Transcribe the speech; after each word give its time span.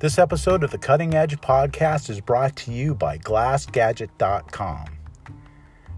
This 0.00 0.18
episode 0.18 0.64
of 0.64 0.70
the 0.70 0.78
Cutting 0.78 1.12
Edge 1.12 1.38
podcast 1.42 2.08
is 2.08 2.22
brought 2.22 2.56
to 2.56 2.72
you 2.72 2.94
by 2.94 3.18
GlassGadget.com. 3.18 4.86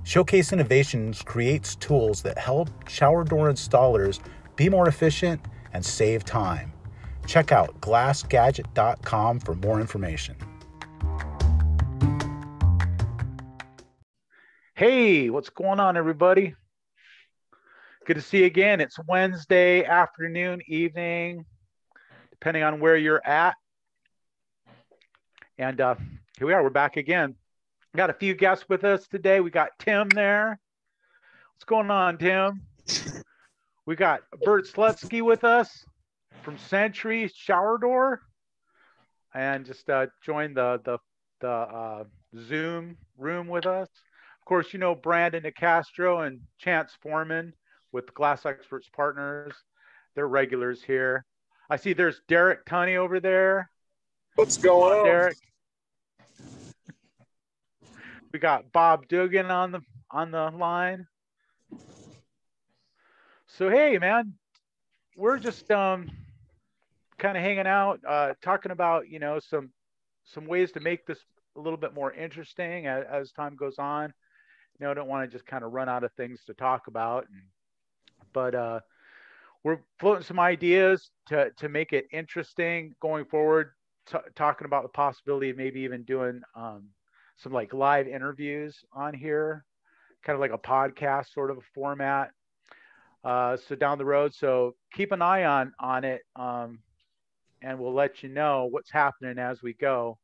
Showcase 0.02 0.52
Innovations 0.52 1.22
creates 1.22 1.76
tools 1.76 2.20
that 2.22 2.36
help 2.36 2.68
shower 2.88 3.22
door 3.22 3.48
installers 3.48 4.18
be 4.56 4.68
more 4.68 4.88
efficient 4.88 5.40
and 5.72 5.86
save 5.86 6.24
time. 6.24 6.72
Check 7.28 7.52
out 7.52 7.80
GlassGadget.com 7.80 9.38
for 9.38 9.54
more 9.54 9.80
information. 9.80 10.34
Hey, 14.74 15.30
what's 15.30 15.50
going 15.50 15.78
on, 15.78 15.96
everybody? 15.96 16.56
Good 18.04 18.14
to 18.14 18.20
see 18.20 18.38
you 18.38 18.46
again. 18.46 18.80
It's 18.80 18.98
Wednesday 19.06 19.84
afternoon, 19.84 20.60
evening, 20.66 21.44
depending 22.32 22.64
on 22.64 22.80
where 22.80 22.96
you're 22.96 23.24
at. 23.24 23.54
And 25.62 25.80
uh, 25.80 25.94
here 26.38 26.48
we 26.48 26.52
are. 26.54 26.62
We're 26.64 26.70
back 26.70 26.96
again. 26.96 27.36
We 27.94 27.98
got 27.98 28.10
a 28.10 28.14
few 28.14 28.34
guests 28.34 28.68
with 28.68 28.82
us 28.82 29.06
today. 29.06 29.38
We 29.38 29.52
got 29.52 29.68
Tim 29.78 30.08
there. 30.08 30.58
What's 31.54 31.64
going 31.64 31.90
on, 31.90 32.18
Tim? 32.18 32.62
We 33.84 33.96
got 33.96 34.20
Bert 34.44 34.66
Slutsky 34.66 35.22
with 35.22 35.42
us 35.42 35.84
from 36.42 36.56
Century 36.56 37.28
Shower 37.34 37.78
Door, 37.78 38.22
and 39.34 39.66
just 39.66 39.90
uh, 39.90 40.06
joined 40.24 40.56
the 40.56 40.80
the 40.84 40.98
the 41.40 41.48
uh, 41.48 42.04
Zoom 42.36 42.96
room 43.18 43.48
with 43.48 43.66
us. 43.66 43.88
Of 44.40 44.44
course, 44.44 44.72
you 44.72 44.78
know 44.78 44.94
Brandon 44.94 45.42
DeCastro 45.42 46.24
and 46.24 46.42
Chance 46.58 46.92
Foreman 47.02 47.54
with 47.90 48.14
Glass 48.14 48.46
Experts 48.46 48.88
Partners. 48.94 49.54
They're 50.14 50.28
regulars 50.28 50.80
here. 50.80 51.24
I 51.68 51.74
see 51.74 51.92
there's 51.92 52.20
Derek 52.28 52.64
Tunney 52.64 52.96
over 52.96 53.18
there. 53.18 53.68
What's 54.36 54.58
going 54.58 55.00
on, 55.00 55.04
Derek? 55.06 55.36
We 58.32 58.38
got 58.38 58.72
Bob 58.72 59.08
Dugan 59.08 59.50
on 59.50 59.72
the 59.72 59.80
on 60.10 60.30
the 60.30 60.50
line. 60.50 61.06
So 63.46 63.68
hey, 63.68 63.98
man, 63.98 64.34
we're 65.16 65.38
just 65.38 65.70
um 65.70 66.10
kind 67.18 67.36
of 67.36 67.42
hanging 67.42 67.66
out, 67.66 68.00
uh, 68.08 68.32
talking 68.42 68.72
about 68.72 69.08
you 69.08 69.18
know 69.18 69.38
some 69.38 69.70
some 70.24 70.46
ways 70.46 70.72
to 70.72 70.80
make 70.80 71.06
this 71.06 71.18
a 71.56 71.60
little 71.60 71.76
bit 71.76 71.92
more 71.94 72.12
interesting 72.12 72.86
as, 72.86 73.04
as 73.10 73.32
time 73.32 73.54
goes 73.54 73.78
on. 73.78 74.12
You 74.78 74.86
know, 74.86 74.90
I 74.90 74.94
don't 74.94 75.08
want 75.08 75.28
to 75.28 75.34
just 75.34 75.46
kind 75.46 75.62
of 75.62 75.72
run 75.72 75.88
out 75.90 76.04
of 76.04 76.12
things 76.12 76.40
to 76.46 76.54
talk 76.54 76.86
about, 76.86 77.26
and, 77.30 77.42
but 78.32 78.54
uh, 78.54 78.80
we're 79.62 79.80
floating 79.98 80.24
some 80.24 80.40
ideas 80.40 81.10
to 81.26 81.50
to 81.58 81.68
make 81.68 81.92
it 81.92 82.06
interesting 82.12 82.94
going 83.00 83.26
forward. 83.26 83.72
T- 84.06 84.16
talking 84.34 84.64
about 84.64 84.82
the 84.82 84.88
possibility 84.88 85.50
of 85.50 85.56
maybe 85.56 85.80
even 85.80 86.02
doing 86.02 86.40
um, 86.56 86.88
some 87.36 87.52
like 87.52 87.72
live 87.72 88.06
interviews 88.06 88.84
on 88.92 89.14
here, 89.14 89.64
kind 90.24 90.34
of 90.34 90.40
like 90.40 90.52
a 90.52 90.58
podcast 90.58 91.32
sort 91.32 91.50
of 91.50 91.58
a 91.58 91.62
format. 91.74 92.30
Uh, 93.24 93.56
so 93.56 93.76
down 93.76 93.98
the 93.98 94.04
road, 94.04 94.34
so 94.34 94.74
keep 94.92 95.12
an 95.12 95.22
eye 95.22 95.44
on 95.44 95.72
on 95.78 96.04
it, 96.04 96.22
um, 96.34 96.80
and 97.62 97.78
we'll 97.78 97.94
let 97.94 98.22
you 98.22 98.28
know 98.28 98.66
what's 98.70 98.90
happening 98.90 99.38
as 99.38 99.62
we 99.62 99.72
go. 99.74 100.18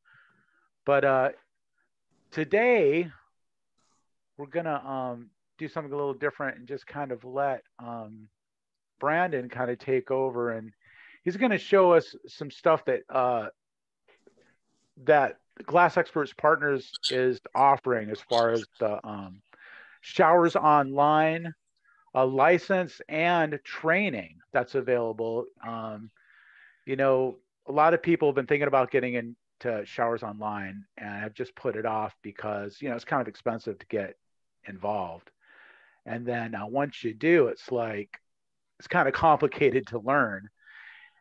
But 0.85 1.05
uh, 1.05 1.29
today 2.33 3.09
we're 4.37 4.47
gonna 4.47 4.85
um, 4.85 5.31
do 5.59 5.69
something 5.69 5.93
a 5.93 5.97
little 5.97 6.15
different 6.15 6.59
and 6.59 6.67
just 6.67 6.87
kind 6.87 7.13
of 7.13 7.25
let 7.25 7.63
um, 7.79 8.29
Brandon 8.99 9.49
kind 9.49 9.71
of 9.71 9.79
take 9.79 10.11
over, 10.11 10.51
and 10.51 10.73
he's 11.23 11.37
gonna 11.37 11.59
show 11.59 11.93
us 11.93 12.17
some 12.27 12.51
stuff 12.51 12.85
that 12.87 13.03
uh, 13.09 13.49
that 15.05 15.37
Glass 15.65 15.97
Experts 15.97 16.33
Partners 16.33 16.93
is 17.11 17.41
offering 17.55 18.11
as 18.11 18.21
far 18.21 18.51
as 18.51 18.65
the 18.79 19.07
um, 19.07 19.43
showers 20.01 20.57
online, 20.57 21.55
a 22.15 22.25
license, 22.25 23.01
and 23.09 23.59
training 23.65 24.39
that's 24.53 24.75
available. 24.75 25.47
Um, 25.67 26.11
you 26.87 26.97
know, 26.97 27.37
a 27.67 27.73
lot 27.73 27.95
of 27.95 28.03
people 28.03 28.29
have 28.29 28.35
been 28.35 28.47
thinking 28.47 28.69
about 28.69 28.91
getting 28.91 29.15
into 29.15 29.85
showers 29.85 30.23
online 30.23 30.85
and 30.97 31.09
I've 31.09 31.35
just 31.35 31.55
put 31.55 31.77
it 31.77 31.85
off 31.85 32.17
because, 32.23 32.79
you 32.81 32.89
know, 32.89 32.97
it's 32.97 33.05
kind 33.05 33.21
of 33.21 33.29
expensive 33.29 33.79
to 33.79 33.87
get 33.87 34.17
involved. 34.67 35.31
And 36.07 36.25
then 36.25 36.55
uh, 36.55 36.67
once 36.67 37.05
you 37.05 37.13
do, 37.13 37.49
it's 37.49 37.71
like, 37.71 38.19
it's 38.79 38.89
kind 38.89 39.09
of 39.09 39.15
complicated 39.15 39.89
to 39.89 39.99
learn. 39.99 40.49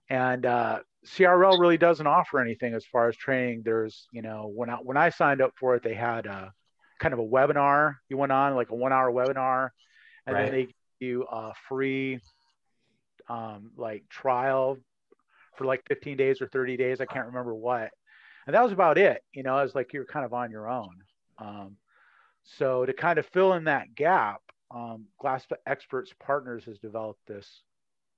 And 0.09 0.45
uh, 0.45 0.79
CRL 1.05 1.59
really 1.59 1.77
doesn't 1.77 2.07
offer 2.07 2.39
anything 2.39 2.73
as 2.73 2.85
far 2.85 3.07
as 3.07 3.15
training. 3.15 3.61
There's, 3.63 4.07
you 4.11 4.21
know, 4.21 4.51
when 4.53 4.69
I 4.69 4.75
when 4.75 4.97
I 4.97 5.09
signed 5.09 5.41
up 5.41 5.53
for 5.59 5.75
it, 5.75 5.83
they 5.83 5.93
had 5.93 6.25
a 6.25 6.51
kind 6.99 7.13
of 7.13 7.19
a 7.19 7.25
webinar. 7.25 7.95
You 8.09 8.17
went 8.17 8.31
on 8.31 8.55
like 8.55 8.71
a 8.71 8.75
one 8.75 8.91
hour 8.91 9.11
webinar, 9.11 9.69
and 10.25 10.35
right. 10.35 10.43
then 10.43 10.51
they 10.51 10.63
give 10.63 10.73
you 10.99 11.23
a 11.23 11.53
free 11.69 12.19
um, 13.29 13.71
like 13.77 14.03
trial 14.09 14.77
for 15.55 15.65
like 15.65 15.83
15 15.87 16.17
days 16.17 16.41
or 16.41 16.47
30 16.47 16.77
days. 16.77 17.01
I 17.01 17.05
can't 17.05 17.27
remember 17.27 17.55
what. 17.55 17.91
And 18.45 18.55
that 18.55 18.63
was 18.63 18.71
about 18.71 18.97
it. 18.97 19.21
You 19.33 19.43
know, 19.43 19.57
it 19.57 19.63
was 19.63 19.75
like 19.75 19.93
you're 19.93 20.05
kind 20.05 20.25
of 20.25 20.33
on 20.33 20.51
your 20.51 20.69
own. 20.69 20.95
Um, 21.39 21.77
so 22.43 22.85
to 22.85 22.93
kind 22.93 23.19
of 23.19 23.25
fill 23.27 23.53
in 23.53 23.65
that 23.65 23.93
gap, 23.93 24.41
um, 24.71 25.05
Glass 25.19 25.45
Experts 25.65 26.13
Partners 26.19 26.65
has 26.65 26.79
developed 26.79 27.25
this 27.27 27.63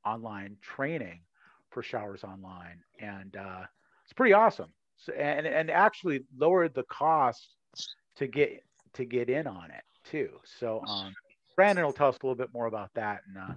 online 0.05 0.57
training 0.61 1.21
for 1.71 1.83
showers 1.83 2.23
online, 2.23 2.81
and 2.99 3.35
uh, 3.35 3.61
it's 4.03 4.13
pretty 4.13 4.33
awesome. 4.33 4.71
So, 4.97 5.13
and 5.13 5.47
and 5.47 5.69
actually 5.69 6.25
lowered 6.37 6.73
the 6.73 6.83
cost 6.83 7.55
to 8.17 8.27
get 8.27 8.63
to 8.93 9.05
get 9.05 9.29
in 9.29 9.47
on 9.47 9.71
it 9.71 9.83
too. 10.09 10.29
So 10.59 10.83
um, 10.87 11.13
Brandon 11.55 11.85
will 11.85 11.93
tell 11.93 12.09
us 12.09 12.17
a 12.21 12.25
little 12.25 12.35
bit 12.35 12.53
more 12.53 12.65
about 12.65 12.91
that, 12.95 13.21
and 13.27 13.37
uh, 13.37 13.53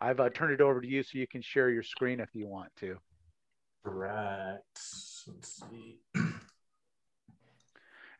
I've 0.00 0.20
uh, 0.20 0.30
turned 0.30 0.52
it 0.52 0.60
over 0.60 0.80
to 0.80 0.86
you 0.86 1.02
so 1.02 1.18
you 1.18 1.26
can 1.26 1.42
share 1.42 1.70
your 1.70 1.82
screen 1.82 2.20
if 2.20 2.34
you 2.34 2.46
want 2.46 2.70
to. 2.80 2.98
Right. 3.84 4.58
Let's 5.26 5.62
see. 5.70 6.00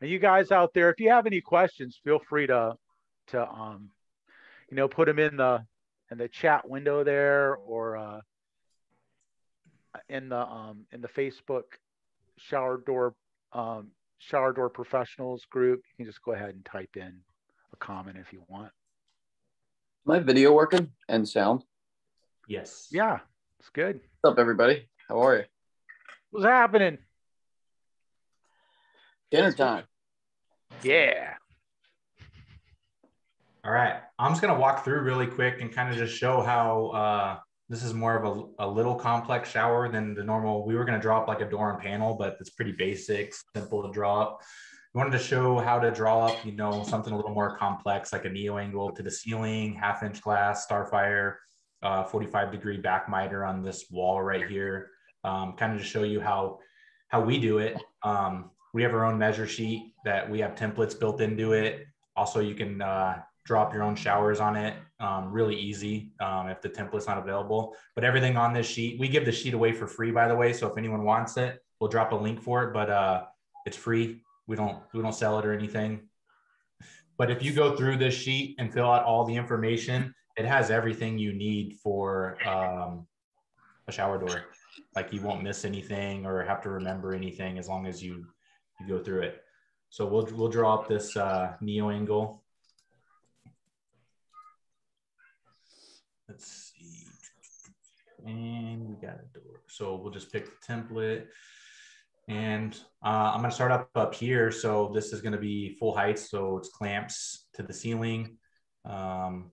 And 0.01 0.11
you 0.11 0.19
guys 0.19 0.51
out 0.51 0.73
there, 0.73 0.89
if 0.89 0.99
you 0.99 1.11
have 1.11 1.27
any 1.27 1.39
questions, 1.39 1.97
feel 2.03 2.19
free 2.19 2.45
to 2.47 2.75
to 3.27 3.49
um, 3.49 3.89
you 4.69 4.75
know, 4.75 4.87
put 4.87 5.05
them 5.05 5.19
in 5.19 5.37
the 5.37 5.65
in 6.11 6.17
the 6.17 6.27
chat 6.27 6.67
window 6.67 7.03
there, 7.03 7.55
or 7.55 7.95
uh, 7.95 8.19
in 10.09 10.29
the 10.29 10.39
um, 10.39 10.85
in 10.91 11.01
the 11.01 11.07
Facebook 11.07 11.63
shower 12.37 12.77
door 12.85 13.15
um, 13.53 13.91
shower 14.19 14.53
door 14.53 14.69
professionals 14.69 15.45
group. 15.49 15.81
You 15.91 16.05
can 16.05 16.11
just 16.11 16.23
go 16.23 16.33
ahead 16.33 16.55
and 16.55 16.65
type 16.65 16.95
in 16.95 17.21
a 17.71 17.75
comment 17.77 18.17
if 18.19 18.31
you 18.33 18.43
want. 18.47 18.71
My 20.05 20.19
video 20.19 20.53
working 20.53 20.91
and 21.07 21.27
sound? 21.27 21.63
Yes. 22.47 22.89
Yeah, 22.91 23.19
it's 23.59 23.69
good. 23.69 24.01
What's 24.21 24.33
up, 24.33 24.39
everybody? 24.39 24.89
How 25.07 25.21
are 25.21 25.37
you? 25.37 25.43
What's 26.31 26.45
happening? 26.45 26.97
Dinner 29.31 29.53
time. 29.53 29.85
Yeah. 30.83 31.35
All 33.63 33.71
right. 33.71 34.01
I'm 34.19 34.31
just 34.31 34.41
going 34.41 34.53
to 34.53 34.59
walk 34.59 34.83
through 34.83 35.01
really 35.01 35.27
quick 35.27 35.61
and 35.61 35.71
kind 35.71 35.89
of 35.89 35.95
just 35.95 36.17
show 36.17 36.41
how 36.41 36.87
uh, 36.87 37.39
this 37.73 37.83
is 37.83 37.95
more 37.95 38.15
of 38.15 38.23
a, 38.59 38.65
a 38.65 38.67
little 38.67 38.93
complex 38.93 39.49
shower 39.49 39.89
than 39.89 40.13
the 40.13 40.23
normal. 40.23 40.63
We 40.63 40.75
were 40.75 40.85
going 40.85 40.99
to 40.99 41.01
drop 41.01 41.27
like 41.27 41.41
a 41.41 41.49
door 41.49 41.71
and 41.71 41.81
panel, 41.81 42.13
but 42.13 42.37
it's 42.39 42.51
pretty 42.51 42.73
basic, 42.73 43.33
simple 43.55 43.81
to 43.81 43.91
draw 43.91 44.21
up. 44.21 44.41
We 44.93 44.99
wanted 44.99 45.17
to 45.17 45.23
show 45.23 45.57
how 45.57 45.79
to 45.79 45.89
draw 45.89 46.27
up, 46.27 46.45
you 46.45 46.51
know, 46.51 46.83
something 46.83 47.11
a 47.11 47.15
little 47.15 47.33
more 47.33 47.57
complex, 47.57 48.13
like 48.13 48.25
a 48.25 48.29
neo 48.29 48.59
angle 48.59 48.91
to 48.91 49.01
the 49.01 49.09
ceiling, 49.09 49.73
half 49.73 50.03
inch 50.03 50.21
glass, 50.21 50.67
starfire, 50.69 51.37
uh, 51.81 52.03
45 52.03 52.51
degree 52.51 52.77
back 52.77 53.09
miter 53.09 53.43
on 53.43 53.63
this 53.63 53.85
wall 53.89 54.21
right 54.21 54.47
here. 54.47 54.91
Um, 55.23 55.53
kind 55.53 55.73
of 55.73 55.79
to 55.79 55.83
show 55.83 56.03
you 56.03 56.21
how 56.21 56.59
how 57.07 57.21
we 57.21 57.39
do 57.39 57.57
it. 57.57 57.81
Um, 58.03 58.51
we 58.75 58.83
have 58.83 58.93
our 58.93 59.03
own 59.03 59.17
measure 59.17 59.47
sheet 59.47 59.93
that 60.05 60.29
we 60.29 60.39
have 60.41 60.53
templates 60.53 60.99
built 60.99 61.21
into 61.21 61.53
it. 61.53 61.87
Also, 62.15 62.39
you 62.39 62.53
can 62.53 62.83
uh, 62.83 63.19
drop 63.45 63.73
your 63.73 63.81
own 63.81 63.95
showers 63.95 64.39
on 64.39 64.55
it. 64.55 64.75
Um, 65.03 65.33
really 65.33 65.57
easy 65.57 66.13
um, 66.21 66.47
if 66.47 66.61
the 66.61 66.69
template's 66.69 67.07
not 67.07 67.17
available. 67.17 67.75
But 67.93 68.05
everything 68.05 68.37
on 68.37 68.53
this 68.53 68.65
sheet, 68.65 68.97
we 69.01 69.09
give 69.09 69.25
the 69.25 69.33
sheet 69.33 69.53
away 69.53 69.73
for 69.73 69.85
free, 69.85 70.11
by 70.11 70.29
the 70.29 70.35
way. 70.35 70.53
So 70.53 70.65
if 70.71 70.77
anyone 70.77 71.03
wants 71.03 71.35
it, 71.35 71.61
we'll 71.79 71.89
drop 71.89 72.13
a 72.13 72.15
link 72.15 72.41
for 72.41 72.63
it. 72.63 72.73
But 72.73 72.89
uh, 72.89 73.23
it's 73.65 73.75
free. 73.75 74.21
We 74.47 74.55
don't 74.55 74.81
we 74.93 75.01
don't 75.01 75.13
sell 75.13 75.39
it 75.39 75.45
or 75.45 75.51
anything. 75.51 76.07
But 77.17 77.29
if 77.31 77.43
you 77.43 77.51
go 77.51 77.75
through 77.75 77.97
this 77.97 78.13
sheet 78.13 78.55
and 78.59 78.73
fill 78.73 78.89
out 78.89 79.03
all 79.03 79.25
the 79.25 79.35
information, 79.35 80.15
it 80.37 80.45
has 80.45 80.71
everything 80.71 81.17
you 81.17 81.33
need 81.33 81.77
for 81.83 82.37
um, 82.47 83.05
a 83.87 83.91
shower 83.91 84.17
door. 84.17 84.45
Like 84.95 85.11
you 85.11 85.21
won't 85.21 85.43
miss 85.43 85.65
anything 85.65 86.25
or 86.25 86.43
have 86.43 86.61
to 86.61 86.69
remember 86.69 87.13
anything 87.13 87.57
as 87.57 87.67
long 87.67 87.87
as 87.87 88.01
you 88.01 88.25
you 88.79 88.87
go 88.87 89.03
through 89.03 89.23
it. 89.23 89.43
So 89.89 90.05
we'll 90.05 90.27
we'll 90.33 90.47
draw 90.47 90.75
up 90.75 90.87
this 90.87 91.17
uh, 91.17 91.53
neo 91.61 91.89
angle 91.89 92.42
Let's 96.29 96.71
see. 96.75 97.05
And 98.25 98.87
we 98.87 98.95
got 98.95 99.15
a 99.15 99.39
door. 99.39 99.61
So 99.67 99.95
we'll 99.95 100.11
just 100.11 100.31
pick 100.31 100.45
the 100.45 100.73
template. 100.73 101.25
And 102.29 102.73
uh, 103.03 103.31
I'm 103.33 103.41
gonna 103.41 103.51
start 103.51 103.71
up 103.71 103.89
up 103.95 104.15
here. 104.15 104.51
So 104.51 104.91
this 104.93 105.11
is 105.11 105.21
gonna 105.21 105.37
be 105.37 105.75
full 105.77 105.95
height. 105.95 106.17
So 106.17 106.57
it's 106.57 106.69
clamps 106.69 107.47
to 107.55 107.63
the 107.63 107.73
ceiling. 107.73 108.37
Um, 108.85 109.51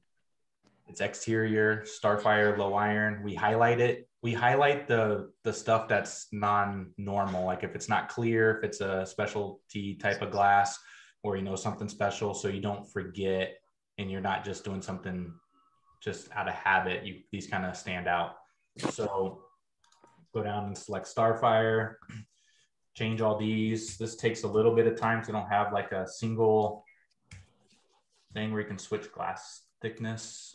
it's 0.89 1.01
exterior, 1.01 1.85
Starfire, 1.85 2.57
low 2.57 2.75
iron. 2.75 3.23
We 3.23 3.35
highlight 3.35 3.81
it. 3.81 4.09
We 4.23 4.35
highlight 4.35 4.87
the 4.87 5.31
the 5.43 5.53
stuff 5.53 5.89
that's 5.89 6.29
non-normal. 6.33 7.45
Like 7.45 7.65
if 7.65 7.75
it's 7.75 7.89
not 7.89 8.09
clear, 8.09 8.59
if 8.59 8.65
it's 8.65 8.81
a 8.81 9.05
specialty 9.07 9.95
type 9.97 10.23
of 10.23 10.31
glass, 10.31 10.79
or 11.23 11.37
you 11.37 11.43
know 11.43 11.57
something 11.57 11.89
special, 11.89 12.35
so 12.35 12.49
you 12.49 12.61
don't 12.61 12.91
forget 12.93 13.57
and 13.99 14.11
you're 14.11 14.21
not 14.21 14.45
just 14.45 14.65
doing 14.65 14.83
something 14.83 15.33
just 16.01 16.31
out 16.33 16.49
of 16.49 16.55
habit. 16.55 17.05
You 17.05 17.21
these 17.31 17.47
kind 17.47 17.65
of 17.65 17.77
stand 17.77 18.09
out. 18.09 18.37
So 18.91 19.43
go 20.35 20.43
down 20.43 20.67
and 20.67 20.79
select 20.79 21.13
Starfire, 21.15 21.95
change 22.95 23.21
all 23.21 23.39
these. 23.39 23.97
This 23.97 24.17
takes 24.17 24.43
a 24.43 24.49
little 24.49 24.75
bit 24.75 24.87
of 24.87 24.99
time, 24.99 25.23
so 25.25 25.33
don't 25.33 25.51
have 25.51 25.73
like 25.73 25.93
a 25.93 26.07
single 26.09 26.85
thing 28.33 28.53
where 28.53 28.61
you 28.61 28.67
can 28.67 28.79
switch 28.79 29.13
glass 29.13 29.63
thickness. 29.83 30.55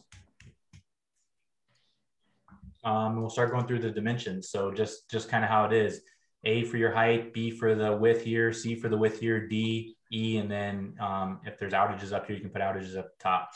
Um, 2.84 3.20
we'll 3.20 3.32
start 3.32 3.52
going 3.52 3.66
through 3.66 3.80
the 3.80 3.92
dimensions. 3.92 4.50
So 4.50 4.72
just 4.72 5.10
just 5.10 5.30
kind 5.30 5.44
of 5.44 5.50
how 5.50 5.66
it 5.66 5.74
is. 5.74 6.02
A 6.48 6.64
for 6.66 6.78
your 6.78 6.92
height, 6.92 7.34
B 7.34 7.50
for 7.50 7.74
the 7.74 7.96
width 7.96 8.24
here, 8.24 8.54
C 8.54 8.76
for 8.76 8.88
the 8.88 8.98
width 8.98 9.20
here, 9.20 9.48
D, 9.48 9.96
E, 10.14 10.38
and 10.38 10.50
then 10.50 10.96
um, 11.00 11.40
if 11.44 11.58
there's 11.58 11.74
outages 11.74 12.14
up 12.14 12.28
here, 12.28 12.36
you 12.36 12.42
can 12.42 12.52
put 12.52 12.62
outages 12.62 12.96
up 12.96 13.10
top. 13.20 13.50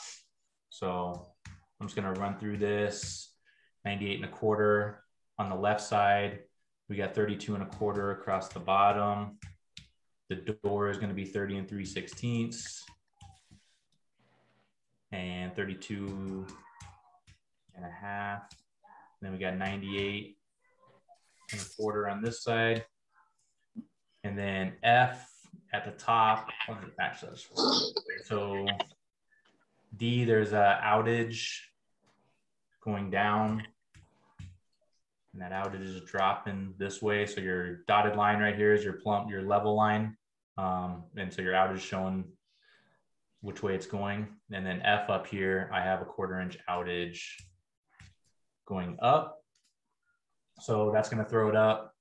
So 0.70 1.29
I'm 1.80 1.86
just 1.86 1.96
gonna 1.96 2.12
run 2.12 2.38
through 2.38 2.58
this. 2.58 3.32
98 3.84 4.16
and 4.16 4.24
a 4.26 4.28
quarter 4.28 5.02
on 5.38 5.48
the 5.48 5.56
left 5.56 5.80
side. 5.80 6.40
We 6.88 6.96
got 6.96 7.14
32 7.14 7.54
and 7.54 7.62
a 7.62 7.66
quarter 7.66 8.10
across 8.10 8.48
the 8.48 8.60
bottom. 8.60 9.38
The 10.28 10.56
door 10.62 10.90
is 10.90 10.98
gonna 10.98 11.14
be 11.14 11.24
30 11.24 11.58
and 11.58 11.68
3 11.68 11.84
sixteenths 11.84 12.84
and 15.12 15.54
32 15.56 16.46
and 17.74 17.84
a 17.84 17.90
half. 17.90 18.42
And 19.20 19.22
then 19.22 19.32
we 19.32 19.38
got 19.38 19.56
98 19.56 20.36
and 21.52 21.60
a 21.60 21.64
quarter 21.76 22.08
on 22.08 22.22
this 22.22 22.42
side. 22.42 22.84
And 24.22 24.38
then 24.38 24.74
F 24.82 25.28
at 25.72 25.84
the 25.84 25.92
top, 25.92 26.48
actually, 27.00 27.38
so 28.24 28.66
D, 29.96 30.24
there's 30.24 30.52
a 30.52 30.78
outage 30.84 31.60
going 32.80 33.10
down. 33.10 33.66
And 35.32 35.42
that 35.42 35.52
outage 35.52 35.84
is 35.84 36.00
dropping 36.02 36.74
this 36.78 37.00
way. 37.00 37.26
So 37.26 37.40
your 37.40 37.76
dotted 37.86 38.16
line 38.16 38.40
right 38.40 38.56
here 38.56 38.74
is 38.74 38.82
your 38.82 38.94
plumb, 38.94 39.28
your 39.28 39.42
level 39.42 39.76
line. 39.76 40.16
Um, 40.58 41.04
and 41.16 41.32
so 41.32 41.40
your 41.42 41.54
outage 41.54 41.80
showing 41.80 42.24
which 43.40 43.62
way 43.62 43.74
it's 43.74 43.86
going. 43.86 44.28
And 44.52 44.66
then 44.66 44.82
F 44.82 45.08
up 45.08 45.26
here, 45.26 45.70
I 45.72 45.80
have 45.80 46.02
a 46.02 46.04
quarter 46.04 46.40
inch 46.40 46.58
outage 46.68 47.20
going 48.66 48.96
up. 49.00 49.42
So 50.60 50.90
that's 50.92 51.08
going 51.08 51.22
to 51.22 51.30
throw 51.30 51.48
it 51.48 51.56
up. 51.56 51.94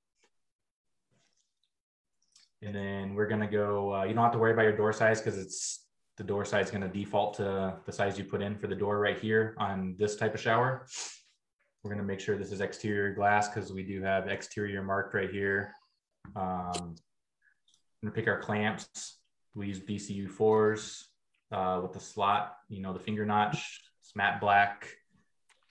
And 2.61 2.75
then 2.75 3.15
we're 3.15 3.27
going 3.27 3.41
to 3.41 3.47
go, 3.47 3.95
uh, 3.95 4.03
you 4.03 4.13
don't 4.13 4.23
have 4.23 4.33
to 4.33 4.37
worry 4.37 4.51
about 4.51 4.63
your 4.63 4.75
door 4.75 4.91
size 4.91 5.21
because 5.21 5.39
it's 5.39 5.85
the 6.19 6.25
door 6.25 6.43
size 6.43 6.65
is 6.65 6.71
going 6.71 6.81
to 6.81 6.89
default 6.89 7.33
to 7.33 7.73
the 7.85 7.91
size 7.93 8.17
you 8.17 8.25
put 8.25 8.41
in 8.41 8.57
for 8.57 8.67
the 8.67 8.75
door 8.75 8.99
right 8.99 9.17
here 9.17 9.55
on 9.57 9.95
this 9.97 10.17
type 10.17 10.33
of 10.35 10.41
shower. 10.41 10.85
We're 11.81 11.91
going 11.91 12.05
to 12.05 12.07
make 12.07 12.19
sure 12.19 12.37
this 12.37 12.51
is 12.51 12.59
exterior 12.59 13.13
glass 13.13 13.47
because 13.47 13.71
we 13.71 13.83
do 13.83 14.03
have 14.03 14.27
exterior 14.27 14.83
marked 14.83 15.13
right 15.13 15.31
here. 15.31 15.73
Um, 16.35 16.73
I'm 16.75 18.03
going 18.03 18.07
to 18.07 18.11
pick 18.11 18.27
our 18.27 18.37
clamps. 18.37 19.17
We 19.55 19.67
use 19.67 19.79
BCU 19.79 20.29
fours 20.29 21.07
uh, 21.53 21.79
with 21.81 21.93
the 21.93 22.01
slot, 22.01 22.57
you 22.67 22.81
know, 22.81 22.91
the 22.91 22.99
finger 22.99 23.25
notch. 23.25 23.79
It's 24.01 24.13
matte 24.13 24.41
black, 24.41 24.89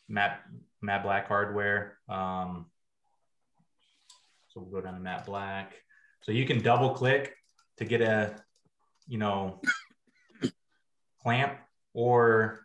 matte 0.08 0.40
matte 0.80 1.02
black 1.02 1.28
hardware. 1.28 1.98
Um, 2.08 2.64
so 4.48 4.60
we'll 4.60 4.70
go 4.70 4.80
down 4.80 4.94
to 4.94 5.00
matte 5.00 5.26
black. 5.26 5.74
So 6.22 6.32
you 6.32 6.46
can 6.46 6.62
double 6.62 6.94
click 6.94 7.34
to 7.76 7.84
get 7.84 8.00
a, 8.00 8.34
you 9.06 9.18
know, 9.18 9.60
clamp, 11.28 11.58
or 11.92 12.60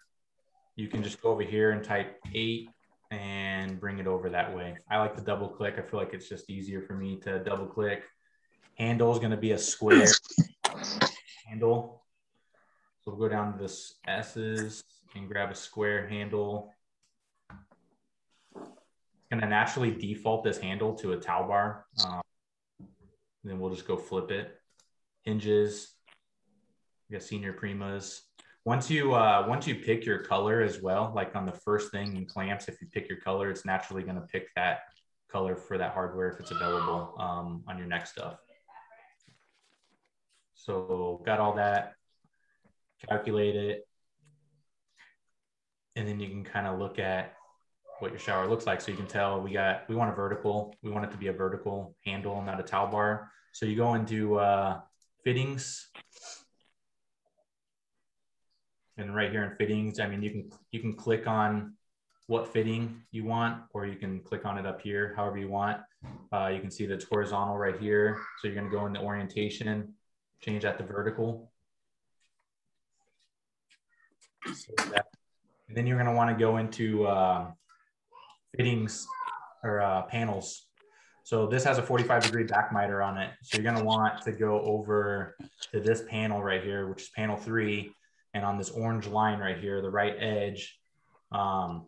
you 0.78 0.88
can 0.88 1.04
just 1.04 1.22
go 1.22 1.32
over 1.32 1.44
here 1.44 1.72
and 1.72 1.84
type 1.84 2.18
eight 2.34 2.70
and 3.12 3.78
bring 3.78 4.00
it 4.00 4.08
over 4.08 4.30
that 4.30 4.56
way. 4.56 4.78
I 4.90 5.00
like 5.00 5.18
to 5.18 5.22
double 5.22 5.50
click. 5.50 5.76
I 5.78 5.82
feel 5.82 6.00
like 6.00 6.14
it's 6.14 6.30
just 6.30 6.50
easier 6.50 6.82
for 6.82 6.94
me 6.94 7.20
to 7.26 7.40
double 7.40 7.66
click. 7.66 8.04
Handle 8.78 9.12
is 9.12 9.20
going 9.20 9.32
to 9.32 9.38
be 9.38 9.52
a 9.52 9.58
square 9.58 10.08
handle. 11.46 12.06
So 13.02 13.12
we'll 13.12 13.18
go 13.18 13.28
down 13.28 13.52
to 13.52 13.60
this 13.62 13.96
S's 14.08 14.86
and 15.14 15.28
grab 15.28 15.52
a 15.52 15.56
square 15.56 16.08
handle. 16.08 16.72
It's 18.56 19.30
going 19.30 19.42
to 19.42 19.48
naturally 19.50 19.92
default 19.92 20.46
this 20.46 20.58
handle 20.58 20.94
to 21.00 21.12
a 21.12 21.18
towel 21.18 21.50
bar. 21.50 21.86
Um, 22.06 22.22
then 23.44 23.60
we'll 23.60 23.72
just 23.74 23.86
go 23.86 23.98
flip 23.98 24.32
it. 24.32 24.58
Hinges. 25.24 25.92
We 27.10 27.18
got 27.18 27.24
senior 27.24 27.52
primas. 27.52 28.22
Once 28.66 28.90
you 28.90 29.14
uh, 29.14 29.46
once 29.48 29.68
you 29.68 29.76
pick 29.76 30.06
your 30.06 30.20
color 30.20 30.62
as 30.62 30.82
well, 30.82 31.12
like 31.14 31.36
on 31.36 31.46
the 31.46 31.52
first 31.52 31.92
thing 31.92 32.16
in 32.16 32.26
clamps, 32.26 32.68
if 32.68 32.80
you 32.82 32.88
pick 32.88 33.10
your 33.10 33.20
color, 33.20 33.50
it's 33.50 33.66
naturally 33.66 34.04
going 34.04 34.16
to 34.16 34.22
pick 34.22 34.48
that 34.56 34.80
color 35.30 35.56
for 35.56 35.78
that 35.78 35.94
hardware 35.94 36.30
if 36.30 36.40
it's 36.40 36.52
available 36.52 37.16
um, 37.18 37.64
on 37.68 37.78
your 37.78 37.88
next 37.88 38.12
stuff. 38.12 38.38
So 40.54 41.22
got 41.26 41.40
all 41.40 41.56
that, 41.56 41.96
calculate 43.10 43.56
it, 43.56 43.88
and 45.96 46.08
then 46.08 46.20
you 46.22 46.30
can 46.30 46.44
kind 46.46 46.68
of 46.68 46.80
look 46.80 47.00
at 47.00 47.34
what 48.00 48.12
your 48.12 48.20
shower 48.20 48.48
looks 48.48 48.66
like. 48.66 48.80
So 48.80 48.92
you 48.92 48.98
can 48.98 49.08
tell 49.08 49.42
we 49.42 49.52
got, 49.52 49.90
we 49.90 49.96
want 49.96 50.12
a 50.12 50.16
vertical, 50.16 50.76
we 50.82 50.90
want 50.90 51.06
it 51.06 51.12
to 51.12 51.18
be 51.18 51.28
a 51.28 51.34
vertical 51.34 51.96
handle, 52.06 52.42
not 52.42 52.60
a 52.60 52.64
towel 52.64 52.88
bar. 52.88 53.30
So 53.52 53.66
you 53.66 53.76
go 53.76 53.96
into 53.96 54.40
uh, 54.40 54.80
fittings. 55.24 55.90
And 58.98 59.16
right 59.16 59.32
here 59.32 59.44
in 59.44 59.56
fittings, 59.58 60.00
I 60.00 60.08
mean, 60.08 60.22
you 60.22 60.30
can, 60.30 60.52
you 60.72 60.80
can 60.80 60.94
click 60.94 61.28
on 61.28 61.74
what 62.28 62.52
fitting 62.54 63.02
you 63.12 63.26
want, 63.26 63.64
or 63.74 63.86
you 63.86 63.96
can 63.96 64.20
click 64.22 64.46
on 64.46 64.58
it 64.58 64.66
up 64.66 64.82
here, 64.82 65.14
however 65.16 65.38
you 65.38 65.50
want. 65.50 65.80
Uh, 66.32 66.48
you 66.48 66.60
can 66.60 66.72
see 66.72 66.86
that 66.86 66.96
it's 66.96 67.06
horizontal 67.06 67.58
right 67.58 67.80
here. 67.80 68.20
So 68.40 68.48
you're 68.48 68.56
gonna 68.56 68.70
go 68.70 68.86
into 68.86 69.02
orientation, 69.02 69.94
change 70.42 70.64
that 70.64 70.78
to 70.78 70.84
vertical. 70.84 71.52
So 74.46 74.74
that, 74.92 75.08
and 75.68 75.76
then 75.76 75.88
you're 75.88 75.98
gonna 75.98 76.14
wanna 76.14 76.38
go 76.38 76.58
into 76.58 77.06
uh, 77.08 77.52
fittings 78.56 79.06
or 79.64 79.82
uh, 79.82 80.04
panels. 80.04 80.68
So 81.26 81.48
this 81.48 81.64
has 81.64 81.78
a 81.78 81.84
45 81.84 82.24
degree 82.24 82.44
back 82.44 82.72
miter 82.74 83.02
on 83.02 83.18
it. 83.18 83.32
So 83.42 83.58
you're 83.58 83.64
gonna 83.64 83.84
want 83.84 84.22
to 84.24 84.32
go 84.32 84.62
over 84.62 85.36
to 85.72 85.80
this 85.80 86.04
panel 86.10 86.44
right 86.44 86.64
here, 86.64 86.90
which 86.90 87.04
is 87.04 87.10
panel 87.10 87.38
three. 87.38 87.94
And 88.34 88.44
on 88.44 88.58
this 88.58 88.70
orange 88.70 89.08
line 89.08 89.40
right 89.40 89.58
here, 89.58 89.82
the 89.82 89.90
right 89.90 90.16
edge, 90.20 90.80
um, 91.32 91.86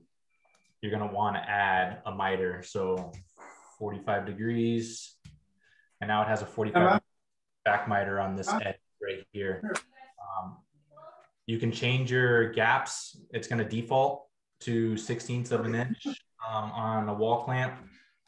you're 0.82 0.92
gonna 0.92 1.12
wanna 1.12 1.44
add 1.48 2.02
a 2.06 2.12
miter. 2.12 2.62
So 2.64 3.12
45 3.80 4.25
degrees. 4.25 5.16
And 6.02 6.08
now 6.08 6.22
it 6.22 6.28
has 6.28 6.42
a 6.42 6.46
45 6.46 7.02
back 7.64 7.88
miter 7.88 8.20
on 8.20 8.36
this 8.36 8.50
edge 8.50 8.78
right 9.02 9.25
here. 9.32 9.62
Um, 9.74 10.58
you 11.48 11.58
can 11.58 11.72
change 11.72 12.12
your 12.12 12.52
gaps. 12.52 13.18
It's 13.32 13.48
gonna 13.48 13.68
default 13.68 14.28
to 14.62 14.94
16ths 14.94 15.52
of 15.52 15.66
an 15.66 15.75
inch 15.75 16.06
um, 16.48 16.72
on 16.72 17.10
a 17.10 17.14
wall 17.14 17.44
clamp, 17.44 17.75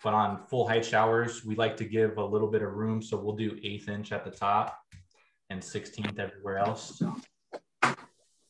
but 0.03 0.13
on 0.13 0.45
full 0.47 0.67
height 0.67 0.85
showers, 0.85 1.45
we 1.45 1.55
like 1.55 1.77
to 1.77 1.85
give 1.85 2.17
a 2.17 2.25
little 2.25 2.49
bit 2.49 2.61
of 2.61 2.73
room. 2.73 3.01
So 3.01 3.17
we'll 3.17 3.35
do 3.35 3.57
eighth 3.63 3.89
inch 3.89 4.11
at 4.11 4.25
the 4.25 4.31
top 4.31 4.77
and 5.49 5.61
16th 5.61 6.19
everywhere 6.19 6.57
else. 6.57 7.01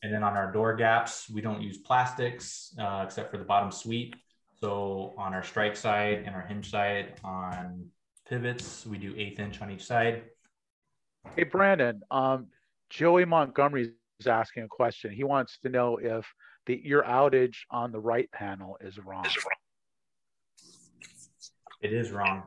And 0.02 0.12
then 0.12 0.22
on 0.22 0.36
our 0.36 0.52
door 0.52 0.76
gaps, 0.76 1.28
we 1.28 1.40
don't 1.40 1.60
use 1.60 1.78
plastics 1.78 2.74
uh, 2.78 3.02
except 3.04 3.30
for 3.30 3.38
the 3.38 3.44
bottom 3.44 3.72
suite. 3.72 4.14
So 4.60 5.14
on 5.18 5.34
our 5.34 5.42
strike 5.42 5.76
side 5.76 6.24
and 6.26 6.34
our 6.34 6.42
hinge 6.42 6.70
side 6.70 7.14
on 7.24 7.86
pivots, 8.28 8.86
we 8.86 8.98
do 8.98 9.14
eighth 9.16 9.40
inch 9.40 9.60
on 9.60 9.70
each 9.70 9.84
side. 9.84 10.24
Hey, 11.36 11.44
Brandon, 11.44 12.02
um, 12.10 12.46
Joey 12.90 13.24
Montgomery 13.24 13.92
is 14.20 14.26
asking 14.26 14.64
a 14.64 14.68
question. 14.68 15.12
He 15.12 15.24
wants 15.24 15.58
to 15.62 15.68
know 15.68 15.96
if 15.96 16.26
the, 16.66 16.80
your 16.84 17.02
outage 17.02 17.56
on 17.70 17.92
the 17.92 18.00
right 18.00 18.30
panel 18.30 18.78
is 18.80 18.98
wrong. 18.98 19.26
It 21.80 21.92
is 21.92 22.10
wrong. 22.10 22.44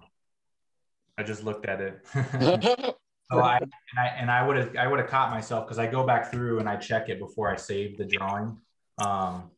I 1.17 1.23
just 1.23 1.43
looked 1.43 1.65
at 1.65 1.81
it. 1.81 2.95
so 3.31 3.41
I 3.41 3.57
and 3.57 3.71
I 3.97 4.07
and 4.07 4.31
I 4.31 4.45
would 4.45 4.57
have 4.57 4.75
I 4.75 4.87
would 4.87 4.99
have 4.99 5.09
caught 5.09 5.31
myself 5.31 5.65
because 5.65 5.79
I 5.79 5.87
go 5.87 6.05
back 6.05 6.31
through 6.31 6.59
and 6.59 6.67
I 6.67 6.75
check 6.75 7.09
it 7.09 7.19
before 7.19 7.49
I 7.49 7.55
save 7.55 7.97
the 7.97 8.05
drawing. 8.05 8.57
Um, 8.97 9.49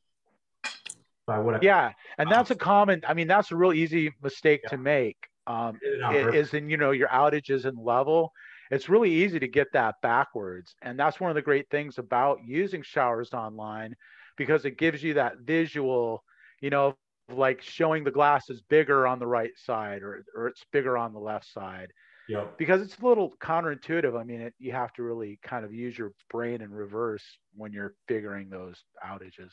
So 1.26 1.34
I 1.34 1.40
would 1.40 1.54
have. 1.56 1.64
Yeah, 1.64 1.92
and 2.18 2.30
that's 2.30 2.52
a 2.52 2.56
common. 2.56 3.02
I 3.08 3.14
mean, 3.14 3.28
that's 3.28 3.52
a 3.52 3.56
real 3.56 3.74
easy 3.74 4.14
mistake 4.22 4.62
Yeah. 4.64 4.70
to 4.72 4.78
make. 4.78 5.18
Um, 5.48 5.78
it 5.82 6.02
on 6.02 6.16
i- 6.16 6.24
purpose. 6.24 6.48
is 6.50 6.54
in 6.54 6.70
you 6.70 6.78
know 6.78 6.92
your 6.92 7.08
outages 7.10 7.66
and 7.66 7.78
level. 7.78 8.32
It's 8.72 8.90
really 8.90 9.12
easy 9.12 9.40
to 9.40 9.48
get 9.48 9.68
that 9.74 9.96
backwards, 10.02 10.76
and 10.82 10.98
that's 11.00 11.20
one 11.20 11.30
of 11.30 11.36
the 11.36 11.42
great 11.42 11.70
things 11.70 11.98
about 11.98 12.40
using 12.46 12.82
showers 12.82 13.34
online, 13.34 13.96
because 14.38 14.66
it 14.66 14.78
gives 14.78 15.04
you 15.04 15.14
that 15.16 15.38
visual, 15.40 16.24
you 16.62 16.70
know, 16.70 16.96
like 17.30 17.62
showing 17.62 18.04
the 18.04 18.12
glass 18.12 18.50
is 18.50 18.62
bigger 18.62 19.06
on 19.08 19.20
the 19.20 19.28
right 19.28 19.52
side 19.58 20.02
or 20.02 20.26
or 20.36 20.48
it's 20.48 20.64
bigger 20.72 20.98
on 20.98 21.14
the 21.14 21.20
left 21.20 21.46
side 21.46 21.92
Yep. 22.30 22.58
because 22.58 22.82
it's 22.82 22.98
a 22.98 23.06
little 23.06 23.34
counterintuitive. 23.42 24.20
I 24.20 24.24
mean, 24.24 24.42
it, 24.42 24.54
you 24.58 24.72
have 24.72 24.94
to 24.94 25.04
really 25.04 25.40
kind 25.44 25.66
of 25.66 25.74
use 25.74 25.98
your 25.98 26.14
brain 26.30 26.62
in 26.62 26.72
reverse 26.72 27.24
when 27.56 27.74
you're 27.74 27.96
figuring 28.08 28.50
those 28.50 28.84
outages. 29.06 29.52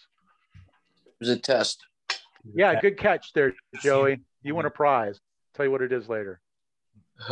It 0.56 1.18
was 1.18 1.28
a 1.28 1.36
test. 1.36 1.84
Yeah, 2.54 2.80
good 2.80 2.96
catch 2.96 3.32
there, 3.32 3.54
Joey. 3.82 4.20
You 4.42 4.54
win 4.54 4.66
a 4.66 4.70
prize. 4.70 5.20
Tell 5.54 5.66
you 5.66 5.72
what 5.72 5.82
it 5.82 5.92
is 5.92 6.08
later. 6.08 6.40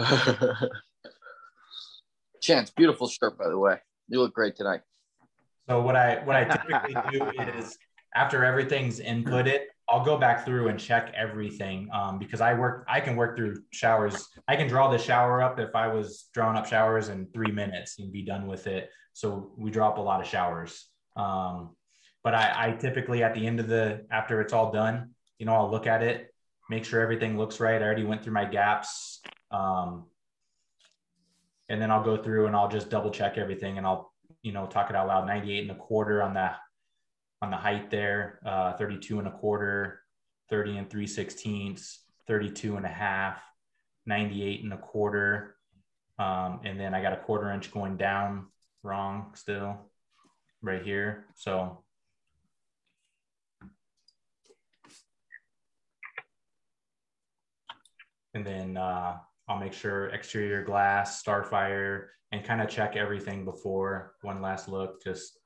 Chance, 2.42 2.70
beautiful 2.70 3.08
shirt, 3.08 3.38
by 3.38 3.48
the 3.48 3.58
way. 3.58 3.78
You 4.08 4.20
look 4.20 4.34
great 4.34 4.56
tonight. 4.56 4.80
So 5.68 5.80
what 5.80 5.96
I 5.96 6.24
what 6.24 6.36
I 6.36 6.44
typically 6.44 6.96
do 7.12 7.30
is 7.58 7.78
after 8.14 8.44
everything's 8.44 9.00
inputted, 9.00 9.60
I'll 9.88 10.04
go 10.04 10.18
back 10.18 10.44
through 10.44 10.68
and 10.68 10.78
check 10.78 11.12
everything 11.16 11.88
um, 11.92 12.18
because 12.18 12.40
I 12.40 12.52
work 12.54 12.84
I 12.88 13.00
can 13.00 13.16
work 13.16 13.36
through 13.36 13.62
showers. 13.70 14.28
I 14.46 14.56
can 14.56 14.68
draw 14.68 14.90
the 14.90 14.98
shower 14.98 15.42
up 15.42 15.58
if 15.58 15.74
I 15.74 15.88
was 15.88 16.26
drawing 16.34 16.56
up 16.56 16.66
showers 16.66 17.08
in 17.08 17.26
three 17.32 17.50
minutes 17.50 17.98
and 17.98 18.12
be 18.12 18.22
done 18.22 18.46
with 18.46 18.66
it. 18.66 18.90
So 19.14 19.52
we 19.56 19.70
draw 19.70 19.88
up 19.88 19.98
a 19.98 20.02
lot 20.02 20.20
of 20.20 20.26
showers. 20.26 20.86
Um, 21.16 21.74
but 22.22 22.34
I, 22.34 22.68
I 22.68 22.70
typically 22.72 23.22
at 23.22 23.34
the 23.34 23.46
end 23.46 23.60
of 23.60 23.68
the 23.68 24.04
after 24.10 24.40
it's 24.40 24.52
all 24.52 24.70
done, 24.70 25.14
you 25.38 25.46
know, 25.46 25.54
I'll 25.54 25.70
look 25.70 25.86
at 25.86 26.02
it, 26.02 26.34
make 26.68 26.84
sure 26.84 27.00
everything 27.00 27.38
looks 27.38 27.58
right. 27.58 27.80
I 27.80 27.84
already 27.84 28.04
went 28.04 28.22
through 28.22 28.34
my 28.34 28.44
gaps. 28.44 29.20
Um, 29.50 30.06
and 31.70 31.80
then 31.80 31.90
I'll 31.90 32.04
go 32.04 32.16
through 32.22 32.46
and 32.46 32.54
I'll 32.54 32.68
just 32.68 32.90
double 32.90 33.10
check 33.10 33.38
everything 33.38 33.78
and 33.78 33.86
I'll 33.86 34.12
you 34.42 34.52
know, 34.52 34.66
talk 34.66 34.90
it 34.90 34.96
out 34.96 35.08
loud, 35.08 35.26
98 35.26 35.62
and 35.62 35.70
a 35.70 35.74
quarter 35.74 36.22
on 36.22 36.34
the 36.34 36.50
on 37.40 37.50
the 37.50 37.56
height 37.56 37.90
there, 37.90 38.40
uh, 38.44 38.72
32 38.74 39.18
and 39.18 39.28
a 39.28 39.30
quarter, 39.30 40.00
30 40.50 40.78
and 40.78 40.90
3 40.90 41.06
sixteenths, 41.06 42.00
32 42.26 42.76
and 42.76 42.86
a 42.86 42.88
half, 42.88 43.40
98 44.06 44.64
and 44.64 44.72
a 44.72 44.78
quarter. 44.78 45.56
Um, 46.18 46.60
and 46.64 46.80
then 46.80 46.94
I 46.94 47.02
got 47.02 47.12
a 47.12 47.18
quarter 47.18 47.52
inch 47.52 47.70
going 47.70 47.96
down 47.96 48.46
wrong 48.82 49.32
still 49.34 49.78
right 50.62 50.82
here. 50.82 51.26
So 51.34 51.84
and 58.34 58.44
then 58.44 58.76
uh, 58.76 59.16
I'll 59.48 59.58
make 59.58 59.72
sure 59.72 60.06
exterior 60.08 60.62
glass, 60.62 61.22
starfire, 61.22 62.06
and 62.32 62.44
kind 62.44 62.60
of 62.60 62.68
check 62.68 62.96
everything 62.96 63.44
before 63.44 64.14
one 64.22 64.42
last 64.42 64.68
look. 64.68 65.02
Just 65.02 65.38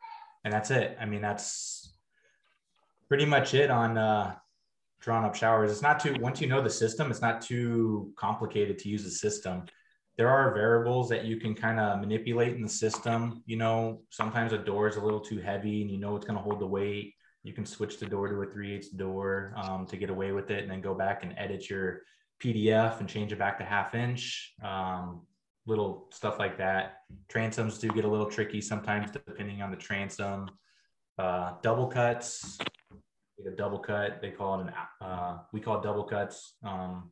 and 0.44 0.52
that's 0.52 0.70
it. 0.70 0.96
I 1.00 1.06
mean, 1.06 1.22
that's 1.22 1.94
pretty 3.08 3.26
much 3.26 3.54
it 3.54 3.70
on 3.70 3.98
uh, 3.98 4.34
drawn 5.00 5.24
up 5.24 5.34
showers. 5.34 5.70
It's 5.70 5.82
not 5.82 6.00
too 6.00 6.16
once 6.20 6.40
you 6.40 6.46
know 6.46 6.62
the 6.62 6.70
system, 6.70 7.10
it's 7.10 7.20
not 7.20 7.42
too 7.42 8.12
complicated 8.16 8.78
to 8.80 8.88
use 8.88 9.04
the 9.04 9.10
system. 9.10 9.64
There 10.16 10.28
are 10.28 10.54
variables 10.54 11.08
that 11.08 11.24
you 11.24 11.38
can 11.38 11.54
kind 11.54 11.80
of 11.80 12.00
manipulate 12.00 12.54
in 12.54 12.62
the 12.62 12.68
system. 12.68 13.42
You 13.46 13.56
know, 13.56 14.02
sometimes 14.10 14.52
a 14.52 14.58
door 14.58 14.88
is 14.88 14.96
a 14.96 15.00
little 15.00 15.20
too 15.20 15.38
heavy, 15.38 15.82
and 15.82 15.90
you 15.90 15.98
know 15.98 16.16
it's 16.16 16.26
going 16.26 16.36
to 16.36 16.42
hold 16.42 16.60
the 16.60 16.66
weight. 16.66 17.14
You 17.44 17.52
can 17.52 17.66
switch 17.66 17.98
the 17.98 18.06
door 18.06 18.28
to 18.28 18.42
a 18.42 18.46
3 18.46 18.74
8 18.74 18.96
door 18.96 19.54
um, 19.56 19.86
to 19.86 19.96
get 19.96 20.10
away 20.10 20.32
with 20.32 20.50
it, 20.50 20.62
and 20.62 20.70
then 20.70 20.80
go 20.80 20.94
back 20.94 21.24
and 21.24 21.34
edit 21.38 21.68
your 21.70 22.02
PDF 22.42 23.00
and 23.00 23.08
change 23.08 23.32
it 23.32 23.38
back 23.38 23.58
to 23.58 23.64
half 23.64 23.94
inch. 23.94 24.54
Um, 24.62 25.22
little 25.66 26.08
stuff 26.12 26.38
like 26.38 26.58
that. 26.58 26.98
Transoms 27.32 27.80
do 27.80 27.88
get 27.88 28.04
a 28.04 28.08
little 28.08 28.26
tricky 28.26 28.60
sometimes 28.60 29.10
depending 29.10 29.62
on 29.62 29.70
the 29.70 29.76
transom. 29.76 30.48
Uh, 31.18 31.52
double 31.62 31.86
cuts, 31.86 32.58
a 33.46 33.50
double 33.50 33.78
cut. 33.78 34.20
They 34.20 34.30
call 34.30 34.60
it 34.60 34.66
an. 34.66 34.72
Uh, 35.00 35.38
we 35.52 35.60
call 35.60 35.80
double 35.80 36.04
cuts. 36.04 36.54
Um, 36.64 37.10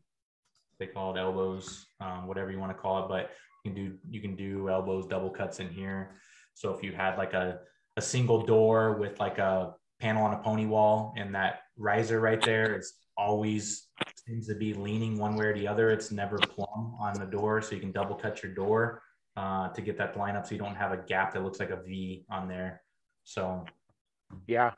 they 0.79 0.87
call 0.87 1.15
it 1.15 1.21
elbows, 1.21 1.87
um, 2.01 2.27
whatever 2.27 2.51
you 2.51 2.59
want 2.59 2.73
to 2.73 2.79
call 2.81 3.05
it. 3.05 3.09
But 3.09 3.31
you 3.65 3.73
can 3.73 3.75
do 3.75 3.97
you 4.09 4.21
can 4.21 4.37
do 4.37 4.69
elbows, 4.69 5.07
double 5.07 5.31
cuts 5.31 5.61
in 5.61 5.69
here. 5.69 6.17
So 6.55 6.75
if 6.75 6.83
you 6.83 6.93
had 6.93 7.17
like 7.17 7.35
a 7.35 7.61
a 7.97 8.03
single 8.03 8.45
door 8.45 8.95
with 8.95 9.19
like 9.21 9.39
a 9.39 9.75
panel 10.01 10.25
on 10.25 10.33
a 10.33 10.39
pony 10.39 10.67
wall 10.67 11.13
and 11.17 11.35
that 11.35 11.61
riser 11.77 12.21
right 12.21 12.41
there 12.43 12.79
is 12.79 12.95
always 13.17 13.89
seems 14.27 14.47
to 14.49 14.55
be 14.55 14.75
leaning 14.75 15.19
one 15.19 15.35
way 15.37 15.47
or 15.47 15.55
the 15.55 15.67
other. 15.67 15.91
It's 15.91 16.11
never 16.11 16.39
plumb 16.39 16.97
on 17.01 17.15
the 17.15 17.27
door, 17.27 17.63
so 17.63 17.75
you 17.75 17.81
can 17.81 17.93
double 17.93 18.15
cut 18.15 18.43
your 18.43 18.53
door 18.53 19.03
uh, 19.37 19.69
to 19.69 19.81
get 19.81 19.97
that 19.99 20.17
line 20.17 20.37
up, 20.37 20.47
so 20.47 20.53
you 20.53 20.59
don't 20.59 20.75
have 20.75 20.93
a 20.93 20.99
gap 20.99 21.33
that 21.35 21.43
looks 21.43 21.61
like 21.61 21.71
a 21.71 21.83
V 21.83 22.25
on 22.31 22.49
there. 22.49 22.83
So 23.25 23.65
Yeah, 24.47 24.73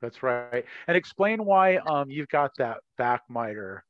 that's 0.00 0.22
right. 0.22 0.64
And 0.86 0.96
explain 0.96 1.44
why 1.44 1.76
um 1.78 2.10
you've 2.10 2.28
got 2.28 2.52
that 2.58 2.78
back 2.96 3.22
miter 3.28 3.84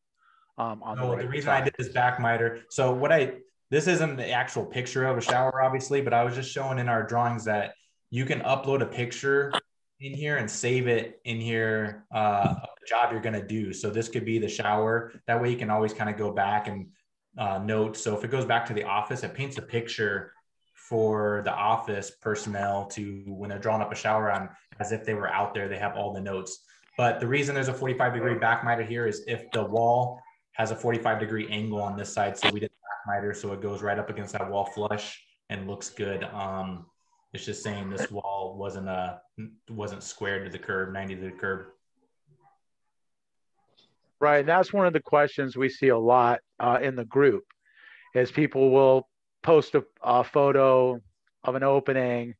um 0.57 0.83
on 0.83 0.97
no, 0.97 1.03
the 1.03 1.09
the, 1.11 1.17
right 1.17 1.29
reason 1.29 1.51
I 1.51 1.61
did 1.61 1.75
this 1.79 1.91
back 1.91 2.19
miter. 2.21 2.63
So 2.71 2.93
what 2.93 3.13
I 3.13 3.35
this 3.71 3.87
isn't 3.87 4.17
the 4.17 4.31
actual 4.31 4.65
picture 4.65 5.05
of 5.07 5.19
a 5.19 5.21
shower, 5.21 5.63
obviously, 5.63 6.01
but 6.01 6.15
I 6.15 6.25
was 6.25 6.35
just 6.35 6.51
showing 6.51 6.79
in 6.79 6.89
our 6.89 7.03
drawings 7.03 7.45
that 7.45 7.75
you 8.11 8.25
can 8.25 8.41
upload 8.41 8.81
a 8.81 8.87
picture 8.87 9.53
in 10.01 10.15
here 10.15 10.37
and 10.37 10.51
save 10.51 10.87
it 10.87 11.21
in 11.25 11.41
here 11.41 12.05
uh, 12.13 12.55
the 12.55 12.87
job 12.87 13.11
you're 13.13 13.21
going 13.21 13.35
to 13.35 13.47
do. 13.47 13.73
So 13.73 13.91
this 13.91 14.09
could 14.09 14.25
be 14.25 14.39
the 14.39 14.49
shower. 14.49 15.13
That 15.27 15.41
way 15.41 15.51
you 15.51 15.57
can 15.57 15.71
always 15.71 15.93
kind 15.93 16.09
of 16.09 16.17
go 16.17 16.31
back 16.33 16.69
and 16.69 16.87
uh, 17.37 17.59
note. 17.59 17.97
So 17.97 18.17
if 18.17 18.25
it 18.25 18.31
goes 18.31 18.45
back 18.45 18.67
to 18.67 18.75
the 18.75 18.85
office, 18.85 19.25
it 19.25 19.35
paints 19.35 19.59
a 19.59 19.63
picture 19.63 20.33
for 20.75 21.43
the 21.45 21.53
office 21.53 22.11
personnel 22.11 22.87
to 22.87 23.23
when 23.27 23.51
they're 23.51 23.59
drawing 23.59 23.83
up 23.83 23.93
a 23.93 23.97
shower 23.97 24.31
on 24.31 24.49
as 24.81 24.93
if 24.93 25.05
they 25.05 25.15
were 25.15 25.29
out 25.29 25.53
there. 25.53 25.69
They 25.69 25.79
have 25.79 25.97
all 25.97 26.13
the 26.13 26.21
notes. 26.21 26.61
But 26.97 27.21
the 27.21 27.27
reason 27.27 27.55
there's 27.55 27.69
a 27.69 27.75
45 27.75 28.15
degree 28.15 28.39
back 28.39 28.65
miter 28.65 28.83
here 28.83 29.07
is 29.07 29.23
if 29.27 29.51
the 29.53 29.65
wall 29.65 30.21
has 30.53 30.71
a 30.71 30.77
45 30.77 31.21
degree 31.21 31.49
angle 31.49 31.81
on 31.83 31.97
this 31.97 32.13
side, 32.13 32.37
so 32.37 32.51
we 32.51 32.61
did 32.61 32.71
the 32.71 32.83
back 32.83 33.17
miter, 33.17 33.35
so 33.35 33.53
it 33.53 33.61
goes 33.61 33.83
right 33.83 33.99
up 33.99 34.11
against 34.11 34.33
that 34.33 34.49
wall 34.51 34.65
flush 34.65 35.23
and 35.51 35.69
looks 35.69 35.91
good. 35.91 36.25
Um, 36.25 36.87
it's 37.33 37.45
just 37.45 37.63
saying 37.63 37.91
this 37.91 38.11
wall 38.11 38.57
wasn't 38.59 38.89
a 38.89 39.21
wasn't 39.71 40.03
squared 40.03 40.45
to 40.45 40.51
the 40.51 40.59
curb, 40.59 40.93
90 40.93 41.17
to 41.17 41.21
the 41.23 41.31
curb. 41.31 41.67
Right. 44.21 44.41
And 44.41 44.49
that's 44.49 44.73
one 44.73 44.87
of 44.87 44.93
the 44.93 45.01
questions 45.01 45.57
we 45.57 45.69
see 45.69 45.89
a 45.89 45.99
lot 45.99 46.41
uh, 46.59 46.79
in 46.83 46.97
the 46.97 47.05
group 47.05 47.45
is 48.15 48.33
people 48.33 48.71
will 48.71 49.09
post 49.43 49.75
a, 49.75 49.85
a 50.03 50.25
photo 50.25 51.01
of 51.45 51.55
an 51.55 51.63
opening 51.63 52.35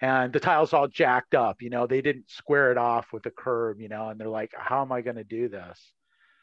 and 0.00 0.32
the 0.32 0.38
tile's 0.38 0.72
all 0.72 0.86
jacked 0.86 1.34
up. 1.34 1.62
You 1.62 1.70
know, 1.70 1.86
they 1.86 2.00
didn't 2.00 2.30
square 2.30 2.70
it 2.70 2.78
off 2.78 3.06
with 3.12 3.22
the 3.24 3.30
curb, 3.30 3.80
you 3.80 3.88
know, 3.88 4.10
and 4.10 4.20
they're 4.20 4.28
like, 4.28 4.52
how 4.56 4.82
am 4.82 4.92
I 4.92 5.00
going 5.00 5.16
to 5.16 5.24
do 5.24 5.48
this? 5.48 5.92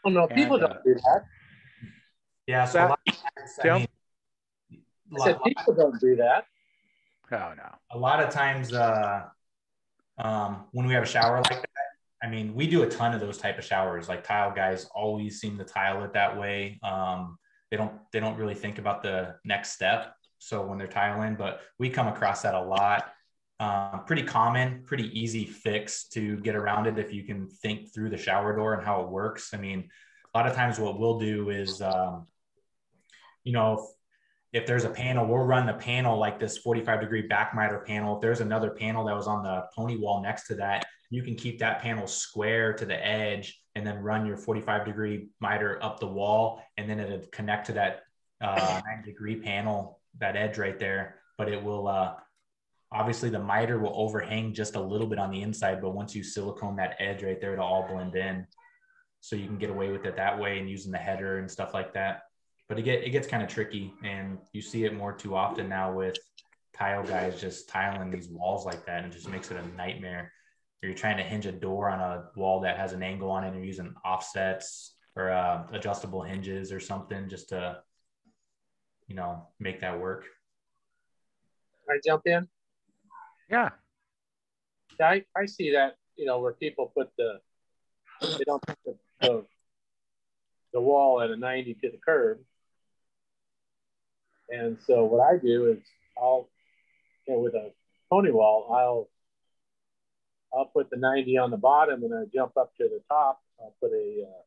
Oh 0.03 0.10
no, 0.10 0.27
people 0.27 0.56
And, 0.56 0.65
uh, 0.65 0.68
don't 0.68 0.84
do 0.84 0.94
that. 0.96 1.24
Yeah, 2.48 2.65
so 2.65 2.77
That- 2.80 2.88
a 2.88 2.89
lot 2.89 3.00
of 3.08 3.13
times, 3.13 3.60
I 3.60 3.62
Tim? 3.62 3.75
mean, 3.77 3.88
a 5.18 5.22
I 5.22 5.25
said 5.25 5.38
people 5.46 5.74
don't 5.75 6.01
do 6.01 6.15
that. 6.18 6.46
Oh, 7.32 7.54
no. 7.56 7.76
a 7.92 7.98
lot 7.98 8.22
of 8.22 8.30
times 8.30 8.74
uh, 8.74 9.24
um, 10.18 10.66
when 10.72 10.86
we 10.86 10.94
have 10.94 11.04
a 11.04 11.08
shower 11.08 11.38
like 11.38 11.62
that, 11.62 11.68
I 12.24 12.28
mean, 12.28 12.54
we 12.54 12.68
do 12.68 12.84
a 12.84 12.90
ton 12.90 13.14
of 13.14 13.22
those 13.22 13.38
type 13.38 13.58
of 13.58 13.64
showers. 13.64 14.08
Like 14.08 14.24
tile 14.24 14.52
guys 14.52 14.86
always 14.94 15.40
seem 15.40 15.58
to 15.58 15.64
tile 15.64 16.04
it 16.04 16.14
that 16.14 16.38
way. 16.38 16.80
Um, 16.84 17.38
they 17.72 17.78
don't 17.78 17.94
they 18.12 18.20
don't 18.20 18.38
really 18.38 18.54
think 18.54 18.78
about 18.78 19.02
the 19.02 19.36
next 19.46 19.72
step. 19.72 20.14
So 20.38 20.66
when 20.66 20.78
they're 20.78 20.88
tiling, 20.88 21.36
but 21.36 21.62
we 21.80 21.90
come 21.90 22.08
across 22.08 22.42
that 22.42 22.54
a 22.54 22.62
lot. 22.62 23.12
Um, 23.60 24.04
pretty 24.06 24.24
common, 24.24 24.84
pretty 24.86 25.08
easy 25.20 25.46
fix 25.46 26.08
to 26.10 26.38
get 26.38 26.56
around 26.56 26.88
it 26.88 26.98
if 26.98 27.14
you 27.14 27.24
can 27.24 27.48
think 27.48 27.94
through 27.94 28.10
the 28.10 28.18
shower 28.18 28.56
door 28.56 28.74
and 28.74 28.84
how 28.84 29.02
it 29.02 29.10
works. 29.10 29.54
I 29.54 29.58
mean, 29.58 29.90
a 30.34 30.38
lot 30.38 30.48
of 30.48 30.56
times 30.56 30.80
what 30.80 31.00
we'll 31.00 31.20
do 31.20 31.52
is, 31.52 31.82
um, 31.82 32.26
you 33.44 33.54
know, 33.54 33.88
if 34.53 34.65
there's 34.65 34.84
a 34.84 34.89
panel, 34.89 35.25
we'll 35.25 35.39
run 35.39 35.65
the 35.65 35.74
panel 35.74 36.17
like 36.17 36.39
this 36.39 36.58
45 36.58 37.01
degree 37.01 37.22
back 37.22 37.55
miter 37.55 37.79
panel. 37.79 38.15
If 38.15 38.22
there's 38.22 38.41
another 38.41 38.72
panel 38.72 39.05
that 39.05 39.15
was 39.15 39.27
on 39.27 39.43
the 39.43 39.65
pony 39.74 39.98
wall 39.98 40.22
next 40.22 40.48
to 40.48 40.55
that, 40.55 40.86
you 41.10 41.24
can 41.24 41.36
keep 41.36 41.60
that 41.60 41.81
panel 41.81 42.05
square 42.05 42.74
to 42.74 42.86
the 42.86 43.05
edge 43.05 43.62
and 43.75 43.88
then 43.88 44.00
run 44.00 44.25
your 44.25 44.38
45 44.38 44.86
degree 44.86 45.27
miter 45.39 45.81
up 45.81 46.00
the 46.00 46.08
wall. 46.08 46.62
And 46.77 46.89
then 46.89 47.00
it'll 47.00 47.25
connect 47.31 47.67
to 47.67 47.74
that 47.74 48.01
uh, 48.41 48.81
90 48.96 49.10
degree 49.10 49.38
panel, 49.38 50.01
that 50.20 50.36
edge 50.36 50.58
right 50.58 50.77
there. 50.77 51.22
But 51.38 51.48
it 51.48 51.63
will, 51.63 51.88
uh, 51.88 52.15
obviously 52.91 53.29
the 53.29 53.39
miter 53.39 53.79
will 53.79 53.93
overhang 53.96 54.53
just 54.53 54.75
a 54.75 54.81
little 54.81 55.08
bit 55.08 55.17
on 55.17 55.31
the 55.31 55.41
inside. 55.41 55.81
But 55.81 55.91
once 55.91 56.13
you 56.13 56.24
silicone 56.24 56.75
that 56.75 56.98
edge 57.00 57.24
right 57.24 57.39
there, 57.39 57.53
it'll 57.53 57.65
all 57.65 57.88
blend 57.88 58.15
in. 58.15 58.46
So 59.22 59.38
you 59.38 59.46
can 59.46 59.58
get 59.58 59.70
away 59.70 59.91
with 59.91 60.05
it 60.05 60.17
that 60.17 60.38
way 60.38 60.60
and 60.60 60.70
using 60.70 60.91
the 60.91 60.98
header 60.98 61.38
and 61.38 61.50
stuff 61.50 61.74
like 61.74 61.93
that 61.93 62.24
but 62.72 62.80
it 62.80 62.84
get 62.84 63.04
it 63.04 63.10
gets 63.10 63.28
kind 63.28 63.44
of 63.44 63.50
tricky, 63.50 63.94
and 64.01 64.38
you 64.54 64.62
see 64.62 64.86
it 64.86 64.96
more 64.96 65.12
too 65.12 65.36
often 65.36 65.68
now 65.68 65.92
with 65.92 66.18
tile 66.74 67.04
guys 67.04 67.42
just 67.42 67.68
tiling 67.68 68.10
these 68.10 68.30
walls 68.30 68.66
like 68.66 68.86
that, 68.86 69.04
and 69.04 69.12
it 69.12 69.13
just 69.13 69.28
makes 69.28 69.51
it 69.51 69.58
a 69.58 69.75
nightmare. 69.75 70.32
or 70.82 70.88
you're 70.88 70.98
trying 70.98 71.18
to 71.18 71.24
hinge 71.24 71.46
a 71.46 71.51
door 71.51 71.90
on 71.90 72.00
a 72.00 72.30
wall 72.38 72.62
that 72.62 72.78
has 72.78 72.94
an 72.94 73.04
angle 73.04 73.30
on 73.30 73.44
it 73.44 73.48
and 73.48 73.58
you're 73.58 73.66
using 73.66 73.94
offsets 74.06 74.96
or 75.18 75.32
uh, 75.32 75.68
adjustable 75.74 76.22
hinges 76.22 76.72
or 76.72 76.80
something 76.80 77.28
just 77.28 77.50
to 77.50 77.82
you 79.10 79.16
know 79.16 79.50
make 79.60 79.82
that 79.82 80.00
work 80.00 80.24
I 81.90 82.00
jump 82.06 82.22
in? 82.25 82.48
Yeah. 83.50 83.72
Yeah, 84.98 85.10
I, 85.10 85.25
I 85.36 85.46
see 85.46 85.74
that, 85.74 85.98
you 86.16 86.25
know, 86.25 86.40
where 86.40 86.54
people 86.54 86.94
put 86.96 87.10
the, 87.18 87.42
they 88.22 88.46
don't 88.46 88.62
put 88.66 88.78
the, 88.86 88.96
the, 89.20 89.46
the 90.72 90.80
wall 90.80 91.20
at 91.20 91.32
a 91.32 91.36
90 91.36 91.74
to 91.74 91.92
the 91.92 91.98
curb. 91.98 92.40
And 94.51 94.77
so 94.86 95.05
what 95.05 95.22
I 95.22 95.38
do 95.38 95.72
is 95.72 95.79
I'll, 96.17 96.50
you 97.27 97.34
know, 97.34 97.39
with 97.39 97.53
a 97.55 97.72
pony 98.10 98.31
wall, 98.31 98.70
I'll, 98.72 99.10
I'll 100.53 100.65
put 100.65 100.89
the 100.89 100.98
90 100.98 101.38
on 101.38 101.51
the 101.51 101.58
bottom 101.58 102.03
and 102.03 102.13
I 102.13 102.24
jump 102.34 102.58
up 102.58 102.75
to 102.77 102.84
the 102.84 103.01
top. 103.10 103.39
I'll 103.60 103.74
put 103.79 103.91
a 103.91 104.25
uh, 104.27 104.41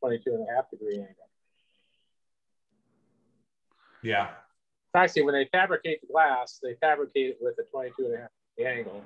22 0.00 0.34
and 0.34 0.46
a 0.48 0.54
half 0.54 0.70
degree 0.70 0.96
angle. 0.96 1.14
yeah 4.02 4.28
Actually, 4.94 5.22
when 5.22 5.34
they 5.34 5.48
fabricate 5.52 6.00
the 6.00 6.08
glass, 6.12 6.58
they 6.62 6.74
fabricate 6.80 7.30
it 7.30 7.38
with 7.40 7.54
a 7.58 7.70
22 7.70 8.06
and 8.06 8.14
a 8.14 8.18
half 8.18 8.30
degree 8.56 8.72
angle. 8.72 9.04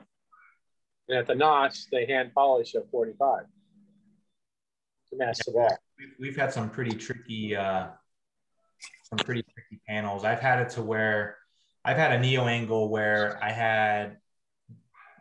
And 1.08 1.18
at 1.18 1.26
the 1.26 1.34
notch, 1.34 1.90
they 1.90 2.06
hand 2.06 2.32
polish 2.34 2.74
a 2.74 2.80
45 2.90 3.44
to 5.10 5.16
match 5.16 5.38
the 5.44 5.52
wall. 5.52 5.76
we've, 5.98 6.14
we've 6.18 6.36
had 6.36 6.52
some 6.52 6.70
pretty 6.70 6.96
tricky 6.96 7.54
uh 7.54 7.88
some 9.02 9.18
pretty 9.18 9.44
tricky 9.74 9.82
panels 9.86 10.24
i've 10.24 10.40
had 10.40 10.60
it 10.60 10.70
to 10.70 10.82
where 10.82 11.36
i've 11.84 11.96
had 11.96 12.12
a 12.12 12.18
neo 12.18 12.46
angle 12.46 12.88
where 12.88 13.38
i 13.42 13.50
had 13.50 14.16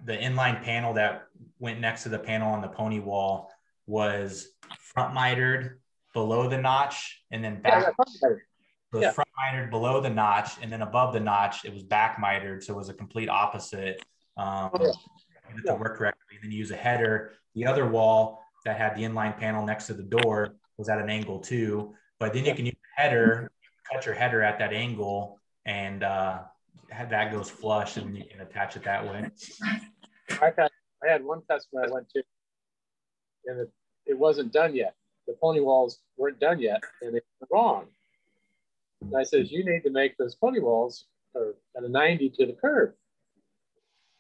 the 0.06 0.14
inline 0.14 0.62
panel 0.64 0.94
that 0.94 1.28
went 1.60 1.80
next 1.80 2.04
to 2.04 2.10
the 2.10 2.20
panel 2.20 2.52
on 2.52 2.62
the 2.62 2.68
pony 2.68 3.00
wall 3.00 3.50
was 3.86 4.50
front 4.80 5.14
mitered 5.14 5.80
below 6.14 6.48
the 6.50 6.58
notch 6.58 7.24
and 7.32 7.44
then 7.44 7.62
back 7.62 7.88
it 7.88 7.96
was 8.92 9.02
yeah. 9.02 9.12
front 9.12 9.30
mitered 9.38 9.70
below 9.72 10.00
the 10.02 10.10
notch 10.10 10.52
and 10.62 10.72
then 10.72 10.82
above 10.82 11.14
the 11.14 11.20
notch 11.20 11.66
it 11.66 11.74
was 11.74 11.84
back 11.84 12.20
mitered 12.20 12.64
so 12.64 12.74
it 12.74 12.78
was 12.78 12.90
a 12.90 12.94
complete 12.94 13.30
opposite 13.30 14.04
um 14.38 14.70
Oh, 14.74 14.80
yeah. 14.82 14.92
to 14.92 15.62
Yeah. 15.66 15.74
work 15.74 15.98
correctly 15.98 16.38
then 16.42 16.52
you 16.52 16.58
use 16.60 16.72
a 16.72 16.76
header 16.76 17.34
the 17.56 17.66
other 17.66 17.88
wall 17.88 18.44
that 18.66 18.78
had 18.78 18.96
the 18.96 19.04
inline 19.04 19.38
panel 19.38 19.66
next 19.66 19.88
to 19.88 19.94
the 19.94 20.04
door 20.04 20.56
was 20.78 20.90
at 20.90 21.00
an 21.00 21.10
angle 21.10 21.40
too 21.40 21.94
but 22.20 22.34
then 22.34 22.46
you 22.46 22.54
can 22.56 22.66
use 22.66 22.76
a 22.98 23.02
header 23.02 23.52
cut 23.92 24.06
your 24.06 24.16
header 24.16 24.42
at 24.42 24.60
that 24.60 24.74
angle 24.74 25.40
and 25.66 26.04
uh 26.04 26.40
have 26.90 27.10
that 27.10 27.32
goes 27.32 27.50
flush 27.50 27.98
and 27.98 28.16
you 28.18 28.24
can 28.30 28.42
attach 28.42 28.76
it 28.76 28.84
that 28.84 29.04
way 29.04 29.30
I've 30.30 30.56
had, 30.56 30.72
I 31.04 31.12
had 31.12 31.24
one 31.24 31.42
customer 31.50 31.86
I 31.86 31.92
went 31.92 32.10
to, 32.12 32.24
and 33.46 33.62
it, 33.62 33.72
it 34.06 34.18
wasn't 34.18 34.52
done 34.52 34.76
yet. 34.76 34.96
The 35.28 35.34
pony 35.42 35.60
walls 35.60 36.00
weren't 36.18 36.40
done 36.40 36.60
yet, 36.60 36.84
and 37.02 37.14
they 37.14 37.22
were 37.40 37.48
wrong. 37.52 37.86
And 39.02 39.16
I 39.16 39.24
says, 39.24 39.52
you 39.52 39.66
need 39.66 39.84
to 39.84 39.92
make 39.92 40.18
those 40.18 40.36
pony 40.36 40.60
walls 40.60 41.06
or 41.34 41.56
at 41.76 41.84
a 41.84 41.90
90 41.90 42.30
to 42.32 42.46
the 42.46 42.54
curb. 42.54 42.94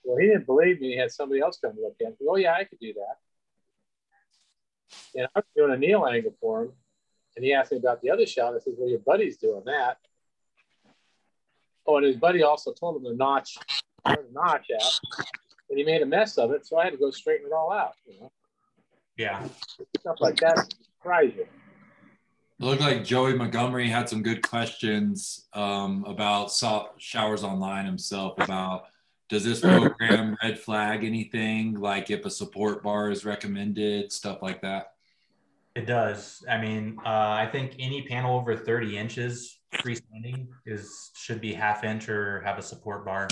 Well, 0.03 0.17
he 0.17 0.27
didn't 0.27 0.45
believe 0.45 0.81
me. 0.81 0.91
He 0.91 0.97
had 0.97 1.11
somebody 1.11 1.41
else 1.41 1.57
come 1.57 1.73
look 1.81 1.95
at 2.01 2.07
it. 2.07 2.17
Oh, 2.27 2.35
yeah, 2.35 2.53
I 2.53 2.65
could 2.65 2.79
do 2.79 2.93
that. 2.93 3.17
And 5.15 5.27
I 5.33 5.39
was 5.39 5.45
doing 5.55 5.73
a 5.73 5.77
neo 5.77 6.05
angle 6.05 6.33
for 6.41 6.63
him, 6.63 6.73
and 7.35 7.43
he 7.43 7.53
asked 7.53 7.71
me 7.71 7.77
about 7.77 8.01
the 8.01 8.09
other 8.09 8.25
shot. 8.25 8.55
I 8.55 8.59
said, 8.59 8.73
well, 8.77 8.89
your 8.89 8.99
buddy's 8.99 9.37
doing 9.37 9.63
that. 9.65 9.97
Oh, 11.85 11.97
and 11.97 12.05
his 12.05 12.15
buddy 12.15 12.43
also 12.43 12.71
told 12.71 12.97
him 12.97 13.03
to 13.03 13.15
notch, 13.15 13.57
notch 14.31 14.67
out 14.81 14.99
and 15.73 15.79
he 15.79 15.83
made 15.83 16.03
a 16.03 16.05
mess 16.05 16.37
of 16.37 16.51
it. 16.51 16.65
So 16.67 16.77
I 16.77 16.83
had 16.83 16.91
to 16.91 16.97
go 16.97 17.09
straighten 17.09 17.47
it 17.47 17.53
all 17.53 17.71
out. 17.71 17.95
You 18.05 18.21
know, 18.21 18.31
yeah 19.17 19.47
stuff 19.99 20.17
like 20.19 20.37
that 20.37 20.73
surprise 20.97 21.33
you. 21.35 21.41
It 22.59 22.65
looked 22.65 22.81
like 22.81 23.03
Joey 23.03 23.33
Montgomery 23.33 23.89
had 23.89 24.07
some 24.07 24.21
good 24.21 24.47
questions 24.47 25.47
um, 25.53 26.05
about 26.07 26.51
showers 26.97 27.43
online 27.43 27.85
himself 27.85 28.39
about 28.39 28.85
does 29.29 29.43
this 29.43 29.61
program 29.61 30.37
red 30.43 30.59
flag 30.59 31.03
anything 31.03 31.79
like 31.79 32.11
if 32.11 32.25
a 32.25 32.29
support 32.29 32.83
bar 32.83 33.09
is 33.09 33.25
recommended 33.25 34.11
stuff 34.11 34.43
like 34.43 34.61
that 34.61 34.92
It 35.75 35.87
does. 35.87 36.43
I 36.49 36.59
mean, 36.59 36.97
uh, 37.03 37.09
I 37.09 37.49
think 37.51 37.75
any 37.79 38.03
panel 38.03 38.37
over 38.37 38.55
30 38.55 38.97
inches 38.97 39.59
freestanding 39.73 40.47
is 40.65 41.11
should 41.15 41.41
be 41.41 41.51
half 41.51 41.83
inch 41.83 42.09
or 42.09 42.41
have 42.41 42.59
a 42.59 42.61
support 42.61 43.05
bar. 43.05 43.27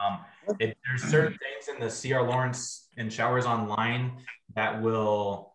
Um, 0.00 0.20
it, 0.58 0.76
there's 0.86 1.10
certain 1.10 1.38
things 1.38 1.68
in 1.68 1.80
the 1.80 1.88
CR 1.88 2.20
Laurence 2.20 2.88
and 2.98 3.12
Showers 3.12 3.46
Online 3.46 4.12
that 4.54 4.80
will 4.82 5.54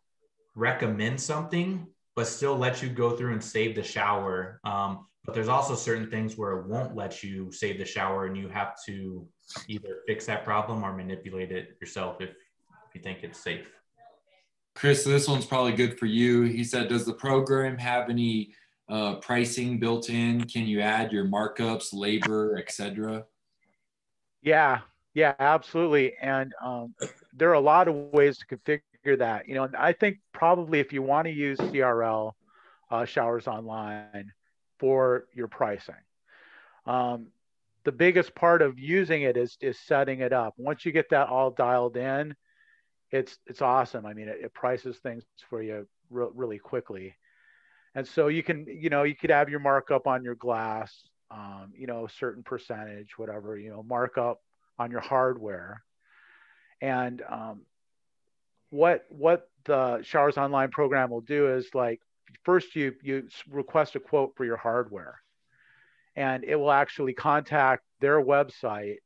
recommend 0.56 1.22
something, 1.22 1.86
but 2.16 2.26
still 2.28 2.58
let 2.58 2.82
you 2.82 2.90
go 2.90 3.16
through 3.16 3.34
and 3.34 3.44
save 3.44 3.76
the 3.76 3.84
shower. 3.84 4.60
Um, 4.64 5.06
but 5.26 5.34
there's 5.36 5.48
also 5.48 5.76
certain 5.76 6.10
things 6.10 6.38
where 6.38 6.60
it 6.60 6.68
won't 6.68 6.96
let 6.96 7.24
you 7.24 7.52
save 7.52 7.78
the 7.78 7.86
shower, 7.86 8.26
and 8.26 8.38
you 8.38 8.48
have 8.50 8.76
to 8.86 9.28
either 9.68 9.98
fix 10.08 10.26
that 10.26 10.44
problem 10.44 10.84
or 10.84 10.94
manipulate 10.94 11.52
it 11.52 11.78
yourself 11.82 12.22
if, 12.22 12.30
if 12.30 12.96
you 12.96 13.02
think 13.02 13.20
it's 13.24 13.40
safe. 13.40 13.68
Chris 14.76 15.04
this 15.04 15.28
one's 15.28 15.46
probably 15.46 15.74
good 15.74 15.98
for 15.98 16.06
you 16.06 16.44
he 16.44 16.64
said 16.64 16.88
does 16.88 17.06
the 17.06 17.14
program 17.14 17.78
have 17.78 18.10
any 18.10 18.54
uh, 18.88 19.16
pricing 19.16 19.80
built 19.80 20.10
in 20.10 20.44
can 20.44 20.68
you 20.68 20.80
add 20.80 21.12
your 21.12 21.26
markups 21.26 21.88
labor 21.92 22.58
etc 22.58 23.26
Yeah, 24.46 24.82
yeah, 25.16 25.34
absolutely. 25.40 26.14
And 26.22 26.54
um, 26.64 26.94
there 27.34 27.50
are 27.50 27.54
a 27.54 27.60
lot 27.60 27.88
of 27.88 27.96
ways 27.96 28.38
to 28.38 28.46
configure 28.46 29.18
that. 29.18 29.50
You 29.50 29.56
know, 29.56 29.64
and 29.64 29.76
I 29.76 29.92
think 29.92 30.20
probably 30.34 30.80
if 30.80 30.94
you 30.94 31.02
want 31.02 31.26
to 31.26 31.34
use 31.34 31.58
CRL 31.58 32.34
uh, 32.92 33.06
showers 33.06 33.48
online 33.48 34.32
for 34.80 35.26
your 35.34 35.48
pricing, 35.48 35.96
um, 36.86 37.28
the 37.86 37.92
biggest 37.92 38.36
part 38.36 38.62
of 38.62 38.78
using 38.78 39.24
it 39.24 39.36
is 39.36 39.58
is 39.62 39.80
setting 39.80 40.20
it 40.20 40.32
up. 40.32 40.54
Once 40.58 40.86
you 40.86 40.92
get 40.92 41.10
that 41.10 41.28
all 41.28 41.50
dialed 41.50 41.98
in, 41.98 42.36
it's 43.16 43.38
it's 43.48 43.62
awesome. 43.62 44.06
I 44.06 44.14
mean, 44.14 44.28
it, 44.28 44.40
it 44.44 44.54
prices 44.54 44.98
things 44.98 45.24
for 45.50 45.62
you 45.62 45.88
re- 46.10 46.28
really 46.34 46.60
quickly. 46.60 47.16
And 47.96 48.06
so 48.06 48.28
you 48.28 48.44
can, 48.44 48.66
you 48.68 48.90
know, 48.90 49.04
you 49.04 49.16
could 49.16 49.30
have 49.30 49.50
your 49.50 49.62
markup 49.62 50.06
on 50.06 50.24
your 50.24 50.36
glass, 50.36 50.94
um, 51.32 51.72
you 51.74 51.88
know, 51.88 52.06
a 52.06 52.10
certain 52.10 52.44
percentage, 52.44 53.18
whatever, 53.18 53.58
you 53.58 53.70
know, 53.70 53.84
markup 53.84 54.42
on 54.78 54.92
your 54.92 55.00
hardware. 55.00 55.82
And 56.82 57.24
um, 57.30 57.62
what 58.70 59.06
what 59.10 59.50
the 59.64 60.02
Showers 60.04 60.38
Online 60.38 60.70
program 60.70 61.10
will 61.10 61.22
do 61.22 61.54
is 61.54 61.70
like 61.74 62.02
first 62.44 62.76
you 62.76 62.94
you 63.02 63.28
request 63.50 63.96
a 63.96 64.00
quote 64.00 64.34
for 64.36 64.44
your 64.44 64.58
hardware, 64.58 65.22
and 66.18 66.44
it 66.44 66.58
will 66.58 66.72
actually 66.72 67.14
contact 67.14 67.84
their 68.02 68.22
website, 68.22 68.98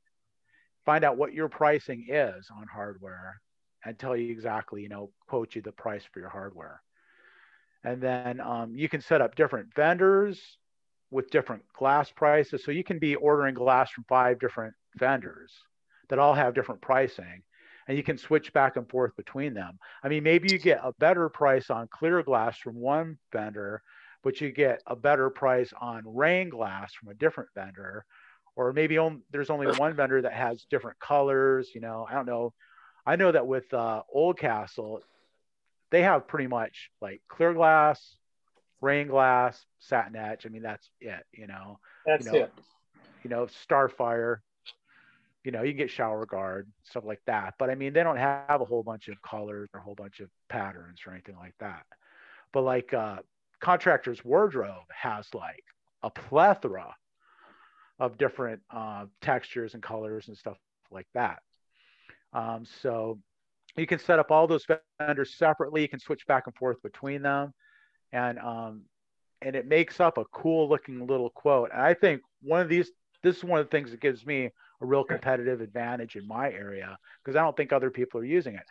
find 0.86 1.04
out 1.04 1.18
what 1.18 1.34
your 1.34 1.48
pricing 1.48 2.08
is 2.10 2.50
on 2.52 2.66
hardware, 2.74 3.40
and 3.86 3.98
tell 3.98 4.16
you 4.16 4.32
exactly, 4.32 4.82
you 4.82 4.90
know, 4.90 5.12
quote 5.28 5.56
you 5.56 5.62
the 5.62 5.72
price 5.72 6.04
for 6.12 6.20
your 6.20 6.30
hardware. 6.30 6.82
And 7.84 8.02
then 8.02 8.42
um, 8.42 8.74
you 8.76 8.90
can 8.90 9.02
set 9.02 9.22
up 9.22 9.36
different 9.36 9.74
vendors 9.74 10.42
with 11.12 11.32
different 11.32 11.64
glass 11.74 12.12
prices. 12.12 12.64
So 12.64 12.72
you 12.72 12.84
can 12.84 13.00
be 13.00 13.16
ordering 13.16 13.56
glass 13.56 13.90
from 13.92 14.06
five 14.10 14.40
different 14.40 14.74
vendors 14.98 15.54
that 16.10 16.20
all 16.20 16.34
have 16.34 16.54
different 16.54 16.82
pricing 16.82 17.44
and 17.90 17.98
you 17.98 18.04
can 18.04 18.20
switch 18.20 18.54
back 18.54 18.78
and 18.78 18.88
forth 18.88 19.16
between 19.18 19.56
them. 19.56 19.80
I 20.04 20.10
mean, 20.10 20.22
maybe 20.22 20.48
you 20.52 20.60
get 20.60 20.80
a 20.84 20.94
better 21.00 21.28
price 21.28 21.72
on 21.72 21.90
clear 21.92 22.22
glass 22.22 22.56
from 22.60 22.76
one 22.76 23.18
vendor, 23.34 23.82
but 24.24 24.40
you 24.40 24.52
get 24.52 24.84
a 24.86 24.96
better 24.96 25.32
price 25.32 25.74
on 25.82 26.04
rain 26.06 26.50
glass 26.50 26.94
from 26.94 27.10
a 27.10 27.16
different 27.16 27.50
vendor. 27.56 28.06
Or 28.56 28.74
maybe 28.74 29.00
on, 29.00 29.24
there's 29.32 29.50
only 29.50 29.66
one 29.76 29.96
vendor 29.96 30.22
that 30.22 30.34
has 30.34 30.68
different 30.70 31.00
colors. 31.00 31.70
You 31.74 31.82
know, 31.82 32.06
I 32.08 32.14
don't 32.14 32.28
know. 32.28 32.54
I 33.10 33.16
know 33.16 33.32
that 33.32 33.48
with 33.48 33.74
uh, 33.74 34.04
Oldcastle, 34.16 35.00
they 35.90 36.04
have 36.04 36.28
pretty 36.28 36.46
much 36.46 36.92
like 37.02 37.24
clear 37.28 37.56
glass, 37.56 38.16
rain 38.82 39.08
glass, 39.08 39.66
satin 39.80 40.16
etch. 40.16 40.46
I 40.46 40.50
mean, 40.50 40.62
that's 40.62 40.88
it. 41.02 41.26
You 41.34 41.48
know, 41.48 41.80
That's 42.06 42.28
you 42.28 42.32
know, 42.32 42.38
it. 42.38 42.54
you 43.24 43.30
know, 43.32 43.48
Starfire. 43.68 44.38
You 45.44 45.52
know, 45.52 45.64
you 45.64 45.72
can 45.72 45.78
get 45.78 45.90
shower 45.90 46.28
guard 46.28 46.70
stuff 46.84 47.04
like 47.04 47.22
that. 47.26 47.56
But 47.58 47.72
I 47.72 47.76
mean, 47.76 47.94
they 47.94 48.04
don't 48.04 48.18
have 48.18 48.62
a 48.62 48.66
whole 48.66 48.84
bunch 48.84 49.08
of 49.08 49.20
colors 49.24 49.70
or 49.74 49.80
a 49.80 49.84
whole 49.84 49.96
bunch 49.96 50.20
of 50.20 50.30
patterns 50.48 51.00
or 51.08 51.14
anything 51.14 51.38
like 51.38 51.56
that. 51.62 51.88
But 52.54 52.62
like 52.62 52.94
uh, 52.94 53.22
Contractor's 53.60 54.24
Wardrobe 54.24 54.86
has 54.96 55.34
like 55.34 55.64
a 56.04 56.12
plethora 56.12 56.94
of 57.98 58.20
different 58.20 58.62
uh, 58.70 59.06
textures 59.20 59.74
and 59.74 59.82
colors 59.82 60.28
and 60.28 60.38
stuff 60.38 60.58
like 60.92 61.08
that. 61.16 61.40
Um, 62.34 62.66
so 62.82 63.20
you 63.76 63.88
can 63.88 64.00
set 64.00 64.20
up 64.20 64.32
all 64.32 64.48
those 64.48 64.66
vendors 65.00 65.36
separately. 65.38 65.82
You 65.82 65.90
can 65.90 66.00
switch 66.00 66.26
back 66.28 66.44
and 66.48 66.56
forth 66.56 66.82
between 66.82 67.22
them, 67.22 67.54
and 68.12 68.40
um, 68.40 68.84
and 69.42 69.56
it 69.56 69.68
makes 69.68 70.00
up 70.00 70.18
a 70.18 70.26
cool 70.26 70.68
looking 70.70 71.06
little 71.08 71.30
quote. 71.30 71.70
And 71.72 71.82
I 71.82 71.94
think 71.94 72.22
one 72.42 72.62
of 72.62 72.70
these, 72.70 72.92
this 73.24 73.38
is 73.38 73.44
one 73.44 73.60
of 73.60 73.66
the 73.66 73.72
things 73.72 73.92
that 73.92 74.02
gives 74.02 74.26
me 74.26 74.50
a 74.82 74.86
real 74.86 75.04
competitive 75.04 75.62
advantage 75.62 76.16
in 76.16 76.28
my 76.28 76.52
area 76.52 76.98
because 77.24 77.36
I 77.36 77.42
don't 77.42 77.56
think 77.56 77.72
other 77.72 77.90
people 77.90 78.22
are 78.22 78.26
using 78.26 78.56
it. 78.56 78.64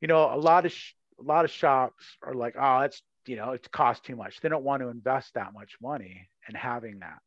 You 0.00 0.08
know, 0.08 0.32
a 0.32 0.36
lot 0.36 0.66
of 0.66 0.72
sh- 0.72 0.94
a 1.18 1.22
lot 1.22 1.44
of 1.44 1.50
shops 1.50 2.04
are 2.22 2.34
like, 2.34 2.54
oh, 2.58 2.80
it's 2.80 3.02
you 3.26 3.36
know, 3.36 3.50
it 3.50 3.70
costs 3.70 4.06
too 4.06 4.16
much. 4.16 4.40
They 4.40 4.48
don't 4.48 4.64
want 4.64 4.82
to 4.82 4.88
invest 4.88 5.34
that 5.34 5.52
much 5.52 5.76
money 5.80 6.28
in 6.48 6.54
having 6.54 7.00
that. 7.00 7.18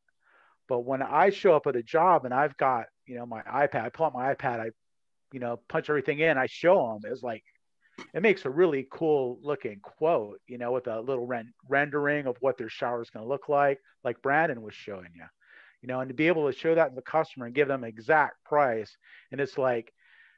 But 0.68 0.80
when 0.80 1.02
I 1.02 1.30
show 1.30 1.56
up 1.56 1.68
at 1.68 1.76
a 1.76 1.84
job 1.84 2.26
and 2.26 2.34
I've 2.34 2.58
got, 2.58 2.86
you 3.06 3.16
know, 3.16 3.26
my 3.26 3.42
iPad, 3.42 3.84
I 3.84 3.90
pull 3.90 4.08
out 4.08 4.14
my 4.14 4.34
iPad, 4.34 4.60
I, 4.60 4.70
you 5.34 5.40
know, 5.40 5.60
punch 5.68 5.90
everything 5.90 6.20
in, 6.20 6.38
I 6.38 6.46
show 6.46 6.88
them, 6.88 7.02
it's 7.12 7.24
like, 7.24 7.44
it 8.14 8.22
makes 8.22 8.46
a 8.46 8.50
really 8.50 8.88
cool 8.90 9.38
looking 9.42 9.80
quote, 9.82 10.40
you 10.48 10.58
know, 10.58 10.72
with 10.72 10.88
a 10.88 11.02
little 11.02 11.26
ren- 11.26 11.54
rendering 11.68 12.28
of 12.28 12.38
what 12.40 12.58
their 12.58 12.70
shower 12.70 13.02
is 13.02 13.10
going 13.10 13.26
to 13.26 13.30
look 13.30 13.50
like, 13.50 13.80
like 14.04 14.22
Brandon 14.22 14.62
was 14.62 14.76
showing 14.76 15.10
you, 15.16 15.26
you 15.82 15.88
know, 15.88 16.00
and 16.00 16.10
to 16.10 16.14
be 16.14 16.28
able 16.28 16.52
to 16.52 16.58
show 16.58 16.76
that 16.76 16.90
to 16.90 16.96
the 16.96 17.02
customer 17.02 17.48
and 17.48 17.56
give 17.56 17.68
them 17.68 17.84
exact 17.84 18.44
price. 18.46 18.96
And 19.32 19.42
it's 19.42 19.58
like, 19.58 19.92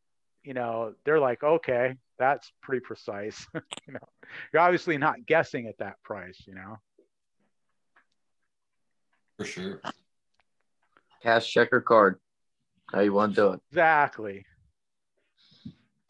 you 0.45 0.55
know, 0.55 0.95
they're 1.05 1.21
like, 1.21 1.43
okay, 1.43 1.97
that's 2.19 2.53
pretty 2.63 2.81
precise. 2.81 3.47
you 3.55 3.95
know, 3.95 4.09
you're 4.53 4.63
obviously 4.63 4.99
not 4.99 5.27
guessing 5.27 5.67
at 5.67 5.79
that 5.79 6.01
price, 6.03 6.43
you 6.47 6.55
know. 6.55 6.77
For 9.41 9.47
sure. 9.47 9.81
Cash 11.23 11.51
check 11.51 11.73
or 11.73 11.81
card. 11.81 12.21
How 12.93 13.01
you 13.01 13.15
want 13.15 13.35
to 13.37 13.41
do 13.41 13.53
it? 13.53 13.61
Exactly. 13.71 14.45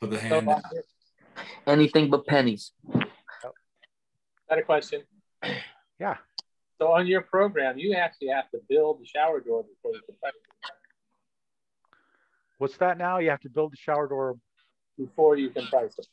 Put 0.01 0.11
the 0.11 0.19
hand 0.19 0.47
down. 0.47 0.63
Anything 1.65 2.11
but 2.11 2.27
pennies. 2.27 2.73
Oh. 2.93 3.53
got 4.49 4.59
a 4.59 4.63
question. 4.63 5.03
Yeah. 6.01 6.17
So 6.79 6.93
on 6.93 7.07
your 7.07 7.21
program, 7.21 7.79
you 7.79 7.93
actually 7.95 8.29
have 8.29 8.51
to 8.53 8.59
build 8.71 9.03
the 9.03 9.07
shower 9.07 9.39
door 9.39 9.65
before 9.65 9.93
you 9.93 10.01
can 10.07 10.15
price 10.19 10.33
it. 10.35 10.71
What's 12.57 12.79
that 12.79 12.97
now? 12.97 13.19
You 13.19 13.29
have 13.29 13.41
to 13.41 13.51
build 13.51 13.73
the 13.73 13.77
shower 13.77 14.09
door. 14.09 14.39
Before 14.97 15.37
you 15.37 15.51
can 15.51 15.67
price 15.67 15.95
it. 15.99 16.07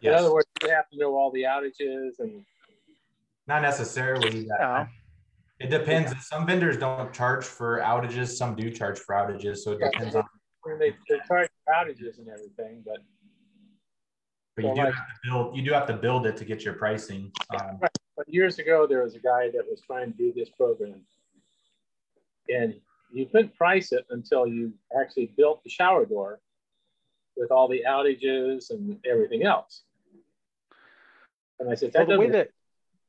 In 0.00 0.12
other 0.12 0.34
words, 0.34 0.48
you 0.60 0.70
have 0.70 0.90
to 0.90 0.98
know 0.98 1.14
all 1.14 1.30
the 1.30 1.44
outages 1.44 2.18
and 2.18 2.44
Not 3.46 3.62
necessarily. 3.62 4.50
Uh, 4.50 4.56
yeah. 4.58 4.86
It 5.62 5.70
depends. 5.70 6.26
Some 6.26 6.46
vendors 6.46 6.76
don't 6.76 7.12
charge 7.12 7.44
for 7.44 7.78
outages. 7.80 8.28
Some 8.36 8.56
do 8.56 8.70
charge 8.70 8.98
for 8.98 9.14
outages. 9.14 9.58
So 9.58 9.72
it 9.72 9.78
Yeah. 9.80 9.90
depends 9.92 10.14
on. 10.16 10.24
I 10.64 10.68
mean, 10.68 10.78
they, 10.78 10.90
they 11.08 11.20
charge 11.26 11.48
for 11.64 11.72
outages 11.72 12.18
and 12.18 12.28
everything, 12.28 12.82
but 12.84 12.98
But 14.54 14.64
you 14.64 14.68
Well, 14.68 14.76
do 14.76 14.82
like- 14.84 14.94
have 14.94 15.06
to 15.06 15.12
build. 15.30 15.56
You 15.56 15.62
do 15.62 15.72
have 15.72 15.86
to 15.86 15.96
build 15.96 16.26
it 16.26 16.36
to 16.36 16.44
get 16.44 16.62
your 16.62 16.74
pricing. 16.74 17.32
Um, 17.58 17.78
But 17.80 18.28
years 18.28 18.58
ago, 18.58 18.86
there 18.86 19.02
was 19.02 19.14
a 19.14 19.18
guy 19.18 19.50
that 19.50 19.64
was 19.70 19.80
trying 19.80 20.12
to 20.12 20.18
do 20.18 20.30
this 20.34 20.50
program. 20.50 21.06
And 22.50 22.78
you 23.12 23.24
couldn't 23.26 23.54
price 23.56 23.92
it 23.92 24.04
until 24.10 24.46
you 24.46 24.74
actually 25.00 25.26
built 25.38 25.62
the 25.64 25.70
shower 25.70 26.04
door 26.04 26.40
with 27.36 27.50
all 27.50 27.66
the 27.66 27.82
outages 27.88 28.70
and 28.70 29.00
everything 29.06 29.42
else. 29.44 29.84
And 31.58 31.70
I 31.70 31.74
said, 31.74 31.92
Well, 31.94 32.04
that 32.06 32.12
the 32.12 32.18
way 32.18 32.28
that 32.30 32.50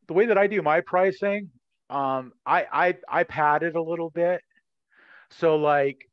the 0.08 0.14
way 0.14 0.26
that 0.28 0.38
I 0.38 0.48
do 0.48 0.62
my 0.62 0.80
pricing, 0.80 1.50
um, 1.90 2.34
I 2.46 2.66
I 2.72 2.98
I 3.08 3.24
padded 3.24 3.76
a 3.76 3.82
little 3.82 4.10
bit. 4.10 4.42
So 5.32 5.56
like, 5.58 6.10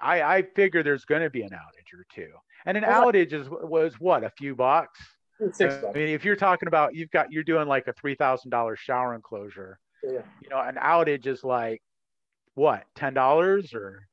I 0.00 0.22
I 0.22 0.42
figure 0.42 0.82
there's 0.82 1.04
going 1.04 1.22
to 1.22 1.30
be 1.30 1.42
an 1.42 1.50
outage 1.50 1.98
or 1.98 2.04
two, 2.14 2.30
and 2.66 2.76
an 2.76 2.84
Well, 2.86 3.06
outage 3.12 3.32
is 3.32 3.48
was 3.48 3.94
what 3.98 4.24
a 4.24 4.30
few 4.30 4.54
bucks. 4.54 4.98
six 5.52 5.74
I 5.84 5.92
mean, 5.92 6.08
if 6.08 6.24
you're 6.24 6.36
talking 6.36 6.68
about 6.68 6.94
you've 6.94 7.10
got 7.10 7.32
you're 7.32 7.42
doing 7.44 7.66
like 7.66 7.86
a 7.88 7.92
three 7.94 8.14
thousand 8.14 8.50
dollar 8.50 8.76
shower 8.76 9.14
enclosure, 9.14 9.78
Yeah. 10.02 10.22
you 10.40 10.48
know, 10.50 10.60
an 10.60 10.76
outage 10.76 11.26
is 11.26 11.42
like 11.42 11.82
what 12.54 12.84
ten 12.94 13.14
dollars 13.14 13.74
or 13.74 14.06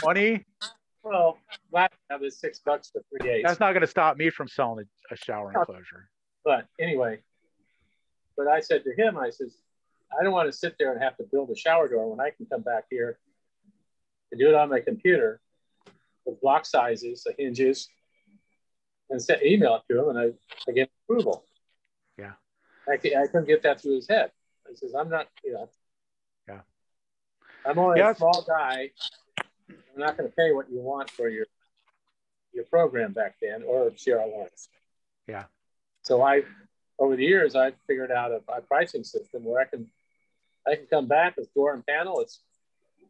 twenty. 0.00 0.44
well, 1.02 1.38
last 1.72 1.92
time 2.10 2.20
it 2.20 2.24
was 2.24 2.38
six 2.38 2.60
bucks 2.60 2.90
for 2.90 3.02
three 3.10 3.26
days. 3.26 3.42
That's 3.44 3.60
not 3.60 3.72
going 3.72 3.80
to 3.80 3.86
stop 3.86 4.16
me 4.16 4.30
from 4.30 4.48
selling 4.48 4.86
a, 5.10 5.14
a 5.14 5.16
shower 5.16 5.52
enclosure. 5.52 6.08
But 6.44 6.66
anyway, 6.78 7.20
but 8.36 8.46
I 8.46 8.60
said 8.60 8.84
to 8.84 8.94
him, 8.94 9.18
I 9.18 9.30
says, 9.30 9.56
I 10.18 10.22
don't 10.22 10.32
want 10.32 10.50
to 10.50 10.56
sit 10.56 10.76
there 10.78 10.92
and 10.92 11.02
have 11.02 11.16
to 11.18 11.24
build 11.24 11.50
a 11.50 11.56
shower 11.56 11.88
door 11.88 12.10
when 12.10 12.20
I 12.20 12.30
can 12.30 12.46
come 12.46 12.62
back 12.62 12.84
here 12.90 13.18
and 14.30 14.40
do 14.40 14.48
it 14.48 14.54
on 14.54 14.68
my 14.68 14.80
computer 14.80 15.40
with 16.24 16.40
block 16.40 16.66
sizes, 16.66 17.24
the 17.24 17.34
hinges, 17.38 17.88
and 19.08 19.22
send 19.22 19.42
email 19.42 19.76
it 19.76 19.92
to 19.92 20.00
him, 20.00 20.08
and 20.10 20.18
I, 20.18 20.70
I 20.70 20.72
get 20.72 20.90
approval. 21.04 21.44
Yeah. 22.18 22.32
I, 22.88 22.92
I 22.94 23.26
couldn't 23.26 23.46
get 23.46 23.62
that 23.62 23.80
through 23.80 23.96
his 23.96 24.08
head. 24.08 24.30
I 24.68 24.74
says, 24.74 24.94
I'm 24.94 25.08
not, 25.08 25.26
you 25.44 25.52
know. 25.52 25.68
Yeah. 26.48 26.60
I'm 27.66 27.78
only 27.78 27.98
Yeah, 27.98 28.10
a 28.10 28.14
small 28.14 28.44
guy. 28.46 28.90
I'm 29.70 29.98
not 29.98 30.16
going 30.16 30.28
to 30.28 30.36
pay 30.36 30.52
what 30.52 30.70
you 30.70 30.80
want 30.80 31.10
for 31.10 31.28
your 31.28 31.46
your 32.52 32.64
program 32.64 33.12
back 33.12 33.36
then 33.40 33.62
or 33.62 33.90
CR 33.90 34.16
Laurence. 34.16 34.68
Yeah. 35.28 35.44
So 36.02 36.22
I, 36.22 36.42
over 36.98 37.14
the 37.14 37.24
years, 37.24 37.54
I've 37.54 37.74
figured 37.86 38.10
out 38.10 38.32
a, 38.32 38.40
a 38.52 38.60
pricing 38.60 39.04
system 39.04 39.44
where 39.44 39.60
I 39.60 39.66
can, 39.66 39.88
I 40.66 40.76
can 40.76 40.86
come 40.86 41.06
back 41.06 41.36
with 41.36 41.52
door 41.54 41.74
and 41.74 41.86
panel. 41.86 42.20
It's 42.20 42.40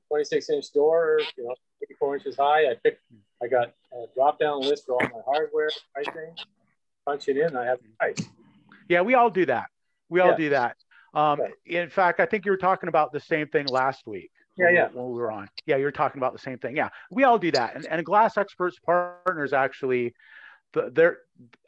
26 0.08 0.50
inch 0.50 0.72
door, 0.72 1.20
you 1.36 1.44
know, 1.44 1.54
54 1.80 2.16
inches 2.16 2.36
high. 2.36 2.70
I 2.70 2.74
pick, 2.82 2.98
I 3.42 3.48
got 3.48 3.72
a 3.92 4.06
drop 4.14 4.38
down 4.38 4.60
list 4.60 4.86
for 4.86 4.94
all 4.94 5.02
my 5.02 5.20
hardware 5.24 5.70
pricing. 5.94 6.34
Punch 7.06 7.28
it 7.28 7.36
in, 7.36 7.56
I 7.56 7.64
have 7.64 7.78
the 7.78 7.88
price. 7.98 8.28
Yeah, 8.88 9.02
we 9.02 9.14
all 9.14 9.30
do 9.30 9.46
that. 9.46 9.66
We 10.08 10.20
all 10.20 10.30
Yeah. 10.30 10.36
do 10.36 10.48
that. 10.50 10.76
Um. 11.12 11.40
In 11.66 11.88
fact, 11.88 12.20
I 12.20 12.26
think 12.26 12.44
you 12.44 12.52
were 12.52 12.56
talking 12.56 12.88
about 12.88 13.12
the 13.12 13.20
same 13.20 13.48
thing 13.48 13.66
last 13.66 14.06
week. 14.06 14.30
Yeah, 14.56 14.66
when 14.66 14.74
yeah. 14.74 14.88
When 14.92 15.06
we 15.06 15.18
were 15.18 15.32
on. 15.32 15.48
Yeah, 15.66 15.76
you 15.76 15.84
were 15.84 15.92
talking 15.92 16.20
about 16.20 16.32
the 16.32 16.38
same 16.38 16.58
thing. 16.58 16.76
Yeah, 16.76 16.90
we 17.10 17.24
all 17.24 17.38
do 17.38 17.50
that. 17.52 17.74
And, 17.74 17.86
and 17.86 18.04
Glass 18.04 18.36
Experts 18.36 18.78
Partners 18.84 19.52
actually, 19.52 20.14
the, 20.72 20.90
their 20.90 21.18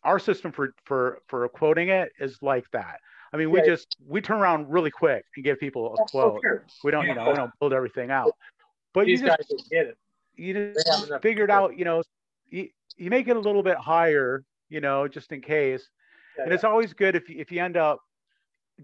our 0.05 0.19
system 0.19 0.53
for 0.53 0.75
for 0.85 1.19
for 1.27 1.49
quoting 1.49 1.89
it 1.89 2.13
is 2.21 2.39
like 2.43 2.71
that. 2.73 3.01
I 3.33 3.37
mean, 3.39 3.51
we 3.51 3.61
Yeah. 3.61 3.67
just 3.67 3.97
we 4.07 4.21
turn 4.21 4.39
around 4.41 4.71
really 4.71 4.91
quick 4.91 5.25
and 5.37 5.45
give 5.45 5.59
people 5.59 5.95
a 5.95 6.03
Oh, 6.03 6.05
quote. 6.07 6.41
sure. 6.43 6.65
We 6.85 6.91
don't, 6.91 7.07
you 7.07 7.15
know, 7.15 7.29
we 7.31 7.35
don't 7.35 7.53
build 7.61 7.73
everything 7.73 8.11
out. 8.11 8.33
But 8.93 9.07
you 9.07 9.17
just 9.17 9.27
guys 9.27 9.47
will 9.51 9.65
get 9.71 9.87
it. 9.87 9.99
you 10.35 10.53
They 10.55 10.61
have 10.61 10.85
just 10.85 11.07
enough 11.09 11.23
figured 11.23 11.49
people. 11.49 11.65
out, 11.65 11.79
you 11.79 11.85
know, 11.85 12.03
you, 12.51 12.69
you 12.97 13.11
make 13.11 13.29
it 13.29 13.37
a 13.37 13.41
little 13.41 13.63
bit 13.63 13.77
higher, 13.79 14.45
you 14.69 14.81
know, 14.81 15.09
just 15.09 15.33
in 15.33 15.41
case. 15.41 15.89
Yeah, 16.37 16.45
And 16.45 16.53
it's 16.53 16.65
always 16.65 16.93
good 16.93 17.15
if 17.17 17.29
you, 17.29 17.39
if 17.41 17.51
you 17.51 17.61
end 17.63 17.77
up 17.77 18.01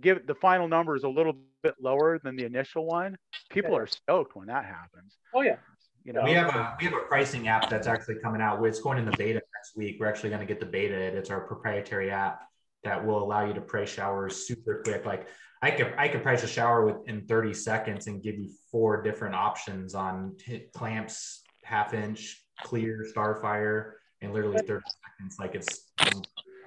give 0.00 0.26
the 0.26 0.34
final 0.34 0.68
number 0.68 0.94
is 0.96 1.02
a 1.04 1.08
little 1.08 1.34
bit 1.62 1.74
lower 1.80 2.18
than 2.18 2.36
the 2.36 2.44
initial 2.44 2.86
one. 2.86 3.18
People 3.50 3.72
Yeah. 3.72 3.78
are 3.80 3.86
stoked 3.86 4.36
when 4.36 4.46
that 4.46 4.64
happens. 4.64 5.16
Oh 5.34 5.42
yeah. 5.42 5.56
You 6.04 6.14
know, 6.14 6.22
we 6.24 6.32
have 6.32 6.54
a 6.54 6.74
we 6.80 6.86
have 6.86 6.94
a 6.94 7.04
pricing 7.06 7.48
app 7.48 7.68
that's 7.68 7.86
actually 7.86 8.14
coming 8.20 8.40
out. 8.40 8.64
It's 8.64 8.80
going 8.80 8.96
in 8.98 9.04
the 9.04 9.16
beta 9.18 9.42
next 9.56 9.76
week. 9.76 9.96
We're 10.00 10.06
actually 10.06 10.30
going 10.30 10.40
to 10.40 10.46
get 10.46 10.58
the 10.60 10.64
beta. 10.66 10.94
It's 10.94 11.28
our 11.28 11.40
proprietary 11.40 12.10
app 12.10 12.47
that 12.84 13.04
will 13.04 13.22
allow 13.22 13.44
you 13.44 13.54
to 13.54 13.60
price 13.60 13.90
showers 13.90 14.46
super 14.46 14.82
quick. 14.84 15.04
Like 15.04 15.28
I 15.62 15.70
could 15.70 15.94
I 15.98 16.08
could 16.08 16.22
price 16.22 16.42
a 16.42 16.48
shower 16.48 16.84
within 16.86 17.26
30 17.26 17.54
seconds 17.54 18.06
and 18.06 18.22
give 18.22 18.38
you 18.38 18.50
four 18.70 19.02
different 19.02 19.34
options 19.34 19.94
on 19.94 20.36
clamps, 20.74 21.42
half 21.64 21.94
inch, 21.94 22.44
clear, 22.62 23.06
starfire, 23.14 23.92
and 24.20 24.32
literally 24.32 24.58
30 24.66 24.84
seconds. 25.18 25.36
Like 25.38 25.54
it's 25.54 25.90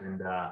and 0.01 0.21
uh, 0.21 0.51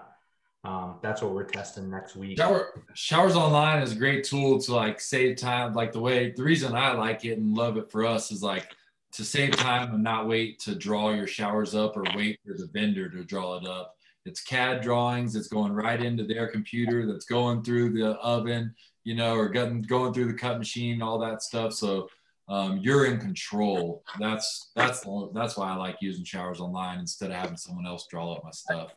um, 0.63 0.99
that's 1.01 1.21
what 1.21 1.33
we're 1.33 1.45
testing 1.45 1.89
next 1.89 2.15
week. 2.15 2.37
Shower 2.37 2.83
showers 2.93 3.35
online 3.35 3.81
is 3.81 3.93
a 3.93 3.95
great 3.95 4.23
tool 4.23 4.59
to 4.61 4.73
like 4.73 4.99
save 4.99 5.37
time. 5.37 5.73
Like 5.73 5.91
the 5.91 5.99
way 5.99 6.31
the 6.31 6.43
reason 6.43 6.75
I 6.75 6.93
like 6.93 7.25
it 7.25 7.37
and 7.37 7.55
love 7.55 7.77
it 7.77 7.91
for 7.91 8.05
us 8.05 8.31
is 8.31 8.43
like 8.43 8.67
to 9.13 9.25
save 9.25 9.55
time 9.55 9.93
and 9.93 10.03
not 10.03 10.27
wait 10.27 10.59
to 10.59 10.75
draw 10.75 11.11
your 11.11 11.27
showers 11.27 11.75
up 11.75 11.97
or 11.97 12.03
wait 12.15 12.39
for 12.45 12.53
the 12.53 12.67
vendor 12.67 13.09
to 13.09 13.23
draw 13.23 13.57
it 13.57 13.67
up. 13.67 13.95
It's 14.25 14.41
CAD 14.41 14.81
drawings. 14.81 15.35
It's 15.35 15.47
going 15.47 15.71
right 15.71 16.01
into 16.01 16.23
their 16.25 16.47
computer. 16.47 17.05
That's 17.05 17.25
going 17.25 17.63
through 17.63 17.93
the 17.93 18.11
oven, 18.19 18.73
you 19.03 19.15
know, 19.15 19.35
or 19.35 19.49
going 19.49 19.81
going 19.83 20.13
through 20.13 20.27
the 20.27 20.37
cut 20.37 20.57
machine, 20.57 21.01
all 21.01 21.19
that 21.19 21.41
stuff. 21.41 21.73
So 21.73 22.09
um, 22.47 22.77
you're 22.81 23.05
in 23.05 23.19
control. 23.19 24.03
That's 24.19 24.71
that's 24.75 25.01
the, 25.01 25.29
that's 25.33 25.55
why 25.57 25.69
I 25.71 25.75
like 25.75 25.97
using 26.01 26.25
showers 26.25 26.59
online 26.59 26.99
instead 26.99 27.31
of 27.31 27.37
having 27.37 27.57
someone 27.57 27.85
else 27.85 28.07
draw 28.09 28.33
up 28.33 28.43
my 28.43 28.51
stuff. 28.51 28.93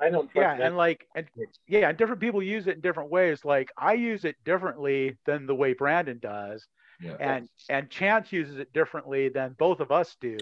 I 0.00 0.08
don't. 0.08 0.30
yeah, 0.34 0.48
touch 0.50 0.58
that. 0.58 0.66
and 0.66 0.76
like, 0.76 1.06
and 1.14 1.26
yeah, 1.66 1.88
and 1.90 1.98
different 1.98 2.20
people 2.20 2.42
use 2.42 2.66
it 2.66 2.76
in 2.76 2.80
different 2.80 3.10
ways. 3.10 3.44
Like 3.44 3.70
I 3.76 3.94
use 3.94 4.24
it 4.24 4.36
differently 4.44 5.18
than 5.26 5.46
the 5.46 5.54
way 5.54 5.74
Brandon 5.74 6.18
does, 6.22 6.66
Yeah. 7.00 7.16
and 7.20 7.48
and 7.68 7.90
Chance 7.90 8.32
uses 8.32 8.58
it 8.58 8.72
differently 8.72 9.28
than 9.28 9.56
both 9.58 9.80
of 9.80 9.90
us 9.90 10.16
do. 10.20 10.38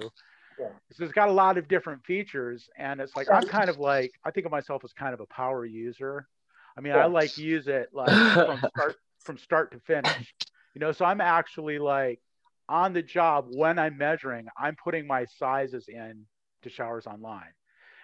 Yeah. 0.59 0.68
So 0.92 1.05
it's 1.05 1.12
got 1.12 1.29
a 1.29 1.33
lot 1.33 1.59
of 1.59 1.68
different 1.68 2.05
features, 2.05 2.68
and 2.77 3.01
it's 3.01 3.14
like 3.16 3.31
I'm 3.31 3.47
kind 3.47 3.71
of 3.71 3.79
like 3.79 4.12
I 4.25 4.31
think 4.31 4.47
of 4.47 4.53
myself 4.53 4.83
as 4.85 4.92
kind 4.92 5.14
of 5.14 5.21
a 5.21 5.27
power 5.27 5.64
user. 5.64 6.27
I 6.77 6.81
mean, 6.81 6.92
Yeah. 6.92 7.05
I 7.05 7.07
like 7.07 7.37
use 7.38 7.68
it 7.68 7.88
like 7.92 8.11
from 8.11 8.59
start 8.77 8.97
from 9.21 9.38
start 9.38 9.73
to 9.73 9.81
finish. 9.81 10.35
You 10.75 10.81
know, 10.81 10.92
so 10.92 11.05
I'm 11.05 11.21
actually 11.21 11.79
like 11.79 12.21
on 12.68 12.92
the 12.92 13.03
job 13.03 13.47
when 13.51 13.79
I'm 13.79 13.97
measuring, 13.97 14.47
I'm 14.57 14.77
putting 14.83 15.07
my 15.07 15.25
sizes 15.38 15.88
in 15.88 16.27
to 16.62 16.68
showers 16.71 17.07
online. 17.07 17.53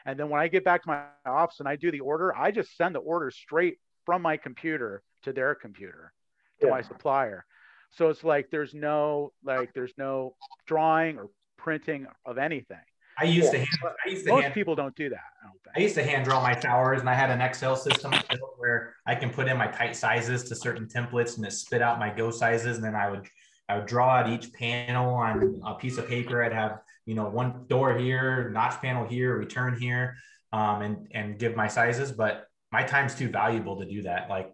And 0.06 0.18
then 0.18 0.28
when 0.28 0.40
I 0.40 0.48
get 0.48 0.64
back 0.64 0.82
to 0.84 0.88
my 0.88 1.02
office 1.30 1.60
and 1.60 1.68
I 1.68 1.76
do 1.76 1.90
the 1.90 2.00
order, 2.00 2.36
I 2.36 2.50
just 2.50 2.76
send 2.76 2.94
the 2.94 2.98
order 3.00 3.30
straight 3.30 3.78
from 4.04 4.22
my 4.22 4.36
computer 4.36 5.02
to 5.22 5.32
their 5.32 5.54
computer 5.54 6.12
to 6.60 6.66
Yeah. 6.66 6.72
my 6.72 6.82
supplier. 6.82 7.46
So 7.90 8.08
it's 8.10 8.24
like 8.24 8.50
there's 8.50 8.74
no 8.74 9.32
like 9.44 9.72
there's 9.72 9.94
no 9.96 10.36
drawing 10.66 11.18
or 11.18 11.30
printing 11.56 12.06
of 12.24 12.38
anything. 12.38 12.78
I 13.18 13.24
used 13.24 13.52
to 13.52 13.58
Yeah. 13.58 13.64
hand, 13.64 13.94
I 14.04 14.08
used 14.08 14.24
to 14.24 14.32
Most 14.32 14.42
hand, 14.42 14.54
people 14.54 14.74
don't 14.74 14.94
do 14.96 15.08
that. 15.08 15.24
I 15.42 15.46
don't 15.46 15.60
I 15.76 15.80
used 15.80 15.94
to 15.94 16.04
hand 16.04 16.24
draw 16.24 16.42
my 16.42 16.54
towers, 16.54 17.00
and 17.00 17.08
I 17.08 17.14
had 17.14 17.30
an 17.30 17.40
Excel 17.40 17.76
system 17.76 18.12
where 18.58 18.94
I 19.06 19.14
can 19.14 19.30
put 19.30 19.48
in 19.48 19.56
my 19.56 19.66
tight 19.66 19.96
sizes 19.96 20.44
to 20.48 20.56
certain 20.56 20.86
templates 20.86 21.36
and 21.36 21.46
it 21.46 21.52
spit 21.52 21.82
out 21.82 21.98
my 21.98 22.10
go 22.10 22.30
sizes. 22.30 22.76
And 22.76 22.84
then 22.84 22.94
I 22.94 23.10
would, 23.10 23.26
I 23.68 23.76
would 23.76 23.86
draw 23.86 24.16
out 24.16 24.28
each 24.28 24.52
panel 24.52 25.14
on 25.14 25.60
a 25.64 25.74
piece 25.74 25.96
of 25.98 26.08
paper. 26.08 26.42
I'd 26.42 26.52
have, 26.52 26.80
you 27.06 27.14
know, 27.14 27.28
one 27.28 27.66
door 27.68 27.96
here, 27.96 28.50
notch 28.50 28.80
panel 28.80 29.06
here, 29.06 29.36
return 29.36 29.78
here, 29.78 30.16
um, 30.52 30.82
and, 30.82 31.08
and 31.12 31.38
give 31.38 31.54
my 31.56 31.68
sizes. 31.68 32.12
But 32.12 32.46
my 32.72 32.82
time's 32.82 33.14
too 33.14 33.28
valuable 33.28 33.78
to 33.80 33.86
do 33.86 34.02
that. 34.02 34.28
Like 34.28 34.52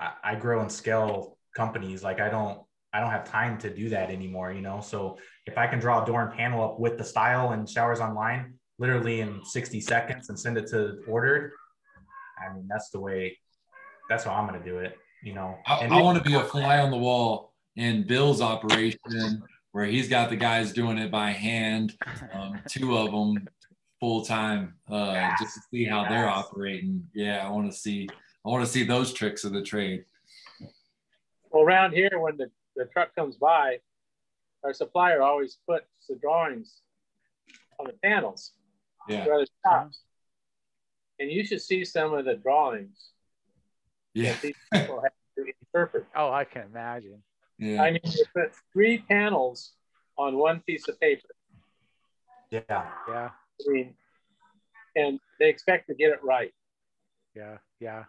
I, 0.00 0.12
I 0.22 0.34
grow 0.34 0.60
and 0.60 0.70
scale 0.70 1.38
companies. 1.54 2.02
Like 2.02 2.20
I 2.20 2.28
don't, 2.28 2.60
I 2.92 3.00
don't 3.00 3.10
have 3.10 3.24
time 3.24 3.56
to 3.58 3.74
do 3.74 3.88
that 3.90 4.10
anymore, 4.10 4.52
you 4.52 4.60
know? 4.60 4.80
So 4.80 5.18
if 5.46 5.58
I 5.58 5.66
can 5.66 5.78
draw 5.78 6.02
a 6.02 6.06
door 6.06 6.22
and 6.22 6.32
panel 6.32 6.64
up 6.64 6.78
with 6.78 6.98
the 6.98 7.04
style 7.04 7.50
and 7.50 7.68
showers 7.68 8.00
online, 8.00 8.54
literally 8.78 9.20
in 9.20 9.44
60 9.44 9.80
seconds 9.80 10.28
and 10.28 10.38
send 10.38 10.56
it 10.56 10.68
to 10.68 10.98
ordered, 11.06 11.52
I 12.38 12.54
mean, 12.54 12.66
that's 12.68 12.90
the 12.90 13.00
way, 13.00 13.38
that's 14.08 14.24
how 14.24 14.32
I'm 14.32 14.46
going 14.46 14.62
to 14.62 14.68
do 14.68 14.78
it, 14.78 14.96
you 15.22 15.34
know? 15.34 15.56
I, 15.66 15.78
And 15.78 15.92
I 15.92 16.00
want 16.00 16.22
to 16.22 16.24
be 16.24 16.34
a 16.34 16.44
fly 16.44 16.78
on 16.78 16.90
the 16.90 16.96
wall 16.96 17.52
in 17.76 18.06
Bill's 18.06 18.40
operation 18.40 19.42
where 19.72 19.86
he's 19.86 20.08
got 20.08 20.30
the 20.30 20.36
guys 20.36 20.72
doing 20.72 20.98
it 20.98 21.10
by 21.10 21.30
hand, 21.30 21.96
um, 22.32 22.60
two 22.68 22.96
of 22.96 23.10
them 23.10 23.48
full 23.98 24.24
time, 24.24 24.74
uh, 24.90 25.30
just 25.40 25.54
to 25.54 25.60
see 25.70 25.84
how 25.84 26.06
they're 26.08 26.28
operating. 26.28 27.06
Yeah, 27.14 27.46
I 27.46 27.50
want 27.50 27.70
to 27.72 27.76
see. 27.76 28.08
I 28.44 28.48
want 28.48 28.64
to 28.64 28.70
see 28.70 28.82
those 28.84 29.12
tricks 29.12 29.44
of 29.44 29.52
the 29.52 29.62
trade. 29.62 30.04
Well, 31.50 31.62
around 31.62 31.92
here, 31.92 32.10
when 32.18 32.36
the, 32.36 32.50
the 32.74 32.86
truck 32.86 33.14
comes 33.14 33.36
by, 33.36 33.78
our 34.64 34.72
supplier 34.72 35.22
always 35.22 35.58
puts 35.68 35.86
the 36.08 36.16
drawings 36.16 36.80
on 37.78 37.86
the 37.86 37.94
panels, 38.04 38.52
Yeah, 39.08 39.26
or 39.26 39.40
the 39.40 39.46
tops. 39.66 40.02
And 41.18 41.30
you 41.30 41.44
should 41.44 41.60
see 41.60 41.84
some 41.84 42.14
of 42.14 42.24
the 42.24 42.34
drawings 42.34 43.10
yeah, 44.14 44.32
that 44.32 44.42
these 44.42 44.56
people 44.72 45.00
have 45.00 45.12
to 45.36 45.52
interpret. 45.74 46.06
Oh, 46.14 46.30
I 46.30 46.44
can 46.44 46.62
imagine. 46.62 47.22
yeah. 47.58 47.82
I 47.82 47.90
mean, 47.92 48.00
they 48.04 48.24
put 48.34 48.52
three 48.72 48.98
panels 48.98 49.72
on 50.16 50.36
one 50.36 50.60
piece 50.60 50.88
of 50.88 50.98
paper. 51.00 51.28
yeah, 52.50 52.60
Yeah, 53.08 53.30
I 53.66 53.72
mean, 53.72 53.94
and 54.96 55.18
they 55.38 55.48
expect 55.48 55.88
to 55.88 55.94
get 55.94 56.10
it 56.10 56.22
right. 56.22 56.52
yeah, 57.34 57.58
yeah. 57.80 58.04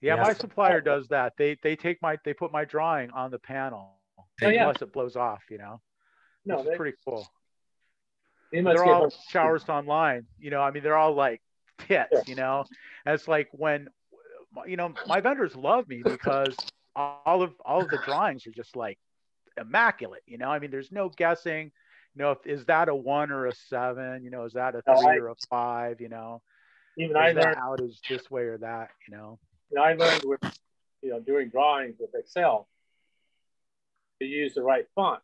Yeah, 0.00 0.16
Yes. 0.16 0.26
my 0.26 0.32
supplier 0.34 0.80
does 0.80 1.06
that. 1.08 1.34
They 1.36 1.56
they 1.62 1.76
take 1.76 2.02
my 2.02 2.18
they 2.24 2.34
put 2.34 2.50
my 2.52 2.64
drawing 2.64 3.10
on 3.12 3.30
the 3.30 3.38
panel 3.38 3.98
Oh, 4.42 4.48
yeah. 4.48 4.62
unless 4.62 4.82
it 4.82 4.92
blows 4.92 5.16
off, 5.16 5.42
you 5.50 5.58
know. 5.58 5.80
No, 6.44 6.62
Which 6.62 6.76
pretty 6.76 6.96
cool. 7.06 7.26
they 8.50 8.62
get 8.62 8.78
all 8.78 9.10
showers 9.28 9.68
online. 9.68 10.26
You 10.38 10.50
know, 10.50 10.60
I 10.60 10.70
mean, 10.70 10.82
they're 10.82 10.96
all 10.96 11.14
like 11.14 11.40
tits. 11.78 12.08
Yeah. 12.12 12.20
You 12.26 12.34
know, 12.34 12.64
and 13.06 13.14
it's 13.14 13.28
like 13.28 13.48
when, 13.52 13.88
you 14.66 14.76
know, 14.76 14.92
my 15.06 15.20
vendors 15.20 15.54
love 15.54 15.88
me 15.88 16.02
because 16.04 16.56
all 16.96 17.42
of 17.42 17.52
all 17.64 17.82
of 17.82 17.90
the 17.90 17.98
drawings 18.04 18.46
are 18.46 18.50
just 18.52 18.76
like 18.76 18.98
immaculate. 19.58 20.22
You 20.26 20.38
know, 20.38 20.48
I 20.50 20.58
mean, 20.58 20.70
there's 20.70 20.92
no 20.92 21.08
guessing. 21.08 21.70
You 22.14 22.22
know, 22.22 22.32
if 22.32 22.46
is 22.46 22.64
that 22.66 22.88
a 22.88 22.94
one 22.94 23.30
or 23.30 23.46
a 23.46 23.54
seven? 23.54 24.24
You 24.24 24.30
know, 24.30 24.44
is 24.44 24.54
that 24.54 24.74
a 24.74 24.82
three 24.82 25.12
I- 25.12 25.16
or 25.16 25.28
a 25.28 25.34
five? 25.48 26.00
You 26.00 26.08
know, 26.08 26.42
even 26.98 27.16
I 27.16 27.32
learned, 27.32 27.56
outage 27.56 27.98
this 28.08 28.30
way 28.30 28.42
or 28.42 28.58
that? 28.58 28.90
You 29.08 29.16
know. 29.16 29.38
you 29.70 29.78
know, 29.78 29.84
I 29.84 29.94
learned 29.94 30.24
with, 30.24 30.40
you 31.02 31.10
know, 31.10 31.20
doing 31.20 31.48
drawings 31.48 31.96
with 32.00 32.10
Excel 32.14 32.68
to 34.22 34.28
use 34.28 34.54
the 34.54 34.62
right 34.62 34.86
font. 34.94 35.20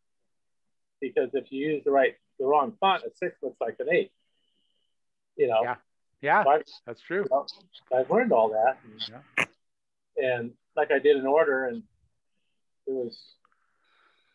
Because 1.01 1.31
if 1.33 1.51
you 1.53 1.71
use 1.71 1.85
the 1.85 1.91
right, 1.91 2.15
the 2.39 2.45
wrong 2.45 2.75
font, 2.81 3.05
a 3.05 3.11
six 3.15 3.37
looks 3.43 3.61
like 3.61 3.77
an 3.79 3.87
eight. 3.91 4.11
You 5.37 5.49
know, 5.49 5.63
Yeah. 5.63 5.77
Yeah, 6.21 6.43
So 6.43 6.63
that's 6.85 7.01
true. 7.01 7.27
I've 7.97 8.11
learned 8.11 8.33
all 8.33 8.49
that. 8.51 8.79
Yeah. 9.09 9.45
And 10.17 10.51
like 10.77 10.91
I 10.91 10.99
did 10.99 11.17
an 11.17 11.27
order 11.27 11.67
and 11.67 11.85
it 12.89 12.93
was, 12.93 13.35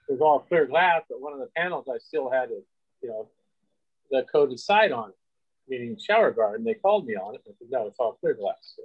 it 0.07 0.13
was 0.13 0.21
all 0.21 0.39
clear 0.39 0.65
glass, 0.65 1.01
but 1.09 1.19
one 1.19 1.33
of 1.33 1.39
the 1.39 1.49
panels 1.57 1.89
I 1.93 1.97
still 1.97 2.29
had 2.29 2.51
it, 2.51 2.65
you 3.01 3.09
know, 3.09 3.27
the 4.11 4.23
coated 4.31 4.61
side 4.61 4.93
on 4.93 5.09
it, 5.09 5.15
meaning 5.67 5.97
shower 5.97 6.31
guard. 6.31 6.59
And 6.59 6.65
they 6.65 6.75
called 6.75 7.05
me 7.05 7.15
on 7.15 7.35
it. 7.35 7.41
I 7.45 7.51
said, 7.59 7.67
no, 7.69 7.87
it's 7.87 7.99
all 7.99 8.13
clear 8.13 8.33
glass. 8.33 8.75
So, 8.77 8.83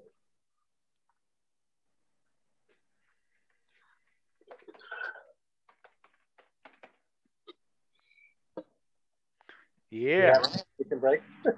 Yeah. 9.91 10.39
We 10.79 10.85
can 10.85 10.99
break. 10.99 11.23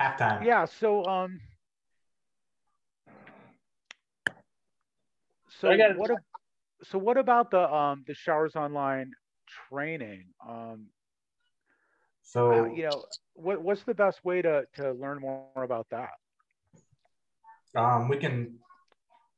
halftime. 0.00 0.44
Yeah. 0.44 0.64
So 0.64 1.04
um. 1.04 1.40
So 5.60 5.76
gotta- 5.76 5.94
what? 5.94 6.10
ab- 6.10 6.18
So 6.82 6.98
what 6.98 7.18
about 7.18 7.50
the 7.50 7.60
um 7.72 8.04
the 8.06 8.14
showers 8.14 8.56
online 8.56 9.12
training? 9.68 10.24
Um, 10.48 10.88
So, 12.22 12.52
uh, 12.52 12.66
you 12.72 12.84
know, 12.84 13.04
what 13.34 13.60
what's 13.60 13.82
the 13.84 13.94
best 13.94 14.24
way 14.24 14.40
to 14.42 14.64
to 14.76 14.92
learn 14.92 15.20
more 15.20 15.50
about 15.62 15.86
that? 15.90 16.10
um, 17.76 18.08
we 18.08 18.16
can, 18.16 18.58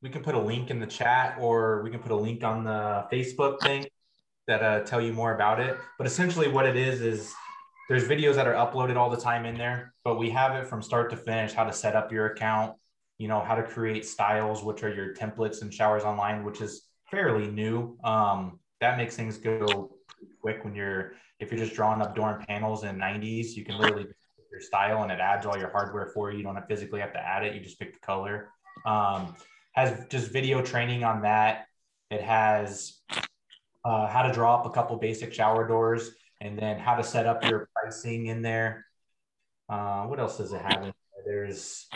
we 0.01 0.09
can 0.09 0.23
put 0.23 0.35
a 0.35 0.39
link 0.41 0.71
in 0.71 0.81
the 0.81 0.87
chat 0.87 1.37
or 1.39 1.83
we 1.83 1.91
can 1.91 2.01
put 2.01 2.11
a 2.13 2.17
link 2.17 2.43
on 2.43 2.65
the 2.65 3.05
Facebook 3.13 3.61
thing 3.61 3.87
that 4.53 4.63
uh, 4.63 4.81
tell 4.85 5.01
you 5.01 5.13
more 5.13 5.35
about 5.35 5.61
it. 5.61 5.79
But 5.99 6.07
essentially 6.07 6.49
what 6.49 6.67
it 6.67 6.77
is, 6.77 7.01
is 7.01 7.35
there's 7.89 8.05
videos 8.05 8.35
that 8.35 8.47
are 8.47 8.55
uploaded 8.55 8.97
all 8.97 9.09
the 9.09 9.17
time 9.17 9.47
in 9.47 9.57
there, 9.57 9.95
but 10.05 10.19
we 10.19 10.31
have 10.31 10.55
it 10.57 10.67
from 10.67 10.83
start 10.83 11.11
to 11.11 11.17
finish, 11.17 11.53
how 11.53 11.65
to 11.65 11.73
set 11.73 11.97
up 11.97 12.13
your 12.13 12.27
account, 12.27 12.77
you 13.19 13.29
know, 13.29 13.41
how 13.41 13.55
to 13.55 13.63
create 13.63 14.05
styles, 14.05 14.63
which 14.63 14.83
are 14.83 14.93
your 14.93 15.15
templates 15.15 15.63
and 15.63 15.73
showers 15.73 16.03
online, 16.05 16.45
which 16.45 16.61
is 16.61 16.83
fairly 17.11 17.49
new. 17.49 17.97
Um, 18.05 18.61
that 18.81 18.99
makes 18.99 19.17
things 19.17 19.39
go 19.39 19.97
quick 20.41 20.65
when 20.65 20.75
you're, 20.75 21.13
if 21.41 21.51
you're 21.51 21.61
just 21.61 21.75
drawing 21.75 22.03
up 22.03 22.17
and 22.17 22.47
panels 22.47 22.85
in 22.85 22.97
90s, 22.97 23.55
you 23.55 23.65
can 23.65 23.79
literally 23.79 24.07
your 24.51 24.61
style 24.61 25.03
and 25.03 25.11
it 25.11 25.19
adds 25.19 25.47
all 25.47 25.57
your 25.57 25.71
hardware 25.71 26.07
for 26.07 26.31
you. 26.31 26.39
You 26.39 26.45
don't 26.45 26.55
have 26.57 26.69
physically 26.69 27.01
have 27.01 27.15
to 27.15 27.19
add 27.19 27.43
it. 27.43 27.55
You 27.55 27.61
just 27.61 27.79
pick 27.79 27.95
the 27.95 28.01
color. 28.01 28.51
Um, 28.85 29.35
has 29.73 30.05
just 30.11 30.31
video 30.31 30.61
training 30.61 31.05
on 31.05 31.23
that. 31.23 31.67
It 32.11 32.21
has 32.21 33.01
uh, 33.85 34.07
how 34.07 34.23
to 34.23 34.33
draw 34.33 34.55
up 34.57 34.67
a 34.67 34.71
couple 34.71 34.97
basic 34.97 35.33
shower 35.33 35.67
doors 35.67 36.11
and 36.41 36.59
then 36.59 36.79
how 36.79 36.95
to 36.95 37.03
set 37.03 37.27
up 37.27 37.45
your 37.45 37.69
pricing 37.75 38.27
in 38.27 38.43
there. 38.43 38.87
Uh, 39.69 40.05
what 40.05 40.19
else 40.19 40.39
does 40.39 40.53
it 40.53 40.61
have? 40.61 40.83
In 40.83 40.83
there? 40.83 40.93
There's, 41.25 41.89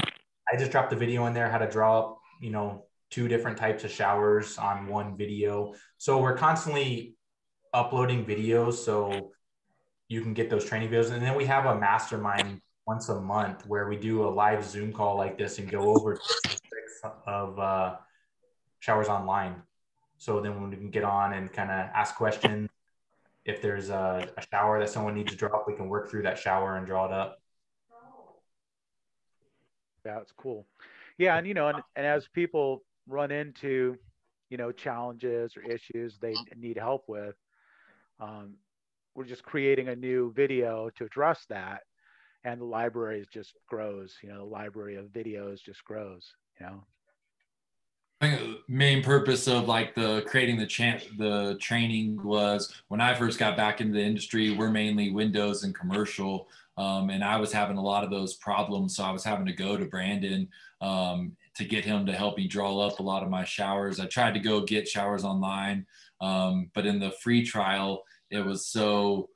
I 0.53 0.57
just 0.57 0.71
dropped 0.71 0.93
a 0.93 0.97
video 0.97 1.27
in 1.27 1.35
there 1.35 1.51
how 1.51 1.59
to 1.59 1.69
draw 1.69 1.99
up, 1.99 2.19
you 2.41 2.51
know, 2.51 2.85
two 3.11 3.29
different 3.29 3.59
types 3.59 3.85
of 3.85 3.91
showers 3.91 4.59
on 4.59 4.87
one 4.87 5.17
video. 5.17 5.75
So 5.99 6.21
we're 6.21 6.37
constantly 6.37 7.17
uploading 7.73 8.25
videos 8.25 8.75
so 8.75 9.33
you 10.09 10.21
can 10.23 10.35
get 10.35 10.51
those 10.51 10.65
training 10.65 10.91
videos. 10.91 11.11
And 11.11 11.23
then 11.23 11.35
we 11.35 11.47
have 11.47 11.67
a 11.67 11.79
mastermind 11.79 12.61
once 12.87 13.09
a 13.09 13.21
month 13.21 13.67
where 13.67 13.89
we 13.89 13.97
do 13.97 14.27
a 14.27 14.31
live 14.31 14.65
Zoom 14.65 14.93
call 14.93 15.17
like 15.17 15.37
this 15.37 15.59
and 15.59 15.69
go 15.69 15.95
over 15.95 16.21
of 17.27 17.59
uh, 17.59 17.97
showers 18.81 19.09
online. 19.09 19.63
So 20.19 20.41
then 20.41 20.61
when 20.61 20.71
we 20.71 20.77
can 20.77 20.91
get 20.91 21.05
on 21.05 21.35
and 21.35 21.53
kind 21.53 21.71
of 21.71 21.77
ask 21.95 22.15
questions, 22.15 22.71
if 23.45 23.63
there's 23.63 23.91
a, 23.91 24.29
a 24.37 24.43
shower 24.51 24.81
that 24.81 24.91
someone 24.91 25.15
needs 25.15 25.31
to 25.31 25.37
draw 25.37 25.51
up, 25.51 25.67
we 25.69 25.75
can 25.75 25.89
work 25.89 26.11
through 26.11 26.23
that 26.23 26.39
shower 26.39 26.77
and 26.77 26.87
draw 26.87 27.07
it 27.07 27.13
up. 27.13 27.41
It's 30.05 30.33
cool. 30.37 30.67
Yeah, 31.19 31.37
and 31.37 31.47
you 31.47 31.55
know, 31.55 31.69
and, 31.69 31.83
and 31.97 32.07
as 32.07 32.29
people 32.29 32.85
run 33.09 33.31
into, 33.31 33.97
you 34.51 34.57
know, 34.57 34.71
challenges 34.71 35.57
or 35.57 35.63
issues 35.63 36.19
they 36.19 36.35
need 36.57 36.77
help 36.77 37.09
with, 37.09 37.35
um, 38.21 38.55
we're 39.15 39.25
just 39.25 39.43
creating 39.43 39.89
a 39.89 39.97
new 39.97 40.33
video 40.33 40.91
to 40.97 41.05
address 41.05 41.47
that, 41.49 41.83
and 42.45 42.61
the 42.61 42.65
library 42.65 43.27
just 43.33 43.55
grows. 43.67 44.15
You 44.23 44.29
know, 44.29 44.39
the 44.39 44.45
library 44.45 44.97
of 44.97 45.07
videos 45.07 45.61
just 45.61 45.85
grows. 45.85 46.35
You 46.61 46.67
know. 46.67 46.85
The 48.21 48.61
main 48.67 49.03
purpose 49.03 49.47
of 49.47 49.69
like 49.69 49.95
the 49.95 50.23
creating 50.27 50.57
the 50.57 50.67
chan 50.67 51.03
the 51.19 51.59
training 51.61 52.23
was 52.25 52.73
when 52.89 53.01
I 53.01 53.15
first 53.15 53.39
got 53.39 53.59
back 53.59 53.83
into 53.83 53.93
the 53.93 54.03
industry, 54.03 54.53
we're 54.53 54.71
mainly 54.71 55.11
Windows 55.11 55.65
and 55.65 55.75
commercial. 55.75 56.49
Um, 56.79 57.11
and 57.11 57.23
I 57.23 57.37
was 57.37 57.53
having 57.53 57.77
a 57.77 57.83
lot 57.83 58.05
of 58.05 58.11
those 58.11 58.35
problems. 58.35 58.97
So 58.97 59.05
I 59.05 59.11
was 59.11 59.25
having 59.25 59.47
to 59.47 59.53
go 59.53 59.77
to 59.77 59.85
Brandon 59.85 60.49
um, 60.81 61.37
to 61.57 61.65
get 61.65 61.85
him 61.85 62.07
to 62.07 62.13
help 62.13 62.39
me 62.39 62.47
draw 62.49 62.79
up 62.81 63.01
a 63.01 63.03
lot 63.03 63.23
of 63.23 63.29
my 63.29 63.45
showers. 63.45 64.01
I 64.01 64.07
tried 64.07 64.35
to 64.35 64.41
go 64.41 64.63
get 64.63 64.89
showers 64.89 65.25
online, 65.25 65.87
um, 66.21 66.71
but 66.75 66.87
in 66.87 66.99
the 66.99 67.11
free 67.23 67.45
trial, 67.45 68.03
it 68.31 68.45
was 68.45 68.67
so 68.67 69.29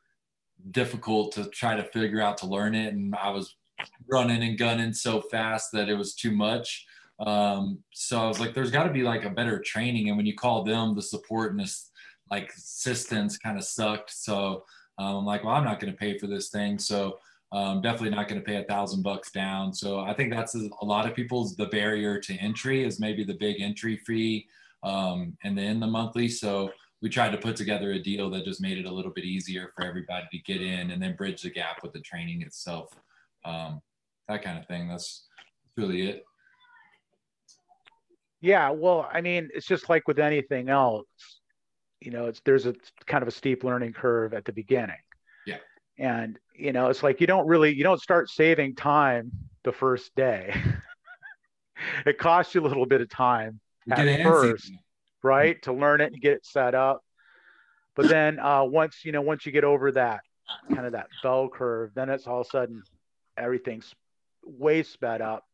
difficult 0.71 1.33
to 1.33 1.45
try 1.51 1.77
to 1.77 1.85
figure 1.85 2.21
out 2.21 2.39
to 2.39 2.47
learn 2.47 2.75
it. 2.75 2.95
And 2.95 3.15
I 3.15 3.31
was 3.31 3.57
running 4.11 4.43
and 4.43 4.59
gunning 4.59 4.93
so 4.93 5.21
fast 5.21 5.71
that 5.73 5.89
it 5.89 5.95
was 5.95 6.15
too 6.15 6.31
much. 6.31 6.87
Um, 7.21 7.81
so 7.93 8.21
I 8.21 8.27
was 8.27 8.41
like, 8.41 8.55
there's 8.55 8.71
got 8.71 8.85
to 8.85 8.93
be 8.93 9.03
like 9.03 9.25
a 9.25 9.31
better 9.31 9.59
training. 9.59 10.09
And 10.09 10.17
when 10.17 10.27
you 10.27 10.35
call 10.35 10.65
them, 10.65 10.95
the 10.95 11.03
support 11.03 11.51
and 11.51 11.61
this 11.61 11.91
like 12.31 12.53
assistance 12.53 13.37
kind 13.39 13.59
of 13.59 13.65
sucked. 13.65 14.11
So 14.11 14.65
um, 14.99 15.17
I'm 15.17 15.25
like, 15.27 15.45
well, 15.45 15.55
I'm 15.55 15.65
not 15.65 15.81
going 15.81 15.93
to 15.93 15.99
pay 15.99 16.19
for 16.19 16.27
this 16.27 16.49
thing. 16.49 16.79
So 16.79 17.19
um, 17.53 17.83
definitely 17.83 18.11
not 18.11 18.29
going 18.29 18.41
to 18.41 18.47
pay 18.47 18.57
a 18.57 18.65
thousand 18.65 19.03
bucks 19.03 19.31
down. 19.31 19.75
So 19.75 20.01
I 20.01 20.15
think 20.15 20.33
that's 20.33 20.55
a 20.55 20.85
lot 20.85 21.07
of 21.07 21.15
people's 21.15 21.57
the 21.57 21.67
barrier 21.67 22.19
to 22.21 22.35
entry 22.35 22.85
is 22.85 23.01
maybe 23.01 23.25
the 23.25 23.35
big 23.35 23.61
entry 23.61 23.97
fee 23.97 24.47
um, 24.83 25.37
and 25.43 25.59
then 25.59 25.81
the 25.81 25.87
monthly. 25.87 26.29
So 26.29 26.71
we 27.03 27.09
tried 27.09 27.31
to 27.31 27.39
put 27.39 27.57
together 27.57 27.93
a 27.93 27.99
deal 27.99 28.31
that 28.31 28.45
just 28.45 28.61
made 28.61 28.79
it 28.79 28.87
a 28.87 28.93
little 28.93 29.11
bit 29.11 29.25
easier 29.25 29.73
for 29.75 29.85
everybody 29.85 30.27
to 30.31 30.39
get 30.39 30.63
in 30.63 30.91
and 30.91 31.03
then 31.03 31.17
bridge 31.17 31.43
the 31.43 31.51
gap 31.51 31.83
with 31.83 31.93
the 31.93 32.01
training 32.01 32.43
itself. 32.43 32.91
Um, 33.45 33.81
that 34.29 34.43
kind 34.43 34.59
of 34.59 34.67
thing. 34.67 34.87
That's 34.87 35.25
really 35.77 36.09
it. 36.09 36.25
Yeah, 38.41 38.71
well, 38.71 39.09
I 39.13 39.21
mean, 39.21 39.51
it's 39.55 39.67
just 39.67 39.89
like 39.89 40.09
with 40.09 40.19
anything 40.19 40.69
else. 40.69 41.07
You 42.01 42.11
know, 42.11 42.27
it's 42.27 42.41
there's 42.45 42.67
a 42.67 42.75
kind 43.07 43.23
of 43.23 43.29
a 43.29 43.33
steep 43.33 43.63
learning 43.63 43.93
curve 43.93 44.33
at 44.33 44.47
the 44.47 44.53
beginning. 44.53 44.97
Yeah. 45.47 45.59
And 45.99 46.39
you 46.55 46.73
know, 46.73 46.89
it's 46.89 47.03
like 47.03 47.21
you 47.21 47.27
don't 47.27 47.47
really 47.47 47.75
you 47.75 47.83
don't 47.83 48.01
start 48.01 48.31
saving 48.31 48.75
time 48.75 49.33
the 49.65 49.73
first 49.73 50.15
day. 50.15 50.55
it 52.07 52.19
costs 52.19 52.55
you 52.55 52.63
a 52.63 52.67
little 52.67 52.87
bit 52.87 53.03
of 53.03 53.11
time 53.11 53.61
at 53.91 54.23
first, 54.23 54.73
right, 55.23 55.61
to 55.63 55.73
learn 55.73 56.01
it 56.01 56.13
and 56.13 56.23
get 56.23 56.33
it 56.33 56.47
set 56.47 56.75
up. 56.75 57.03
But 57.95 58.09
then 58.09 58.39
uh, 58.39 58.65
once 58.65 59.05
you 59.05 59.13
know, 59.13 59.21
once 59.21 59.45
you 59.45 59.53
get 59.53 59.65
over 59.65 59.93
that 59.93 60.21
kind 60.73 60.87
of 60.87 60.93
that 60.93 61.09
bell 61.23 61.51
curve, 61.51 61.91
then 61.95 62.09
it's 62.09 62.27
all 62.27 62.41
of 62.41 62.47
a 62.47 62.51
sudden 62.51 62.83
everything's 63.37 63.95
way 64.43 64.83
sped 64.83 65.21
up. 65.21 65.45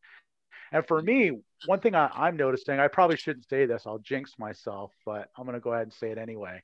And 0.71 0.85
for 0.85 1.01
me, 1.01 1.31
one 1.65 1.79
thing 1.79 1.95
I, 1.95 2.27
am 2.27 2.37
noticing, 2.37 2.79
I 2.79 2.87
probably 2.87 3.17
shouldn't 3.17 3.49
say 3.49 3.65
this, 3.65 3.83
I'll 3.85 3.99
jinx 3.99 4.33
myself, 4.37 4.91
but 5.05 5.29
I'm 5.37 5.45
gonna 5.45 5.59
go 5.59 5.73
ahead 5.73 5.83
and 5.83 5.93
say 5.93 6.11
it 6.11 6.17
anyway. 6.17 6.61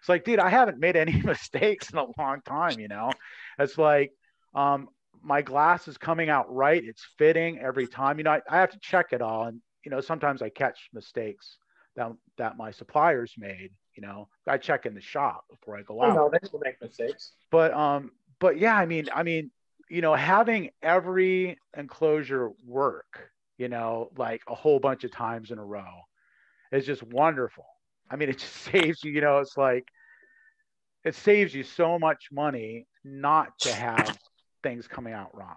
It's 0.00 0.08
like, 0.08 0.24
dude, 0.24 0.40
I 0.40 0.48
haven't 0.48 0.80
made 0.80 0.96
any 0.96 1.12
mistakes 1.24 1.90
in 1.90 1.98
a 1.98 2.06
long 2.18 2.40
time, 2.44 2.78
you 2.80 2.88
know. 2.88 3.12
It's 3.58 3.78
like 3.78 4.12
um, 4.54 4.88
my 5.22 5.42
glass 5.42 5.86
is 5.88 5.96
coming 5.96 6.28
out 6.28 6.52
right, 6.52 6.82
it's 6.82 7.06
fitting 7.18 7.60
every 7.60 7.86
time. 7.86 8.18
You 8.18 8.24
know, 8.24 8.32
I, 8.32 8.40
I 8.50 8.58
have 8.58 8.70
to 8.70 8.78
check 8.80 9.12
it 9.12 9.22
all, 9.22 9.44
and 9.44 9.60
you 9.84 9.90
know, 9.90 10.00
sometimes 10.00 10.42
I 10.42 10.48
catch 10.48 10.90
mistakes 10.92 11.58
that 11.96 12.10
that 12.38 12.56
my 12.56 12.70
suppliers 12.70 13.34
made. 13.38 13.70
You 13.94 14.02
know, 14.02 14.28
I 14.46 14.58
check 14.58 14.86
in 14.86 14.94
the 14.94 15.00
shop 15.00 15.44
before 15.50 15.76
I 15.76 15.82
go 15.82 16.02
out. 16.02 16.12
Oh, 16.12 16.14
no, 16.14 16.30
they 16.30 16.38
will 16.52 16.60
make 16.60 16.80
mistakes. 16.80 17.32
But 17.50 17.72
um, 17.74 18.10
but 18.40 18.58
yeah, 18.58 18.76
I 18.76 18.86
mean, 18.86 19.08
I 19.14 19.22
mean, 19.22 19.50
you 19.88 20.00
know, 20.00 20.14
having 20.14 20.70
every 20.82 21.58
enclosure 21.76 22.50
work, 22.66 23.30
you 23.62 23.68
know, 23.68 24.10
like 24.18 24.42
a 24.48 24.56
whole 24.56 24.80
bunch 24.80 25.04
of 25.04 25.12
times 25.12 25.52
in 25.52 25.58
a 25.58 25.64
row 25.64 25.94
It's 26.72 26.84
just 26.84 27.04
wonderful. 27.04 27.64
I 28.10 28.16
mean, 28.16 28.28
it 28.28 28.38
just 28.38 28.56
saves 28.72 29.04
you, 29.04 29.12
you 29.12 29.20
know, 29.20 29.38
it's 29.38 29.56
like 29.56 29.86
it 31.04 31.14
saves 31.14 31.54
you 31.54 31.62
so 31.62 31.96
much 31.96 32.28
money 32.32 32.86
not 33.04 33.56
to 33.60 33.72
have 33.72 34.18
things 34.64 34.88
coming 34.88 35.14
out 35.14 35.30
wrong, 35.32 35.56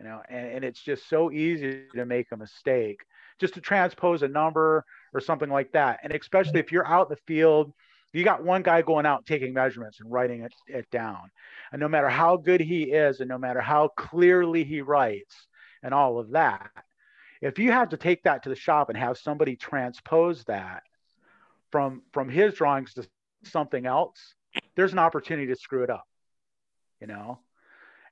you 0.00 0.06
know, 0.06 0.22
and, 0.30 0.46
and 0.46 0.64
it's 0.64 0.82
just 0.82 1.10
so 1.10 1.30
easy 1.30 1.82
to 1.94 2.06
make 2.06 2.28
a 2.32 2.38
mistake 2.38 3.00
just 3.38 3.52
to 3.54 3.60
transpose 3.60 4.22
a 4.22 4.28
number 4.28 4.82
or 5.12 5.20
something 5.20 5.50
like 5.50 5.72
that. 5.72 6.00
And 6.02 6.14
especially 6.14 6.60
if 6.60 6.72
you're 6.72 6.86
out 6.86 7.08
in 7.10 7.16
the 7.16 7.34
field, 7.34 7.70
you 8.14 8.24
got 8.24 8.44
one 8.44 8.62
guy 8.62 8.80
going 8.80 9.04
out 9.04 9.26
taking 9.26 9.52
measurements 9.52 10.00
and 10.00 10.10
writing 10.10 10.40
it, 10.40 10.54
it 10.68 10.90
down. 10.90 11.30
And 11.70 11.80
no 11.80 11.88
matter 11.88 12.08
how 12.08 12.38
good 12.38 12.62
he 12.62 12.84
is, 12.84 13.20
and 13.20 13.28
no 13.28 13.36
matter 13.36 13.60
how 13.60 13.88
clearly 13.88 14.64
he 14.64 14.80
writes 14.80 15.34
and 15.82 15.92
all 15.92 16.18
of 16.18 16.30
that, 16.30 16.70
if 17.40 17.58
you 17.58 17.72
have 17.72 17.90
to 17.90 17.96
take 17.96 18.22
that 18.24 18.42
to 18.42 18.48
the 18.48 18.56
shop 18.56 18.88
and 18.88 18.98
have 18.98 19.18
somebody 19.18 19.56
transpose 19.56 20.44
that 20.44 20.82
from 21.70 22.02
from 22.12 22.28
his 22.28 22.54
drawings 22.54 22.94
to 22.94 23.06
something 23.44 23.86
else, 23.86 24.34
there's 24.74 24.92
an 24.92 24.98
opportunity 24.98 25.48
to 25.48 25.56
screw 25.56 25.82
it 25.82 25.90
up. 25.90 26.06
You 27.00 27.06
know? 27.06 27.40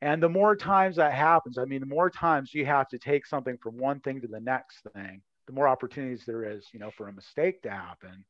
And 0.00 0.22
the 0.22 0.28
more 0.28 0.54
times 0.54 0.96
that 0.96 1.14
happens, 1.14 1.56
I 1.56 1.64
mean, 1.64 1.80
the 1.80 1.86
more 1.86 2.10
times 2.10 2.52
you 2.52 2.66
have 2.66 2.88
to 2.88 2.98
take 2.98 3.26
something 3.26 3.56
from 3.62 3.78
one 3.78 4.00
thing 4.00 4.20
to 4.20 4.28
the 4.28 4.40
next 4.40 4.86
thing, 4.92 5.22
the 5.46 5.52
more 5.52 5.66
opportunities 5.66 6.24
there 6.26 6.44
is, 6.44 6.66
you 6.72 6.78
know, 6.80 6.90
for 6.90 7.08
a 7.08 7.12
mistake 7.12 7.62
to 7.62 7.70
happen. 7.70 8.24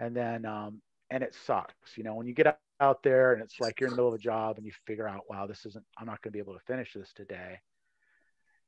And 0.00 0.16
then, 0.16 0.44
um, 0.44 0.80
and 1.10 1.22
it 1.22 1.36
sucks, 1.46 1.96
you 1.96 2.04
know, 2.04 2.14
when 2.14 2.26
you 2.26 2.34
get 2.34 2.58
out 2.80 3.02
there 3.02 3.32
and 3.32 3.42
it's 3.42 3.60
like 3.60 3.80
you're 3.80 3.88
in 3.88 3.92
the 3.92 3.96
middle 3.96 4.12
of 4.12 4.18
a 4.18 4.22
job 4.22 4.56
and 4.56 4.66
you 4.66 4.72
figure 4.86 5.08
out, 5.08 5.22
wow, 5.28 5.46
this 5.46 5.64
isn't, 5.66 5.84
I'm 5.98 6.06
not 6.06 6.20
going 6.22 6.32
to 6.32 6.36
be 6.36 6.40
able 6.40 6.54
to 6.54 6.64
finish 6.66 6.92
this 6.94 7.12
today. 7.14 7.58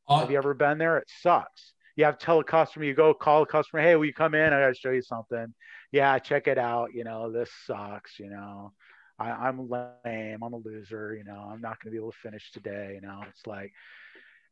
Uh, 0.08 0.20
have 0.20 0.30
you 0.30 0.38
ever 0.38 0.54
been 0.54 0.78
there? 0.78 0.98
It 0.98 1.08
sucks. 1.22 1.72
You 1.96 2.04
have 2.04 2.18
to 2.18 2.24
tell 2.24 2.40
a 2.40 2.44
customer, 2.44 2.84
you 2.84 2.94
go 2.94 3.12
call 3.12 3.42
a 3.42 3.46
customer, 3.46 3.82
hey, 3.82 3.94
will 3.96 4.06
you 4.06 4.14
come 4.14 4.34
in? 4.34 4.52
I 4.52 4.60
got 4.60 4.68
to 4.68 4.74
show 4.74 4.90
you 4.90 5.02
something. 5.02 5.52
Yeah, 5.92 6.18
check 6.18 6.46
it 6.46 6.58
out. 6.58 6.94
You 6.94 7.04
know, 7.04 7.30
this 7.30 7.50
sucks, 7.66 8.18
you 8.18 8.30
know. 8.30 8.72
I, 9.18 9.48
am 9.48 9.68
lame. 9.68 10.42
I'm 10.42 10.52
a 10.52 10.56
loser. 10.56 11.14
You 11.14 11.24
know, 11.24 11.50
I'm 11.52 11.60
not 11.60 11.78
going 11.78 11.86
to 11.86 11.90
be 11.90 11.98
able 11.98 12.12
to 12.12 12.18
finish 12.18 12.50
today. 12.52 12.92
You 12.94 13.06
know, 13.06 13.22
it's 13.28 13.46
like, 13.46 13.72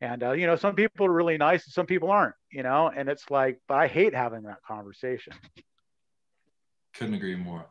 and 0.00 0.22
uh, 0.22 0.32
you 0.32 0.46
know, 0.46 0.56
some 0.56 0.74
people 0.74 1.06
are 1.06 1.12
really 1.12 1.38
nice 1.38 1.64
and 1.64 1.72
some 1.72 1.86
people 1.86 2.10
aren't. 2.10 2.34
You 2.52 2.62
know, 2.62 2.90
and 2.94 3.08
it's 3.08 3.30
like, 3.30 3.60
but 3.66 3.78
I 3.78 3.86
hate 3.86 4.14
having 4.14 4.42
that 4.42 4.58
conversation. 4.66 5.32
Couldn't 6.94 7.14
agree 7.14 7.36
more. 7.36 7.66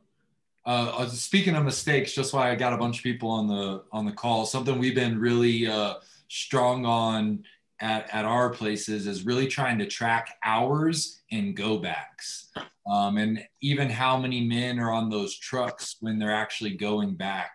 Uh, 0.65 1.07
speaking 1.07 1.55
of 1.55 1.63
mistakes, 1.63 2.13
just 2.13 2.33
why 2.33 2.51
I 2.51 2.55
got 2.55 2.73
a 2.73 2.77
bunch 2.77 2.97
of 2.97 3.03
people 3.03 3.29
on 3.29 3.47
the 3.47 3.83
on 3.91 4.05
the 4.05 4.11
call. 4.11 4.45
Something 4.45 4.79
we've 4.79 4.95
been 4.95 5.19
really 5.19 5.67
uh, 5.67 5.95
strong 6.27 6.85
on 6.85 7.43
at, 7.79 8.13
at 8.13 8.25
our 8.25 8.49
places 8.49 9.07
is 9.07 9.25
really 9.25 9.47
trying 9.47 9.77
to 9.79 9.85
track 9.85 10.35
hours 10.43 11.21
and 11.31 11.55
go 11.55 11.77
backs. 11.77 12.49
Um, 12.89 13.17
and 13.17 13.43
even 13.61 13.89
how 13.89 14.17
many 14.17 14.41
men 14.45 14.79
are 14.79 14.91
on 14.91 15.09
those 15.09 15.37
trucks 15.37 15.97
when 15.99 16.17
they're 16.17 16.33
actually 16.33 16.75
going 16.75 17.15
back. 17.15 17.51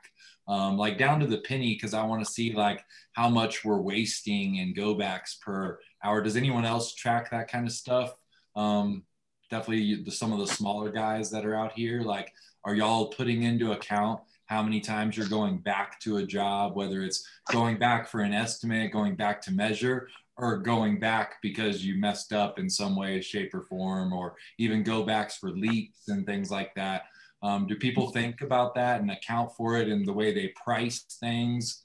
Um, 0.49 0.77
like 0.77 0.99
down 0.99 1.21
to 1.21 1.27
the 1.27 1.39
penny 1.39 1.75
because 1.75 1.95
i 1.95 2.05
want 2.05 2.23
to 2.25 2.31
see 2.31 2.53
like 2.53 2.85
how 3.13 3.29
much 3.29 3.65
we're 3.65 3.81
wasting 3.81 4.57
in 4.57 4.75
go 4.75 4.95
backs 4.95 5.39
per 5.43 5.79
hour. 6.05 6.21
Does 6.21 6.37
anyone 6.37 6.65
else 6.65 6.95
track 6.95 7.31
that 7.31 7.49
kind 7.49 7.67
of 7.67 7.73
stuff? 7.73 8.13
Um, 8.57 9.05
definitely 9.51 10.05
some 10.11 10.33
of 10.33 10.41
the 10.41 10.47
smaller 10.47 10.91
guys 10.91 11.31
that 11.31 11.45
are 11.45 11.55
out 11.55 11.73
here 11.73 12.01
like 12.01 12.33
are 12.65 12.75
y'all 12.75 13.09
putting 13.09 13.43
into 13.43 13.73
account 13.73 14.21
how 14.53 14.63
many 14.63 14.81
times 14.81 15.17
you're 15.17 15.27
going 15.29 15.57
back 15.57 15.99
to 16.01 16.19
a 16.19 16.27
job, 16.27 16.77
whether 16.77 17.03
it's 17.03 17.27
going 17.51 17.79
back 17.79 18.07
for 18.07 18.21
an 18.21 18.35
estimate, 18.35 18.93
going 18.93 19.17
back 19.17 19.41
to 19.41 19.51
measure, 19.51 20.09
or 20.37 20.59
going 20.59 21.01
back 21.01 21.37
because 21.41 21.83
you 21.83 21.99
messed 21.99 22.35
up 22.35 22.59
in 22.59 22.69
some 22.69 22.95
way, 22.95 23.19
shape, 23.23 23.55
or 23.55 23.63
form, 23.63 24.13
or 24.13 24.35
even 24.59 24.83
go 24.83 25.05
backs 25.05 25.39
for 25.39 25.51
leaks 25.51 26.09
and 26.09 26.27
things 26.27 26.51
like 26.51 26.75
that. 26.75 27.05
Um, 27.43 27.67
do 27.67 27.77
people 27.77 28.11
think 28.11 28.43
about 28.43 28.75
that 28.75 29.01
and 29.01 29.11
account 29.11 29.53
for 29.57 29.79
it 29.79 29.89
in 29.89 30.05
the 30.05 30.13
way 30.13 30.35
they 30.35 30.49
price 30.49 31.01
things? 31.19 31.85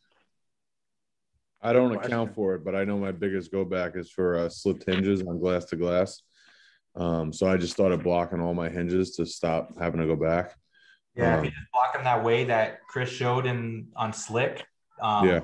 I 1.62 1.72
don't 1.72 1.96
account 1.96 2.36
for 2.36 2.54
it, 2.56 2.66
but 2.66 2.76
I 2.76 2.84
know 2.84 2.98
my 2.98 3.14
biggest 3.14 3.50
go 3.50 3.64
back 3.64 3.96
is 3.96 4.12
for 4.12 4.38
uh, 4.40 4.50
slipped 4.50 4.84
hinges 4.84 5.22
on 5.24 5.40
glass 5.40 5.64
to 5.66 5.78
glass. 5.78 6.22
Um, 6.96 7.32
so 7.32 7.48
I 7.48 7.56
just 7.56 7.74
started 7.74 8.04
blocking 8.04 8.42
all 8.42 8.54
my 8.54 8.68
hinges 8.68 9.16
to 9.16 9.26
stop 9.26 9.72
having 9.80 10.02
to 10.02 10.08
go 10.08 10.18
back. 10.18 10.54
Yeah, 11.18 11.34
um, 11.34 11.40
if 11.40 11.46
you 11.46 11.52
just 11.52 11.72
block 11.74 11.94
them 11.94 12.04
that 12.04 12.24
way 12.24 12.44
that 12.46 12.80
Chris 12.88 13.10
showed 13.10 13.46
in 13.46 13.88
on 13.96 14.14
slick, 14.14 14.66
um, 15.02 15.28
yeah, 15.28 15.40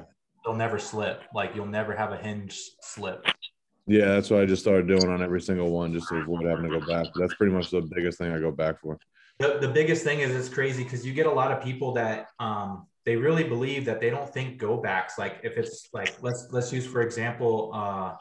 they'll 0.45 0.55
never 0.55 0.77
slip. 0.77 1.23
Like 1.33 1.55
you'll 1.55 1.65
never 1.65 1.95
have 1.95 2.12
a 2.12 2.17
hinge 2.17 2.59
slip. 2.81 3.25
Yeah, 3.88 4.05
that's 4.05 4.29
what 4.29 4.41
I 4.41 4.45
just 4.45 4.62
started 4.62 4.88
doing 4.88 5.09
on 5.09 5.21
every 5.21 5.41
single 5.41 5.71
one, 5.71 5.91
just 5.91 6.07
to 6.09 6.15
avoid 6.15 6.45
having 6.45 6.69
to 6.69 6.79
go 6.79 6.86
back. 6.86 7.07
That's 7.15 7.33
pretty 7.36 7.53
much 7.53 7.69
the 7.69 7.81
biggest 7.81 8.17
thing 8.17 8.31
I 8.31 8.39
go 8.39 8.51
back 8.51 8.79
for. 8.79 8.97
The, 9.39 9.57
the 9.59 9.67
biggest 9.67 10.03
thing 10.03 10.19
is 10.19 10.33
it's 10.33 10.47
crazy 10.47 10.83
because 10.83 11.05
you 11.05 11.12
get 11.12 11.25
a 11.25 11.31
lot 11.31 11.51
of 11.51 11.62
people 11.62 11.91
that 11.93 12.27
um, 12.39 12.86
they 13.03 13.15
really 13.15 13.43
believe 13.43 13.83
that 13.86 13.99
they 13.99 14.09
don't 14.09 14.31
think 14.31 14.57
go 14.57 14.77
backs. 14.77 15.17
Like 15.17 15.39
if 15.43 15.57
it's 15.57 15.89
like 15.91 16.15
let's 16.21 16.47
let's 16.51 16.71
use 16.71 16.86
for 16.86 17.01
example 17.01 17.71
uh, 17.73 18.13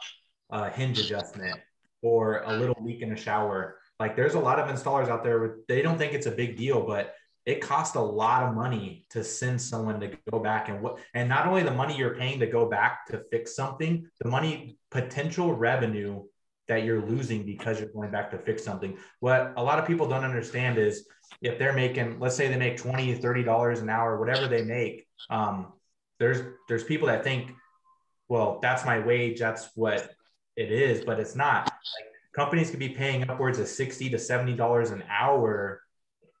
a 0.49 0.69
hinge 0.69 0.99
adjustment 0.99 1.59
or 2.01 2.41
a 2.41 2.53
little 2.57 2.75
leak 2.81 3.01
in 3.01 3.11
a 3.11 3.15
shower. 3.15 3.77
Like 3.99 4.15
there's 4.15 4.33
a 4.33 4.39
lot 4.39 4.59
of 4.59 4.67
installers 4.67 5.07
out 5.07 5.23
there 5.23 5.39
with, 5.39 5.67
they 5.67 5.81
don't 5.81 5.97
think 5.97 6.13
it's 6.13 6.25
a 6.25 6.31
big 6.31 6.57
deal, 6.57 6.85
but 6.85 7.13
it 7.45 7.61
costs 7.61 7.95
a 7.95 8.01
lot 8.01 8.43
of 8.43 8.55
money 8.55 9.05
to 9.09 9.23
send 9.23 9.61
someone 9.61 9.99
to 9.99 10.11
go 10.31 10.39
back 10.39 10.69
and 10.69 10.81
what 10.81 10.99
and 11.13 11.27
not 11.27 11.45
only 11.47 11.63
the 11.63 11.71
money 11.71 11.97
you're 11.97 12.15
paying 12.15 12.39
to 12.39 12.47
go 12.47 12.65
back 12.65 13.05
to 13.07 13.23
fix 13.31 13.55
something 13.55 14.07
the 14.21 14.29
money 14.29 14.77
potential 14.91 15.53
revenue 15.53 16.23
that 16.67 16.83
you're 16.83 17.01
losing 17.01 17.45
because 17.45 17.79
you're 17.79 17.89
going 17.89 18.11
back 18.11 18.31
to 18.31 18.37
fix 18.37 18.63
something. 18.63 18.97
What 19.19 19.53
a 19.57 19.63
lot 19.63 19.79
of 19.79 19.85
people 19.85 20.07
don't 20.07 20.23
understand 20.23 20.77
is 20.77 21.07
if 21.41 21.59
they're 21.59 21.73
making 21.73 22.19
let's 22.19 22.35
say 22.35 22.47
they 22.47 22.57
make 22.57 22.77
20 22.77 23.15
30 23.15 23.43
dollars 23.43 23.79
an 23.79 23.89
hour 23.89 24.19
whatever 24.19 24.47
they 24.47 24.63
make 24.63 25.07
um, 25.29 25.73
there's 26.19 26.41
there's 26.67 26.83
people 26.83 27.07
that 27.07 27.23
think 27.23 27.51
well 28.29 28.59
that's 28.61 28.85
my 28.85 28.99
wage 28.99 29.39
that's 29.39 29.69
what 29.75 30.11
it 30.55 30.71
is 30.71 31.03
but 31.03 31.19
it's 31.19 31.35
not. 31.35 31.65
Like 31.65 32.11
companies 32.33 32.69
could 32.69 32.79
be 32.79 32.89
paying 32.89 33.29
upwards 33.29 33.59
of 33.59 33.67
60 33.67 34.09
to 34.09 34.19
70 34.19 34.55
dollars 34.55 34.91
an 34.91 35.03
hour 35.09 35.81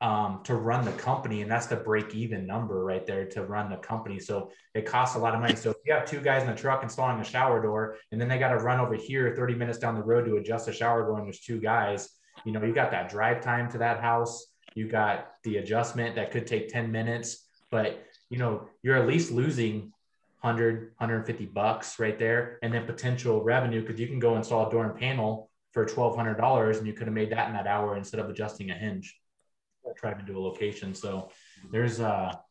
um, 0.03 0.41
to 0.43 0.55
run 0.55 0.83
the 0.83 0.91
company, 0.91 1.41
and 1.43 1.49
that's 1.49 1.67
the 1.67 1.77
break 1.77 2.13
even 2.13 2.45
number 2.45 2.83
right 2.83 3.05
there 3.05 3.25
to 3.25 3.45
run 3.45 3.69
the 3.69 3.77
company. 3.77 4.19
So 4.19 4.51
it 4.75 4.85
costs 4.85 5.15
a 5.15 5.19
lot 5.19 5.33
of 5.33 5.39
money. 5.39 5.55
So 5.55 5.69
if 5.69 5.77
you 5.85 5.93
have 5.93 6.05
two 6.05 6.19
guys 6.19 6.43
in 6.43 6.49
the 6.49 6.55
truck 6.55 6.83
installing 6.83 7.21
a 7.21 7.23
shower 7.23 7.61
door, 7.61 7.95
and 8.11 8.19
then 8.19 8.27
they 8.27 8.37
got 8.37 8.49
to 8.49 8.57
run 8.57 8.81
over 8.81 8.95
here 8.95 9.33
30 9.33 9.55
minutes 9.55 9.79
down 9.79 9.95
the 9.95 10.03
road 10.03 10.25
to 10.25 10.35
adjust 10.35 10.67
a 10.67 10.73
shower 10.73 11.05
door, 11.05 11.19
and 11.19 11.25
there's 11.25 11.39
two 11.39 11.57
guys, 11.57 12.09
you 12.43 12.51
know, 12.51 12.61
you 12.61 12.73
got 12.73 12.91
that 12.91 13.09
drive 13.09 13.41
time 13.41 13.71
to 13.71 13.77
that 13.77 14.01
house. 14.01 14.47
You 14.75 14.89
got 14.89 15.35
the 15.45 15.57
adjustment 15.57 16.15
that 16.17 16.31
could 16.31 16.47
take 16.47 16.67
10 16.67 16.91
minutes, 16.91 17.45
but 17.71 18.03
you 18.29 18.37
know, 18.37 18.67
you're 18.81 18.97
at 18.97 19.07
least 19.07 19.31
losing 19.31 19.93
100, 20.41 20.95
150 20.97 21.45
bucks 21.45 21.97
right 21.97 22.19
there, 22.19 22.59
and 22.61 22.73
then 22.73 22.85
potential 22.85 23.41
revenue 23.41 23.79
because 23.79 24.01
you 24.01 24.07
can 24.07 24.19
go 24.19 24.35
install 24.35 24.67
a 24.67 24.71
door 24.71 24.83
and 24.83 24.99
panel 24.99 25.49
for 25.71 25.85
$1,200 25.85 26.77
and 26.77 26.85
you 26.85 26.91
could 26.91 27.07
have 27.07 27.13
made 27.13 27.31
that 27.31 27.47
in 27.47 27.53
that 27.53 27.67
hour 27.67 27.95
instead 27.95 28.19
of 28.19 28.29
adjusting 28.29 28.69
a 28.69 28.73
hinge 28.73 29.17
driving 29.99 30.25
to 30.25 30.31
do 30.33 30.39
a 30.39 30.41
location. 30.41 30.93
So 30.93 31.29
there's 31.71 31.99
a, 31.99 32.41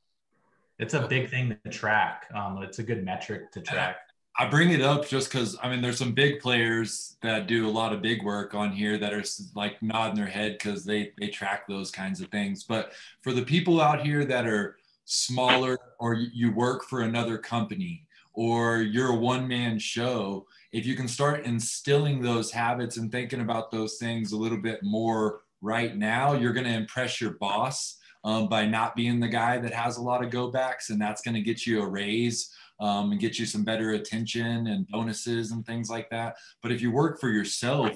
it's 0.78 0.95
a 0.95 1.07
big 1.07 1.30
thing 1.30 1.57
to 1.64 1.70
track. 1.70 2.26
Um, 2.35 2.62
it's 2.62 2.78
a 2.78 2.83
good 2.83 3.05
metric 3.05 3.53
to 3.53 3.61
track. 3.61 3.97
I 4.39 4.49
bring 4.49 4.70
it 4.70 4.80
up 4.80 5.07
just 5.07 5.30
because 5.30 5.59
I 5.62 5.68
mean, 5.68 5.83
there's 5.83 5.99
some 5.99 6.12
big 6.12 6.41
players 6.41 7.16
that 7.20 7.47
do 7.47 7.68
a 7.68 7.70
lot 7.70 7.93
of 7.93 8.01
big 8.01 8.24
work 8.24 8.55
on 8.55 8.72
here 8.72 8.97
that 8.97 9.12
are 9.12 9.24
like 9.55 9.83
nodding 9.83 10.16
their 10.16 10.26
head 10.26 10.53
because 10.53 10.85
they 10.85 11.12
they 11.20 11.28
track 11.28 11.68
those 11.68 11.91
kinds 11.91 12.20
of 12.20 12.28
things. 12.28 12.64
But 12.64 12.93
for 13.20 13.33
the 13.33 13.43
people 13.43 13.80
out 13.80 14.05
here 14.05 14.24
that 14.24 14.47
are 14.47 14.78
smaller, 15.05 15.78
or 15.99 16.14
you 16.14 16.51
work 16.53 16.85
for 16.85 17.03
another 17.03 17.37
company, 17.37 18.07
or 18.33 18.78
you're 18.78 19.11
a 19.11 19.16
one 19.16 19.47
man 19.47 19.78
show, 19.78 20.47
if 20.72 20.87
you 20.87 20.97
can 20.97 21.09
start 21.09 21.45
instilling 21.45 22.22
those 22.22 22.51
habits 22.51 22.97
and 22.97 23.12
thinking 23.12 23.41
about 23.41 23.70
those 23.70 23.97
things 23.99 24.33
a 24.33 24.39
little 24.39 24.59
bit 24.59 24.83
more 24.83 25.41
right 25.62 25.96
now, 25.96 26.34
you're 26.34 26.52
going 26.52 26.66
to 26.66 26.74
impress 26.74 27.20
your 27.20 27.32
boss 27.38 27.98
um, 28.24 28.48
by 28.48 28.66
not 28.66 28.94
being 28.94 29.18
the 29.18 29.28
guy 29.28 29.58
that 29.58 29.72
has 29.72 29.96
a 29.96 30.02
lot 30.02 30.22
of 30.22 30.30
go 30.30 30.50
backs, 30.50 30.90
and 30.90 31.00
that's 31.00 31.22
going 31.22 31.34
to 31.34 31.40
get 31.40 31.66
you 31.66 31.80
a 31.80 31.88
raise. 31.88 32.52
Um, 32.80 33.12
and 33.12 33.20
get 33.20 33.38
you 33.38 33.46
some 33.46 33.62
better 33.62 33.92
attention 33.92 34.66
and 34.66 34.88
bonuses 34.88 35.52
and 35.52 35.64
things 35.64 35.88
like 35.88 36.10
that. 36.10 36.34
But 36.62 36.72
if 36.72 36.82
you 36.82 36.90
work 36.90 37.20
for 37.20 37.28
yourself, 37.28 37.92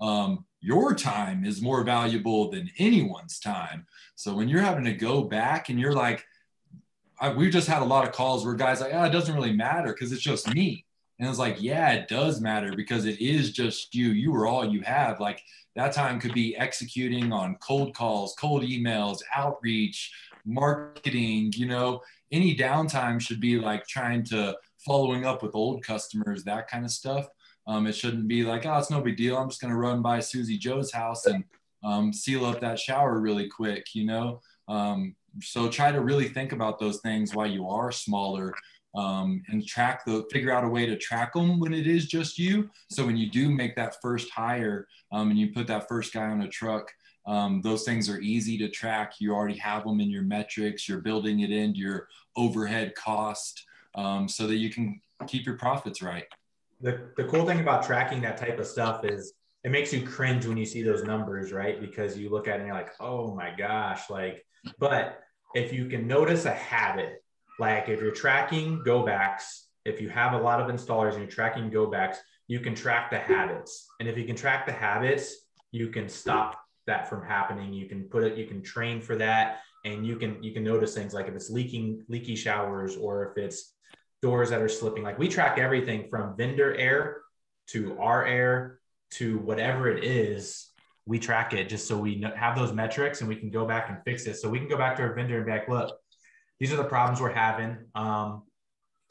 um, 0.00 0.44
your 0.60 0.94
time 0.94 1.44
is 1.44 1.62
more 1.62 1.84
valuable 1.84 2.50
than 2.50 2.70
anyone's 2.78 3.38
time. 3.38 3.86
So 4.14 4.34
when 4.34 4.48
you're 4.48 4.60
having 4.60 4.84
to 4.84 4.92
go 4.92 5.22
back 5.22 5.68
and 5.68 5.80
you're 5.80 5.94
like, 5.94 6.24
I, 7.20 7.32
we 7.32 7.50
just 7.50 7.68
had 7.68 7.82
a 7.82 7.86
lot 7.86 8.06
of 8.06 8.12
calls 8.12 8.44
where 8.44 8.54
guys 8.54 8.80
like, 8.80 8.92
oh, 8.92 9.04
it 9.04 9.10
doesn't 9.10 9.34
really 9.34 9.52
matter 9.52 9.92
because 9.92 10.12
it's 10.12 10.22
just 10.22 10.52
me. 10.52 10.85
And 11.18 11.28
it's 11.28 11.38
like, 11.38 11.62
yeah, 11.62 11.92
it 11.92 12.08
does 12.08 12.40
matter 12.40 12.74
because 12.76 13.06
it 13.06 13.20
is 13.20 13.52
just 13.52 13.94
you. 13.94 14.08
You 14.08 14.34
are 14.34 14.46
all 14.46 14.64
you 14.64 14.82
have. 14.82 15.18
Like 15.18 15.42
that 15.74 15.92
time 15.92 16.20
could 16.20 16.34
be 16.34 16.56
executing 16.56 17.32
on 17.32 17.56
cold 17.56 17.94
calls, 17.94 18.34
cold 18.38 18.62
emails, 18.62 19.20
outreach, 19.34 20.12
marketing, 20.44 21.52
you 21.56 21.66
know, 21.66 22.00
any 22.32 22.56
downtime 22.56 23.20
should 23.20 23.40
be 23.40 23.58
like 23.58 23.86
trying 23.86 24.24
to 24.24 24.56
following 24.84 25.24
up 25.24 25.42
with 25.42 25.54
old 25.54 25.82
customers, 25.82 26.44
that 26.44 26.68
kind 26.68 26.84
of 26.84 26.90
stuff. 26.90 27.26
Um, 27.66 27.86
it 27.86 27.94
shouldn't 27.94 28.28
be 28.28 28.44
like, 28.44 28.64
oh, 28.64 28.78
it's 28.78 28.90
no 28.90 29.00
big 29.00 29.16
deal. 29.16 29.36
I'm 29.36 29.48
just 29.48 29.60
going 29.60 29.72
to 29.72 29.78
run 29.78 30.00
by 30.00 30.20
Susie 30.20 30.58
Joe's 30.58 30.92
house 30.92 31.26
and 31.26 31.44
um, 31.82 32.12
seal 32.12 32.44
up 32.44 32.60
that 32.60 32.78
shower 32.78 33.18
really 33.20 33.48
quick, 33.48 33.86
you 33.94 34.06
know? 34.06 34.40
Um, 34.68 35.16
so 35.42 35.68
try 35.68 35.92
to 35.92 36.00
really 36.00 36.28
think 36.28 36.52
about 36.52 36.78
those 36.78 37.00
things 37.00 37.34
while 37.34 37.46
you 37.46 37.68
are 37.68 37.92
smaller 37.92 38.54
um, 38.96 39.42
and 39.48 39.66
track 39.66 40.04
the 40.04 40.26
figure 40.32 40.50
out 40.50 40.64
a 40.64 40.68
way 40.68 40.86
to 40.86 40.96
track 40.96 41.34
them 41.34 41.60
when 41.60 41.74
it 41.74 41.86
is 41.86 42.06
just 42.06 42.38
you. 42.38 42.70
So 42.90 43.04
when 43.04 43.16
you 43.16 43.30
do 43.30 43.50
make 43.50 43.76
that 43.76 44.00
first 44.00 44.30
hire 44.30 44.88
um, 45.12 45.30
and 45.30 45.38
you 45.38 45.52
put 45.52 45.66
that 45.66 45.86
first 45.86 46.12
guy 46.12 46.24
on 46.24 46.40
a 46.40 46.48
truck, 46.48 46.90
um, 47.26 47.60
those 47.62 47.84
things 47.84 48.08
are 48.08 48.20
easy 48.20 48.56
to 48.58 48.68
track. 48.68 49.14
You 49.18 49.34
already 49.34 49.58
have 49.58 49.84
them 49.84 50.00
in 50.00 50.10
your 50.10 50.22
metrics. 50.22 50.88
You're 50.88 51.00
building 51.00 51.40
it 51.40 51.50
into 51.50 51.78
your 51.78 52.08
overhead 52.36 52.94
cost 52.94 53.64
um, 53.94 54.28
so 54.28 54.46
that 54.46 54.56
you 54.56 54.70
can 54.70 55.00
keep 55.26 55.44
your 55.44 55.56
profits 55.56 56.00
right. 56.02 56.24
The, 56.80 57.08
the 57.16 57.24
cool 57.24 57.46
thing 57.46 57.60
about 57.60 57.84
tracking 57.84 58.20
that 58.22 58.36
type 58.36 58.58
of 58.58 58.66
stuff 58.66 59.04
is 59.04 59.34
it 59.64 59.70
makes 59.70 59.92
you 59.92 60.06
cringe 60.06 60.46
when 60.46 60.56
you 60.56 60.66
see 60.66 60.82
those 60.82 61.02
numbers, 61.02 61.52
right? 61.52 61.80
Because 61.80 62.16
you 62.16 62.30
look 62.30 62.48
at 62.48 62.56
it 62.56 62.58
and 62.60 62.66
you're 62.68 62.76
like, 62.76 62.92
oh 63.00 63.34
my 63.34 63.52
gosh, 63.56 64.08
like, 64.08 64.46
but 64.78 65.20
if 65.54 65.72
you 65.72 65.88
can 65.88 66.06
notice 66.06 66.44
a 66.44 66.52
habit 66.52 67.24
like 67.58 67.88
if 67.88 68.00
you're 68.00 68.10
tracking 68.10 68.82
go 68.84 69.04
backs, 69.04 69.68
if 69.84 70.00
you 70.00 70.08
have 70.08 70.32
a 70.32 70.38
lot 70.38 70.60
of 70.60 70.74
installers 70.74 71.12
and 71.12 71.20
you're 71.20 71.30
tracking 71.30 71.70
go 71.70 71.86
backs, 71.86 72.18
you 72.48 72.60
can 72.60 72.74
track 72.74 73.10
the 73.10 73.18
habits. 73.18 73.86
And 74.00 74.08
if 74.08 74.16
you 74.16 74.24
can 74.24 74.36
track 74.36 74.66
the 74.66 74.72
habits, 74.72 75.34
you 75.72 75.88
can 75.88 76.08
stop 76.08 76.60
that 76.86 77.08
from 77.08 77.24
happening. 77.24 77.72
You 77.72 77.86
can 77.86 78.04
put 78.04 78.22
it, 78.22 78.36
you 78.36 78.46
can 78.46 78.62
train 78.62 79.00
for 79.00 79.16
that 79.16 79.60
and 79.84 80.06
you 80.06 80.16
can 80.16 80.42
you 80.42 80.52
can 80.52 80.64
notice 80.64 80.94
things 80.94 81.14
like 81.14 81.28
if 81.28 81.34
it's 81.34 81.50
leaking 81.50 82.04
leaky 82.08 82.36
showers 82.36 82.96
or 82.96 83.30
if 83.30 83.38
it's 83.38 83.74
doors 84.22 84.50
that 84.50 84.62
are 84.62 84.68
slipping. 84.68 85.02
Like 85.02 85.18
we 85.18 85.28
track 85.28 85.58
everything 85.58 86.08
from 86.08 86.36
vendor 86.36 86.74
air 86.74 87.18
to 87.68 87.98
our 87.98 88.24
air 88.24 88.78
to 89.12 89.38
whatever 89.38 89.88
it 89.88 90.04
is 90.04 90.70
we 91.06 91.20
track 91.20 91.52
it 91.52 91.68
just 91.68 91.86
so 91.86 91.96
we 91.96 92.20
have 92.34 92.56
those 92.56 92.72
metrics 92.72 93.20
and 93.20 93.28
we 93.28 93.36
can 93.36 93.50
go 93.50 93.64
back 93.64 93.88
and 93.88 93.98
fix 94.04 94.26
it. 94.26 94.34
So 94.36 94.48
we 94.48 94.58
can 94.58 94.68
go 94.68 94.76
back 94.76 94.96
to 94.96 95.02
our 95.02 95.14
vendor 95.14 95.36
and 95.36 95.46
be 95.46 95.52
like, 95.52 95.68
look, 95.68 95.96
these 96.58 96.72
are 96.72 96.76
the 96.76 96.84
problems 96.84 97.20
we're 97.20 97.32
having. 97.32 97.78
Um, 97.94 98.42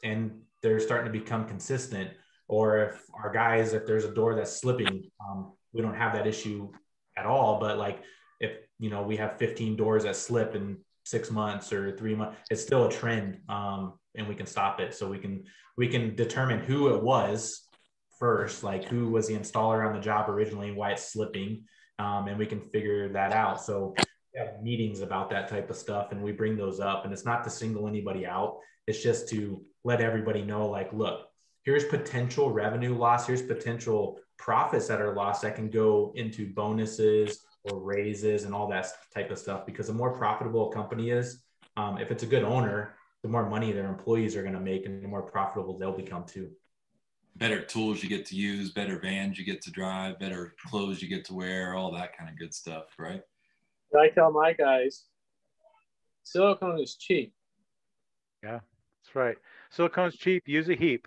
and 0.02 0.40
they're 0.62 0.80
starting 0.80 1.12
to 1.12 1.18
become 1.18 1.46
consistent. 1.46 2.10
Or 2.48 2.78
if 2.78 3.02
our 3.14 3.32
guys, 3.32 3.72
if 3.72 3.86
there's 3.86 4.04
a 4.04 4.14
door 4.14 4.34
that's 4.34 4.60
slipping, 4.60 5.10
um, 5.20 5.52
we 5.72 5.82
don't 5.82 5.94
have 5.94 6.12
that 6.14 6.26
issue 6.26 6.70
at 7.16 7.26
all. 7.26 7.58
But 7.60 7.78
like 7.78 8.02
if 8.40 8.52
you 8.78 8.90
know 8.90 9.02
we 9.02 9.16
have 9.16 9.38
15 9.38 9.76
doors 9.76 10.04
that 10.04 10.16
slip 10.16 10.54
in 10.54 10.78
six 11.04 11.30
months 11.30 11.72
or 11.72 11.96
three 11.96 12.14
months, 12.14 12.38
it's 12.50 12.62
still 12.62 12.86
a 12.86 12.90
trend, 12.90 13.40
um, 13.48 13.94
and 14.14 14.28
we 14.28 14.34
can 14.34 14.46
stop 14.46 14.80
it. 14.80 14.94
So 14.94 15.08
we 15.08 15.18
can 15.18 15.44
we 15.76 15.88
can 15.88 16.14
determine 16.14 16.60
who 16.60 16.94
it 16.94 17.02
was 17.02 17.66
first, 18.18 18.62
like 18.62 18.84
who 18.84 19.10
was 19.10 19.26
the 19.26 19.34
installer 19.34 19.86
on 19.86 19.94
the 19.94 20.00
job 20.00 20.30
originally, 20.30 20.72
why 20.72 20.92
it's 20.92 21.12
slipping, 21.12 21.64
um, 21.98 22.28
and 22.28 22.38
we 22.38 22.46
can 22.46 22.60
figure 22.60 23.08
that 23.12 23.32
out. 23.32 23.62
So 23.62 23.94
have 24.36 24.62
meetings 24.62 25.00
about 25.00 25.30
that 25.30 25.48
type 25.48 25.70
of 25.70 25.76
stuff 25.76 26.12
and 26.12 26.22
we 26.22 26.32
bring 26.32 26.56
those 26.56 26.80
up 26.80 27.04
and 27.04 27.12
it's 27.12 27.24
not 27.24 27.42
to 27.44 27.50
single 27.50 27.88
anybody 27.88 28.26
out. 28.26 28.58
It's 28.86 29.02
just 29.02 29.28
to 29.30 29.62
let 29.84 30.00
everybody 30.00 30.42
know 30.42 30.68
like 30.68 30.92
look 30.92 31.28
here's 31.66 31.84
potential 31.84 32.50
revenue 32.50 32.96
loss 32.96 33.26
here's 33.26 33.42
potential 33.42 34.18
profits 34.38 34.86
that 34.86 35.00
are 35.02 35.14
lost 35.14 35.42
that 35.42 35.54
can 35.54 35.68
go 35.68 36.12
into 36.14 36.52
bonuses 36.54 37.40
or 37.64 37.80
raises 37.80 38.44
and 38.44 38.54
all 38.54 38.68
that 38.68 38.86
type 39.12 39.30
of 39.30 39.38
stuff 39.38 39.66
because 39.66 39.88
the 39.88 39.92
more 39.92 40.16
profitable 40.16 40.70
a 40.70 40.74
company 40.74 41.10
is 41.10 41.42
um, 41.76 41.98
if 41.98 42.10
it's 42.10 42.22
a 42.22 42.26
good 42.26 42.44
owner 42.44 42.94
the 43.22 43.28
more 43.28 43.48
money 43.48 43.72
their 43.72 43.88
employees 43.88 44.36
are 44.36 44.42
going 44.42 44.54
to 44.54 44.60
make 44.60 44.86
and 44.86 45.02
the 45.02 45.08
more 45.08 45.22
profitable 45.22 45.76
they'll 45.76 45.90
become 45.90 46.24
too. 46.24 46.48
Better 47.34 47.60
tools 47.60 48.02
you 48.02 48.08
get 48.08 48.24
to 48.26 48.36
use 48.36 48.70
better 48.70 48.98
vans 48.98 49.38
you 49.38 49.44
get 49.44 49.60
to 49.62 49.70
drive 49.70 50.18
better 50.18 50.54
clothes 50.64 51.02
you 51.02 51.08
get 51.08 51.24
to 51.26 51.34
wear 51.34 51.74
all 51.74 51.90
that 51.92 52.16
kind 52.16 52.30
of 52.30 52.38
good 52.38 52.54
stuff 52.54 52.84
right 52.98 53.22
I 53.94 54.08
tell 54.08 54.32
my 54.32 54.52
guys, 54.52 55.04
silicone 56.22 56.80
is 56.80 56.96
cheap. 56.96 57.32
Yeah, 58.42 58.60
that's 59.02 59.14
right. 59.14 59.36
Silicone's 59.76 60.16
cheap. 60.16 60.42
Use 60.46 60.68
a 60.68 60.74
heap. 60.74 61.06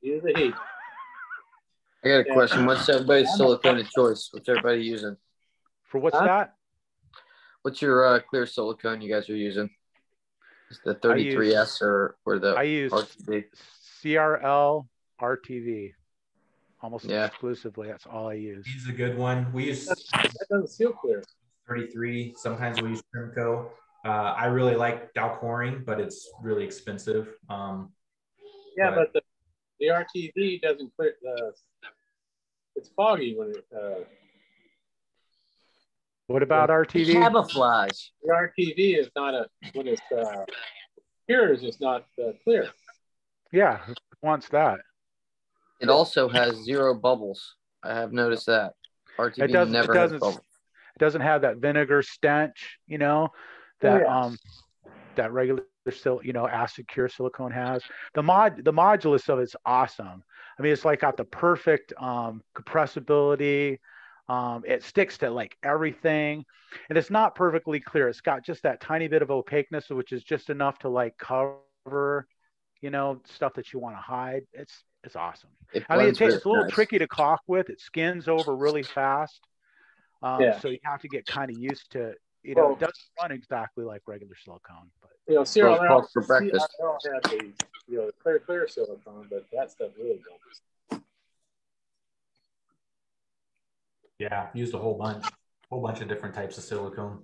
Use 0.00 0.24
a 0.24 0.38
heap. 0.38 0.54
I 2.04 2.08
got 2.08 2.20
a 2.20 2.32
question. 2.32 2.66
What's 2.66 2.88
everybody's 2.88 3.34
silicone 3.34 3.78
of 3.78 3.90
choice? 3.90 4.28
What's 4.32 4.48
everybody 4.48 4.82
using? 4.82 5.16
For 5.84 5.98
what's 5.98 6.16
huh? 6.16 6.24
that? 6.24 6.54
What's 7.62 7.82
your 7.82 8.06
uh, 8.06 8.20
clear 8.20 8.46
silicone 8.46 9.00
you 9.00 9.12
guys 9.12 9.28
are 9.28 9.36
using? 9.36 9.70
Is 10.70 10.80
the 10.84 10.94
33S 10.94 11.52
use, 11.52 11.82
or, 11.82 12.16
or 12.24 12.38
the 12.38 12.54
I 12.54 12.62
use 12.62 12.92
RTV? 12.92 13.44
CRL 14.02 14.86
RTV 15.20 15.92
almost 16.80 17.06
yeah. 17.06 17.26
exclusively. 17.26 17.88
That's 17.88 18.06
all 18.06 18.28
I 18.28 18.34
use. 18.34 18.66
He's 18.66 18.88
a 18.88 18.92
good 18.92 19.16
one. 19.16 19.52
We 19.52 19.64
use 19.64 19.86
that 19.86 20.32
doesn't 20.50 20.70
seal 20.70 20.92
clear. 20.92 21.22
33. 21.68 22.34
Sometimes 22.36 22.80
we 22.80 22.90
use 22.90 23.02
Tremco. 23.14 23.70
Uh, 24.04 24.34
I 24.36 24.46
really 24.46 24.76
like 24.76 25.12
Dow 25.14 25.36
Corning, 25.36 25.82
but 25.84 26.00
it's 26.00 26.30
really 26.42 26.64
expensive. 26.64 27.28
Um, 27.50 27.92
yeah, 28.76 28.90
but, 28.90 29.12
but 29.12 29.24
the, 29.80 29.86
the 29.86 29.86
RTV 29.86 30.62
doesn't 30.62 30.92
clear 30.96 31.14
the. 31.22 31.52
It's 32.76 32.90
foggy 32.94 33.36
when 33.36 33.50
it. 33.50 33.64
Uh, 33.74 34.04
what 36.26 36.42
about 36.42 36.68
RTV? 36.68 37.12
Camouflage. 37.12 38.08
The 38.22 38.32
RTV 38.32 38.98
is 38.98 39.08
not 39.16 39.34
a 39.34 39.46
when 39.74 39.88
it's 39.88 40.02
uh, 40.16 40.44
cures, 41.28 41.62
it's 41.62 41.80
not 41.80 42.04
uh, 42.22 42.32
clear. 42.44 42.68
Yeah, 43.52 43.78
who 43.78 43.94
wants 44.22 44.48
that. 44.48 44.80
It 45.80 45.88
also 45.88 46.28
has 46.28 46.56
zero 46.56 46.94
bubbles. 46.94 47.54
I 47.82 47.94
have 47.94 48.12
noticed 48.12 48.46
that. 48.46 48.72
RTV 49.18 49.38
it 49.38 49.52
doesn't, 49.52 49.72
never 49.72 49.92
it 49.92 49.94
doesn't, 49.94 50.14
has 50.16 50.20
bubbles. 50.20 50.45
It 50.96 50.98
doesn't 50.98 51.20
have 51.20 51.42
that 51.42 51.58
vinegar 51.58 52.02
stench, 52.02 52.78
you 52.86 52.98
know, 52.98 53.28
that 53.80 54.02
oh, 54.04 54.10
um 54.10 54.38
that 55.16 55.32
regular 55.32 55.62
still 55.90 56.20
you 56.22 56.32
know 56.32 56.48
acid 56.48 56.88
cure 56.88 57.08
silicone 57.08 57.52
has. 57.52 57.82
The 58.14 58.22
mod 58.22 58.64
the 58.64 58.72
modulus 58.72 59.28
of 59.28 59.38
it's 59.38 59.56
awesome. 59.64 60.22
I 60.58 60.62
mean, 60.62 60.72
it's 60.72 60.84
like 60.84 61.00
got 61.00 61.16
the 61.16 61.24
perfect 61.24 61.92
um, 61.98 62.42
compressibility. 62.54 63.78
Um, 64.28 64.64
it 64.66 64.82
sticks 64.82 65.18
to 65.18 65.30
like 65.30 65.56
everything, 65.62 66.44
and 66.88 66.98
it's 66.98 67.10
not 67.10 67.34
perfectly 67.34 67.78
clear. 67.78 68.08
It's 68.08 68.20
got 68.20 68.44
just 68.44 68.62
that 68.62 68.80
tiny 68.80 69.06
bit 69.08 69.22
of 69.22 69.30
opaqueness, 69.30 69.88
which 69.90 70.12
is 70.12 70.24
just 70.24 70.50
enough 70.50 70.78
to 70.80 70.88
like 70.88 71.16
cover, 71.18 72.26
you 72.80 72.90
know, 72.90 73.20
stuff 73.26 73.54
that 73.54 73.72
you 73.72 73.78
want 73.78 73.96
to 73.96 74.00
hide. 74.00 74.42
It's 74.52 74.82
it's 75.04 75.14
awesome. 75.14 75.50
It 75.72 75.84
I 75.88 75.96
mean, 75.96 76.08
it 76.08 76.16
blends 76.16 76.18
takes 76.18 76.34
it's 76.34 76.44
a 76.44 76.48
little 76.48 76.64
nice. 76.64 76.72
tricky 76.72 76.98
to 76.98 77.06
caulk 77.06 77.40
with. 77.46 77.70
It 77.70 77.80
skins 77.80 78.26
over 78.26 78.56
really 78.56 78.82
fast, 78.82 79.40
um, 80.22 80.40
Yeah. 80.40 80.58
so 80.60 80.68
you 80.68 80.78
have 80.84 81.00
to 81.02 81.08
get 81.08 81.26
kind 81.26 81.50
of 81.50 81.58
used 81.58 81.90
to. 81.92 82.14
You 82.42 82.54
know, 82.54 82.62
Well- 82.66 82.72
it 82.74 82.78
doesn't 82.80 83.04
run 83.20 83.32
exactly 83.32 83.84
like 83.84 84.02
regular 84.06 84.34
silicone, 84.36 84.90
but 85.00 85.10
You 85.26 85.34
know, 85.34 85.44
Cyril, 85.44 85.72
Well, 85.72 85.82
I 85.82 85.86
called 85.88 86.10
for 86.12 86.22
breakfast. 86.22 86.68
I 86.78 86.82
don't 86.82 87.12
have 87.14 87.22
the 87.32 87.52
you 87.88 87.98
know 87.98 88.10
clear 88.22 88.38
clear 88.38 88.68
silicone, 88.68 89.26
but 89.28 89.44
that 89.52 89.70
stuff 89.72 89.90
really 89.98 90.22
don't. 90.90 91.02
Yeah, 94.18 94.48
used 94.54 94.72
a 94.74 94.78
whole 94.78 94.94
bunch, 94.96 95.26
whole 95.70 95.82
bunch 95.82 96.00
of 96.00 96.08
different 96.08 96.34
types 96.34 96.56
of 96.58 96.64
silicone. 96.64 97.22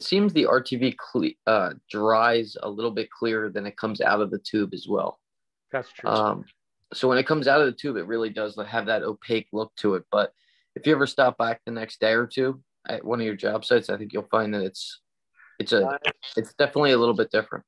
seems 0.00 0.32
the 0.32 0.44
RTV 0.44 0.96
cle- 0.98 1.30
uh, 1.46 1.72
dries 1.88 2.56
a 2.62 2.68
little 2.68 2.90
bit 2.90 3.10
clearer 3.10 3.48
than 3.48 3.64
it 3.66 3.76
comes 3.76 4.00
out 4.00 4.20
of 4.20 4.30
the 4.30 4.38
tube 4.38 4.74
as 4.74 4.86
well. 4.88 5.18
that's 5.70 5.90
true. 5.92 6.08
Um, 6.10 6.44
so 6.92 7.08
when 7.08 7.16
it 7.18 7.26
comes 7.26 7.48
out 7.48 7.60
of 7.60 7.66
the 7.66 7.72
tube, 7.72 7.96
it 7.96 8.06
really 8.06 8.28
does 8.30 8.56
have 8.56 8.86
that 8.86 9.02
opaque 9.02 9.48
look 9.52 9.74
to 9.76 9.94
it. 9.94 10.04
But 10.12 10.32
if 10.76 10.86
you 10.86 10.94
ever 10.94 11.06
stop 11.06 11.38
back 11.38 11.60
the 11.64 11.72
next 11.72 12.00
day 12.00 12.12
or 12.12 12.26
two 12.26 12.60
at 12.88 13.04
one 13.04 13.20
of 13.20 13.26
your 13.26 13.36
job 13.36 13.64
sites, 13.64 13.88
I 13.88 13.96
think 13.96 14.12
you'll 14.12 14.28
find 14.30 14.52
that 14.54 14.62
it's 14.62 15.00
it's 15.58 15.72
a 15.72 15.98
it's 16.36 16.54
definitely 16.54 16.92
a 16.92 16.98
little 16.98 17.14
bit 17.14 17.30
different. 17.30 17.64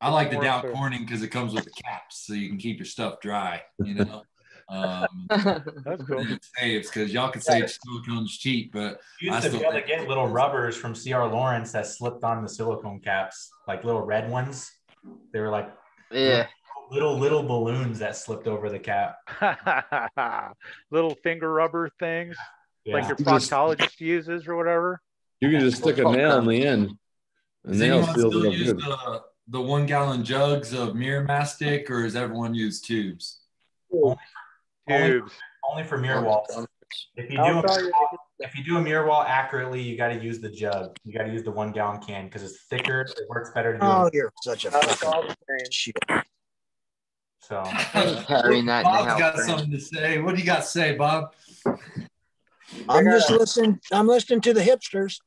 I 0.00 0.10
like 0.10 0.30
the 0.30 0.36
More 0.36 0.44
Dow. 0.44 0.62
Corning 0.62 1.04
because 1.04 1.22
it 1.22 1.28
comes 1.28 1.54
with 1.54 1.64
the 1.64 1.70
caps, 1.70 2.26
so 2.26 2.34
you 2.34 2.48
can 2.48 2.58
keep 2.58 2.78
your 2.78 2.86
stuff 2.86 3.20
dry. 3.20 3.62
You 3.82 3.94
know, 3.94 4.22
um, 4.68 5.26
that's 5.28 6.04
cool. 6.04 6.20
it 6.20 6.44
saves 6.58 6.88
because 6.88 7.12
y'all 7.12 7.30
can 7.30 7.40
say 7.40 7.62
silicone's 7.62 8.36
cheap, 8.36 8.72
but 8.72 9.00
You 9.20 9.32
I 9.32 9.36
used 9.36 9.46
to 9.46 9.58
be 9.58 9.64
able 9.64 9.72
to 9.72 9.82
get 9.82 10.06
little 10.06 10.28
rubbers 10.28 10.76
from 10.76 10.94
CR 10.94 11.24
Laurence 11.24 11.72
that 11.72 11.86
slipped 11.86 12.24
on 12.24 12.42
the 12.42 12.48
silicone 12.48 13.00
caps, 13.00 13.50
like 13.66 13.84
little 13.84 14.02
red 14.02 14.30
ones. 14.30 14.70
They 15.32 15.40
were 15.40 15.50
like 15.50 15.72
yeah, 16.10 16.46
little 16.90 17.18
little 17.18 17.42
balloons 17.42 17.98
that 18.00 18.16
slipped 18.16 18.46
over 18.46 18.68
the 18.70 18.78
cap. 18.78 19.16
Little 20.90 21.14
finger 21.22 21.52
rubber 21.52 21.90
things 21.98 22.36
like 22.86 23.04
your 23.08 23.16
You 23.18 23.24
just- 23.24 23.50
proctologist 23.50 24.00
uses 24.00 24.46
or 24.46 24.56
whatever. 24.56 25.00
You 25.40 25.50
can 25.50 25.60
just 25.60 25.78
stick 25.82 25.98
a 25.98 26.02
nail 26.04 26.38
in 26.38 26.46
the 26.46 26.64
end. 26.66 26.92
A 27.64 27.68
does 27.68 27.78
nail 27.80 27.96
anyone 27.98 28.14
still 28.18 28.46
use 28.52 28.72
good. 28.72 28.78
the, 28.80 29.22
the 29.48 29.60
one 29.60 29.84
gallon 29.86 30.24
jugs 30.24 30.72
of 30.72 30.94
Mirror 30.94 31.24
Mastic, 31.24 31.90
or 31.90 32.04
does 32.04 32.16
everyone 32.16 32.54
use 32.54 32.80
tubes? 32.80 33.40
Only- 33.92 34.16
Tubes. 34.88 35.32
Only 35.68 35.82
for 35.84 35.98
mirror 35.98 36.22
walls. 36.22 36.46
If 37.16 37.28
you 37.30 37.36
do 37.36 37.42
a 37.42 37.62
mirror 37.62 37.90
wall, 37.90 38.18
if 38.38 38.54
you 38.56 38.62
do 38.64 38.76
a 38.76 38.80
mirror 38.80 39.06
wall 39.06 39.22
accurately, 39.22 39.82
you 39.82 39.96
got 39.96 40.08
to 40.08 40.22
use 40.22 40.38
the 40.38 40.48
jug. 40.48 40.96
You 41.04 41.12
got 41.12 41.24
to 41.24 41.32
use 41.32 41.42
the 41.42 41.50
one 41.50 41.72
gallon 41.72 42.00
can 42.00 42.26
because 42.26 42.44
it's 42.44 42.62
thicker. 42.70 43.00
It 43.00 43.18
works 43.28 43.50
better 43.52 43.72
to 43.72 43.78
do. 43.80 43.84
Oh, 43.84 44.06
it. 44.06 44.14
you're 44.14 44.32
such 44.42 44.64
a 44.64 44.70
fucking 44.70 45.34
shit. 45.72 45.96
So 47.48 47.62
carrying 48.26 48.66
that 48.66 48.82
Bob's 48.82 49.06
now, 49.06 49.18
got 49.18 49.34
Brandon. 49.36 49.58
something 49.58 49.70
to 49.70 49.80
say. 49.80 50.18
What 50.20 50.34
do 50.34 50.40
you 50.40 50.46
got 50.46 50.62
to 50.62 50.66
say, 50.66 50.96
Bob? 50.96 51.32
I'm 52.88 53.04
got 53.04 53.12
just 53.12 53.30
listening. 53.30 53.80
I'm 53.92 54.08
listening 54.08 54.40
to 54.42 54.54
the 54.54 54.62
hipsters. 54.62 55.20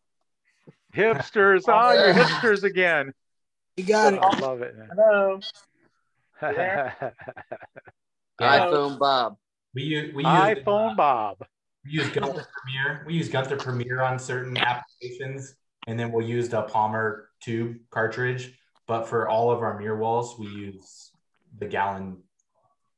Hipsters. 0.94 1.64
Oh, 1.68 1.94
you're 1.94 2.14
hipsters 2.14 2.64
again. 2.64 3.14
You 3.78 3.86
got 3.86 4.14
it. 4.14 4.20
I 4.22 4.40
love 4.40 4.62
it. 4.62 4.76
Hello. 4.90 5.40
man. 6.42 6.92
iPhone 8.42 9.00
Bob. 9.00 9.38
we 9.74 9.84
use 9.84 10.14
we 10.14 10.24
use 10.24 10.32
iPhone 10.32 10.92
uh, 10.92 10.96
Bob. 10.96 11.38
we 11.86 11.92
use 11.92 12.10
Gunther 12.10 12.48
Premier. 12.64 13.04
We 13.06 13.14
use 13.14 13.30
Gunther 13.30 13.58
Premier 13.58 14.02
on 14.02 14.20
certain 14.20 14.58
applications, 14.58 15.56
and 15.88 15.98
then 15.98 16.12
we'll 16.12 16.28
use 16.28 16.50
the 16.50 16.64
Palmer 16.64 17.30
tube 17.42 17.78
cartridge. 17.92 18.60
But 18.88 19.06
for 19.08 19.30
all 19.30 19.52
of 19.52 19.60
our 19.62 19.80
mirror 19.80 19.98
walls, 19.98 20.38
we 20.38 20.48
use 20.48 21.09
the 21.58 21.66
gallon. 21.66 22.18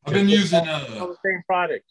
I've 0.06 0.14
been 0.14 0.30
using 0.30 0.60
All 0.60 0.68
uh, 0.68 1.08
the 1.08 1.18
same 1.24 1.42
product. 1.46 1.86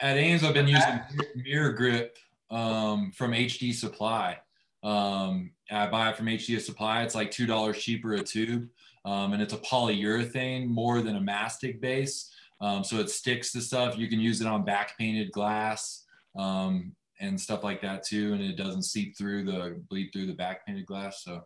at 0.00 0.16
Ames. 0.16 0.44
I've 0.44 0.54
been 0.54 0.68
using 0.68 1.00
Mirror 1.36 1.72
Grip 1.72 2.16
um, 2.50 3.10
from 3.12 3.32
HD 3.32 3.72
Supply. 3.74 4.38
Um, 4.82 5.52
I 5.70 5.86
buy 5.86 6.10
it 6.10 6.16
from 6.16 6.26
HD 6.26 6.60
Supply. 6.60 7.02
It's 7.02 7.14
like 7.14 7.30
two 7.30 7.46
dollars 7.46 7.78
cheaper 7.78 8.14
a 8.14 8.22
tube, 8.22 8.68
um, 9.04 9.32
and 9.32 9.40
it's 9.42 9.54
a 9.54 9.58
polyurethane 9.58 10.66
more 10.68 11.00
than 11.00 11.16
a 11.16 11.20
mastic 11.20 11.80
base. 11.80 12.30
Um, 12.60 12.84
so 12.84 12.96
it 12.98 13.10
sticks 13.10 13.52
to 13.52 13.60
stuff. 13.60 13.96
You 13.98 14.08
can 14.08 14.20
use 14.20 14.40
it 14.40 14.46
on 14.46 14.64
back 14.64 14.96
painted 14.98 15.32
glass 15.32 16.04
um, 16.36 16.94
and 17.20 17.40
stuff 17.40 17.64
like 17.64 17.80
that 17.82 18.04
too, 18.04 18.34
and 18.34 18.42
it 18.42 18.56
doesn't 18.56 18.82
seep 18.82 19.16
through 19.16 19.44
the 19.44 19.80
bleed 19.88 20.10
through 20.12 20.26
the 20.26 20.34
back 20.34 20.66
painted 20.66 20.86
glass. 20.86 21.24
So 21.24 21.44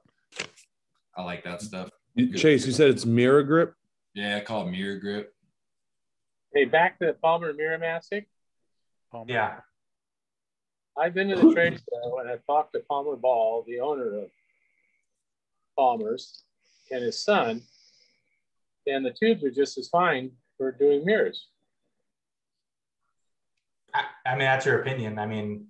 I 1.17 1.23
like 1.23 1.45
that 1.45 1.63
stuff. 1.63 1.89
You- 2.15 2.35
Chase, 2.37 2.67
you 2.67 2.73
said 2.73 2.91
it's 2.91 3.07
mirror 3.07 3.43
grip. 3.43 3.75
Yeah, 4.17 4.39
I 4.39 4.41
call 4.41 4.67
it 4.67 4.71
Mirror 4.71 4.97
Grip. 4.97 5.35
Hey, 6.55 6.65
back 6.65 6.99
to 7.01 7.07
the 7.07 7.13
Palmer 7.13 7.53
Miramastic. 7.53 8.25
Palmer. 9.13 9.31
Yeah, 9.31 9.57
I've 10.97 11.13
been 11.13 11.29
to 11.29 11.37
the 11.37 11.53
trade 11.53 11.75
show 11.79 12.19
and 12.19 12.31
I've 12.31 12.45
talked 12.47 12.73
to 12.73 12.81
Palmer 12.89 13.17
Ball, 13.17 13.63
the 13.67 13.81
owner 13.81 14.21
of 14.21 14.31
Palmer's, 15.77 16.45
and 16.91 17.05
his 17.05 17.23
son, 17.23 17.61
and 18.87 19.05
the 19.05 19.11
tubes 19.11 19.45
are 19.45 19.51
just 19.51 19.77
as 19.77 19.89
fine 19.89 20.31
for 20.57 20.73
doing 20.73 21.05
mirrors. 21.05 21.49
I, 23.93 24.05
I 24.25 24.31
mean 24.31 24.47
that's 24.47 24.65
your 24.65 24.81
opinion. 24.81 25.19
I 25.19 25.27
mean, 25.27 25.67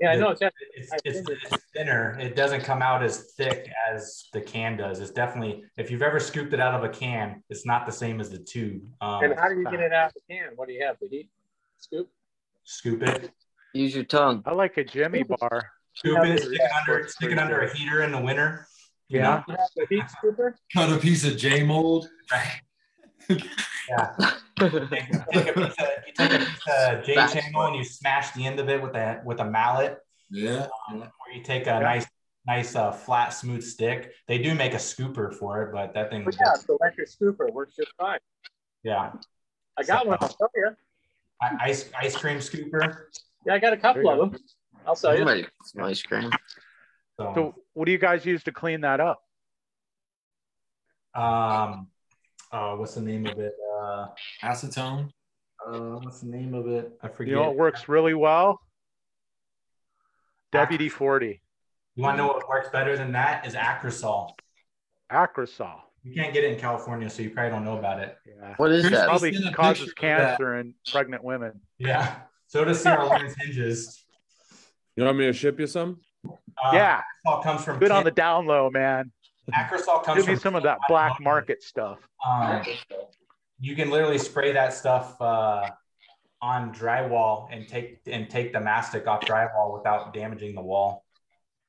Yeah, 0.00 0.12
I 0.12 0.16
know 0.16 0.30
it's 0.30 0.40
it's, 0.42 0.92
it's, 1.04 1.28
it's 1.28 1.62
thinner. 1.74 2.16
It 2.20 2.36
doesn't 2.36 2.62
come 2.62 2.82
out 2.82 3.02
as 3.02 3.32
thick 3.36 3.68
as 3.92 4.28
the 4.32 4.40
can 4.40 4.76
does. 4.76 5.00
It's 5.00 5.10
definitely 5.10 5.64
if 5.76 5.90
you've 5.90 6.02
ever 6.02 6.20
scooped 6.20 6.52
it 6.52 6.60
out 6.60 6.74
of 6.74 6.84
a 6.84 6.88
can, 6.88 7.42
it's 7.50 7.66
not 7.66 7.84
the 7.84 7.90
same 7.92 8.20
as 8.20 8.30
the 8.30 8.38
tube. 8.38 8.82
Um, 9.00 9.24
And 9.24 9.34
how 9.38 9.48
do 9.48 9.56
you 9.56 9.64
get 9.64 9.80
it 9.80 9.92
out 9.92 10.08
of 10.08 10.14
the 10.14 10.20
can? 10.34 10.50
What 10.54 10.68
do 10.68 10.74
you 10.74 10.84
have? 10.86 10.96
The 11.00 11.08
heat 11.08 11.30
scoop? 11.78 12.08
Scoop 12.64 13.02
it, 13.02 13.30
Use 13.74 13.94
your 13.94 14.04
tongue. 14.04 14.42
I 14.46 14.52
like 14.52 14.76
a 14.76 14.84
Jimmy 14.84 15.22
bar. 15.24 15.70
scoop 15.94 16.18
it, 16.24 16.40
stick 16.42 16.60
it 16.60 16.70
under, 16.80 17.08
stick 17.08 17.30
it 17.32 17.38
under 17.38 17.60
a 17.62 17.74
heater 17.76 18.02
in 18.02 18.12
the 18.12 18.20
winter. 18.20 18.66
You 19.08 19.20
Yeah. 19.20 19.42
You 19.48 19.54
have 19.56 19.68
the 19.74 19.86
heat 19.88 20.04
scooper? 20.22 20.54
Cut 20.72 20.92
a 20.92 20.98
piece 20.98 21.24
of 21.24 21.36
J 21.36 21.64
mold. 21.64 22.08
Yeah. 23.28 24.30
Take, 24.58 24.90
take 25.32 25.48
a 25.48 25.52
piece 25.52 25.74
of, 25.78 25.88
you 26.06 26.12
take 26.16 26.32
a 26.32 26.38
piece 26.38 26.62
of 26.68 27.04
J 27.04 27.14
That's 27.14 27.32
channel 27.32 27.62
and 27.66 27.76
you 27.76 27.84
smash 27.84 28.30
the 28.32 28.46
end 28.46 28.58
of 28.60 28.68
it 28.68 28.80
with 28.82 28.94
a 28.94 29.20
with 29.24 29.40
a 29.40 29.44
mallet, 29.44 29.98
Yeah. 30.30 30.66
or 30.92 31.32
you 31.34 31.42
take 31.42 31.66
a 31.66 31.80
nice 31.80 32.06
nice 32.46 32.74
uh, 32.76 32.90
flat 32.92 33.30
smooth 33.34 33.62
stick. 33.62 34.12
They 34.26 34.38
do 34.38 34.54
make 34.54 34.72
a 34.74 34.78
scooper 34.78 35.34
for 35.34 35.62
it, 35.64 35.72
but 35.72 35.92
that 35.94 36.10
thing, 36.10 36.24
But 36.24 36.34
yeah, 36.40 36.52
it's 36.54 36.64
the 36.64 36.76
electric 36.80 37.08
scooper. 37.10 37.52
Works 37.52 37.76
just 37.76 37.92
fine. 37.98 38.18
yeah, 38.82 39.12
I 39.76 39.82
got 39.82 40.06
one. 40.06 40.18
I'll 40.20 40.28
sell 40.30 40.50
you. 40.56 40.70
Ice 41.60 41.90
ice 41.96 42.16
cream 42.16 42.38
scooper. 42.38 42.96
Yeah, 43.46 43.54
I 43.54 43.58
got 43.58 43.72
a 43.72 43.76
couple 43.76 44.02
There 44.02 44.14
you 44.16 44.22
of 44.22 44.32
them. 44.32 44.40
I'll 44.86 44.96
sell 44.96 45.12
you. 45.12 45.18
Somebody 45.18 45.46
some 45.64 45.82
ice 45.84 46.02
cream. 46.02 46.30
So, 47.16 47.32
So, 47.34 47.54
what 47.74 47.84
do 47.86 47.92
you 47.92 47.98
guys 47.98 48.24
use 48.24 48.42
to 48.44 48.52
clean 48.52 48.80
that 48.82 49.00
up? 49.00 49.20
um, 51.14 51.88
uh, 52.52 52.74
what's 52.76 52.94
the 52.94 53.00
name 53.00 53.26
of 53.26 53.38
it? 53.38 53.52
Uh, 53.78 54.06
Acetone. 54.42 55.10
uh, 55.66 55.78
what's 56.02 56.20
the 56.20 56.28
name 56.28 56.54
of 56.54 56.66
it? 56.66 56.92
I 57.02 57.08
forget. 57.08 57.30
You 57.30 57.36
know, 57.36 57.50
it 57.50 57.56
works 57.56 57.88
really 57.88 58.14
well. 58.14 58.60
WD 60.52 60.90
40, 60.90 61.42
You 61.94 62.02
want 62.02 62.16
to 62.16 62.22
know 62.22 62.28
what 62.28 62.48
works 62.48 62.70
better 62.70 62.96
than 62.96 63.12
that? 63.12 63.46
Is 63.46 63.54
Acrosol. 63.54 64.30
Acrosol. 65.12 65.80
You 66.02 66.14
can't 66.14 66.32
get 66.32 66.42
it 66.44 66.52
in 66.54 66.58
California, 66.58 67.10
so 67.10 67.20
you 67.22 67.28
probably 67.30 67.50
don't 67.50 67.64
know 67.64 67.76
about 67.76 68.00
it. 68.00 68.16
Yeah. 68.26 68.54
What 68.56 68.70
is 68.72 68.82
Here's 68.84 68.92
that? 68.92 69.00
the- 69.02 69.06
Probably 69.08 69.52
causes 69.52 69.86
picture 69.88 70.12
of 70.14 70.18
that. 70.18 70.28
cancer 70.38 70.56
in 70.56 70.74
pregnant 70.90 71.22
women. 71.22 71.60
Yeah. 71.78 72.20
So 72.46 72.64
does 72.64 72.82
CR 72.82 72.90
Laurence 73.02 73.34
hinges. 73.38 74.04
You 74.96 75.04
want 75.04 75.18
me 75.18 75.26
to 75.26 75.32
ship 75.34 75.60
you 75.60 75.66
some? 75.66 76.00
Uh, 76.26 76.70
yeah, 76.72 77.02
Acrosol 77.26 77.42
comes 77.42 77.64
from 77.64 77.78
good 77.78 77.90
on 77.90 78.04
the 78.04 78.10
down 78.10 78.46
low, 78.46 78.70
man. 78.70 79.12
Acrosol 79.54 80.02
comes 80.02 80.18
Give 80.18 80.26
me 80.28 80.34
from 80.34 80.40
some 80.40 80.54
of 80.54 80.62
that 80.62 80.78
black 80.88 81.20
market 81.20 81.62
stuff. 81.62 81.98
Um, 82.26 82.62
you 83.60 83.74
can 83.74 83.90
literally 83.90 84.18
spray 84.18 84.52
that 84.52 84.72
stuff 84.72 85.20
uh, 85.20 85.70
on 86.40 86.72
drywall 86.72 87.48
and 87.50 87.66
take 87.68 87.98
and 88.06 88.30
take 88.30 88.52
the 88.52 88.60
mastic 88.60 89.06
off 89.06 89.20
drywall 89.22 89.72
without 89.76 90.14
damaging 90.14 90.54
the 90.54 90.62
wall. 90.62 91.04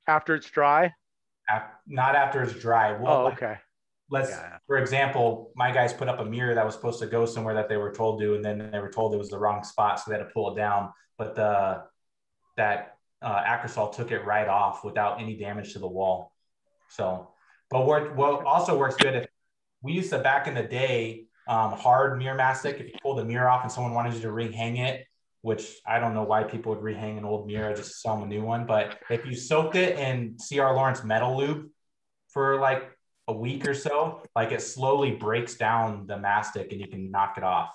After 0.07 0.35
it's 0.35 0.49
dry. 0.49 0.93
Af- 1.49 1.71
not 1.87 2.15
after 2.15 2.43
it's 2.43 2.53
dry. 2.53 2.91
Well, 2.93 3.13
Oh, 3.13 3.27
okay. 3.31 3.57
let's 4.09 4.29
Yeah. 4.29 4.57
for 4.67 4.77
example, 4.77 5.51
my 5.55 5.71
guys 5.71 5.93
put 5.93 6.07
up 6.07 6.19
a 6.19 6.25
mirror 6.25 6.53
that 6.53 6.65
was 6.65 6.75
supposed 6.75 6.99
to 6.99 7.07
go 7.07 7.25
somewhere 7.25 7.55
that 7.55 7.69
they 7.69 7.77
were 7.77 7.91
told 7.91 8.19
to, 8.21 8.35
and 8.35 8.45
then 8.45 8.69
they 8.71 8.79
were 8.79 8.91
told 8.91 9.13
it 9.13 9.17
was 9.17 9.29
the 9.29 9.39
wrong 9.39 9.63
spot, 9.63 9.99
so 9.99 10.11
they 10.11 10.17
had 10.17 10.23
to 10.23 10.29
pull 10.31 10.53
it 10.53 10.57
down. 10.57 10.91
But 11.17 11.35
the 11.35 11.83
that 12.57 12.97
uh, 13.21 13.43
Acrosol 13.43 13.93
took 13.95 14.11
it 14.11 14.23
right 14.25 14.47
off 14.47 14.83
without 14.83 15.19
any 15.19 15.35
damage 15.35 15.73
to 15.73 15.79
the 15.79 15.87
wall. 15.87 16.33
So, 16.89 17.29
but 17.71 17.85
what 17.85 18.15
what 18.15 18.45
also 18.45 18.77
works 18.77 18.95
good 18.95 19.15
if 19.15 19.27
we 19.81 19.93
used 19.93 20.09
to 20.11 20.19
back 20.19 20.47
in 20.47 20.53
the 20.53 20.63
day 20.63 21.25
um, 21.49 21.73
hard 21.73 22.17
mirror 22.19 22.35
mastic. 22.35 22.79
If 22.79 22.87
you 22.87 22.93
pull 23.01 23.15
the 23.15 23.25
mirror 23.25 23.49
off 23.49 23.63
and 23.63 23.71
someone 23.71 23.93
wanted 23.93 24.13
you 24.13 24.21
to 24.21 24.31
ring 24.31 24.53
hang 24.53 24.77
it, 24.77 25.05
which 25.41 25.77
I 25.85 25.99
don't 25.99 26.13
know 26.13 26.23
why 26.23 26.43
people 26.43 26.75
would 26.75 26.83
rehang 26.83 27.17
an 27.17 27.25
old 27.25 27.47
mirror, 27.47 27.73
just 27.75 28.01
sell 28.01 28.15
them 28.15 28.25
a 28.25 28.27
new 28.27 28.43
one. 28.43 28.67
But 28.67 28.99
if 29.09 29.25
you 29.25 29.35
soaked 29.35 29.75
it 29.75 29.97
in 29.97 30.37
CR 30.37 30.71
Laurence 30.73 31.03
metal 31.03 31.35
lube 31.35 31.69
for 32.29 32.59
like 32.59 32.91
a 33.27 33.33
week 33.33 33.67
or 33.67 33.73
so, 33.73 34.21
like 34.35 34.51
it 34.51 34.61
slowly 34.61 35.11
breaks 35.11 35.55
down 35.55 36.05
the 36.05 36.17
mastic 36.17 36.71
and 36.71 36.79
you 36.79 36.87
can 36.87 37.09
knock 37.09 37.35
it 37.37 37.43
off. 37.43 37.71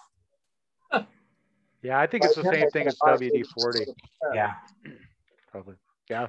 Yeah, 1.83 1.99
I 1.99 2.07
think 2.07 2.25
it's 2.25 2.37
the 2.37 2.45
same 2.45 2.70
thing 2.70 2.87
as 2.87 2.97
WD 2.97 3.45
forty, 3.49 3.87
Yeah. 4.33 4.55
probably. 5.51 5.75
Yeah. 6.09 6.29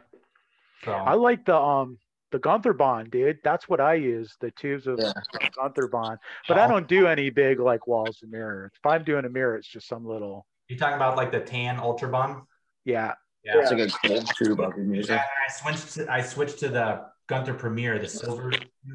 So 0.84 0.92
I 0.92 1.14
like 1.14 1.46
the 1.46 1.56
um 1.56 1.98
the 2.36 2.40
Gunther 2.40 2.74
bond, 2.74 3.12
dude. 3.12 3.40
That's 3.46 3.70
what 3.70 3.80
I 3.80 3.94
use. 3.94 4.36
The 4.42 4.52
tubes 4.52 4.88
of 4.88 5.00
Yeah. 5.00 5.14
Gunther 5.56 5.88
bond. 5.88 6.20
But 6.50 6.58
I 6.58 6.68
don't 6.68 6.86
do 6.86 7.08
any 7.08 7.30
big 7.30 7.62
like 7.62 7.88
walls 7.88 8.20
and 8.24 8.30
mirrors. 8.30 8.74
If 8.76 8.86
I'm 8.86 9.06
doing 9.06 9.24
a 9.24 9.30
mirror, 9.30 9.56
it's 9.56 9.70
just 9.70 9.88
some 9.88 10.06
little 10.06 10.46
you 10.68 10.78
talking 10.78 10.98
about 10.98 11.16
like 11.16 11.32
the 11.32 11.40
tan 11.40 11.80
ultra 11.80 12.10
bond? 12.10 12.44
yeah. 12.84 13.14
Yeah. 13.46 13.60
It's 13.60 13.72
like 13.72 13.80
a 13.80 14.08
cold 14.08 14.30
tube 14.36 14.60
of 14.60 14.76
music. 14.76 15.12
Yeah, 15.12 15.24
I 15.48 15.52
switched 15.52 15.94
to 15.94 16.12
I 16.12 16.22
switched 16.22 16.60
to 16.60 16.68
the 16.68 17.06
Gunther 17.28 17.54
Premier, 17.54 17.98
the 18.00 18.08
silver 18.10 18.52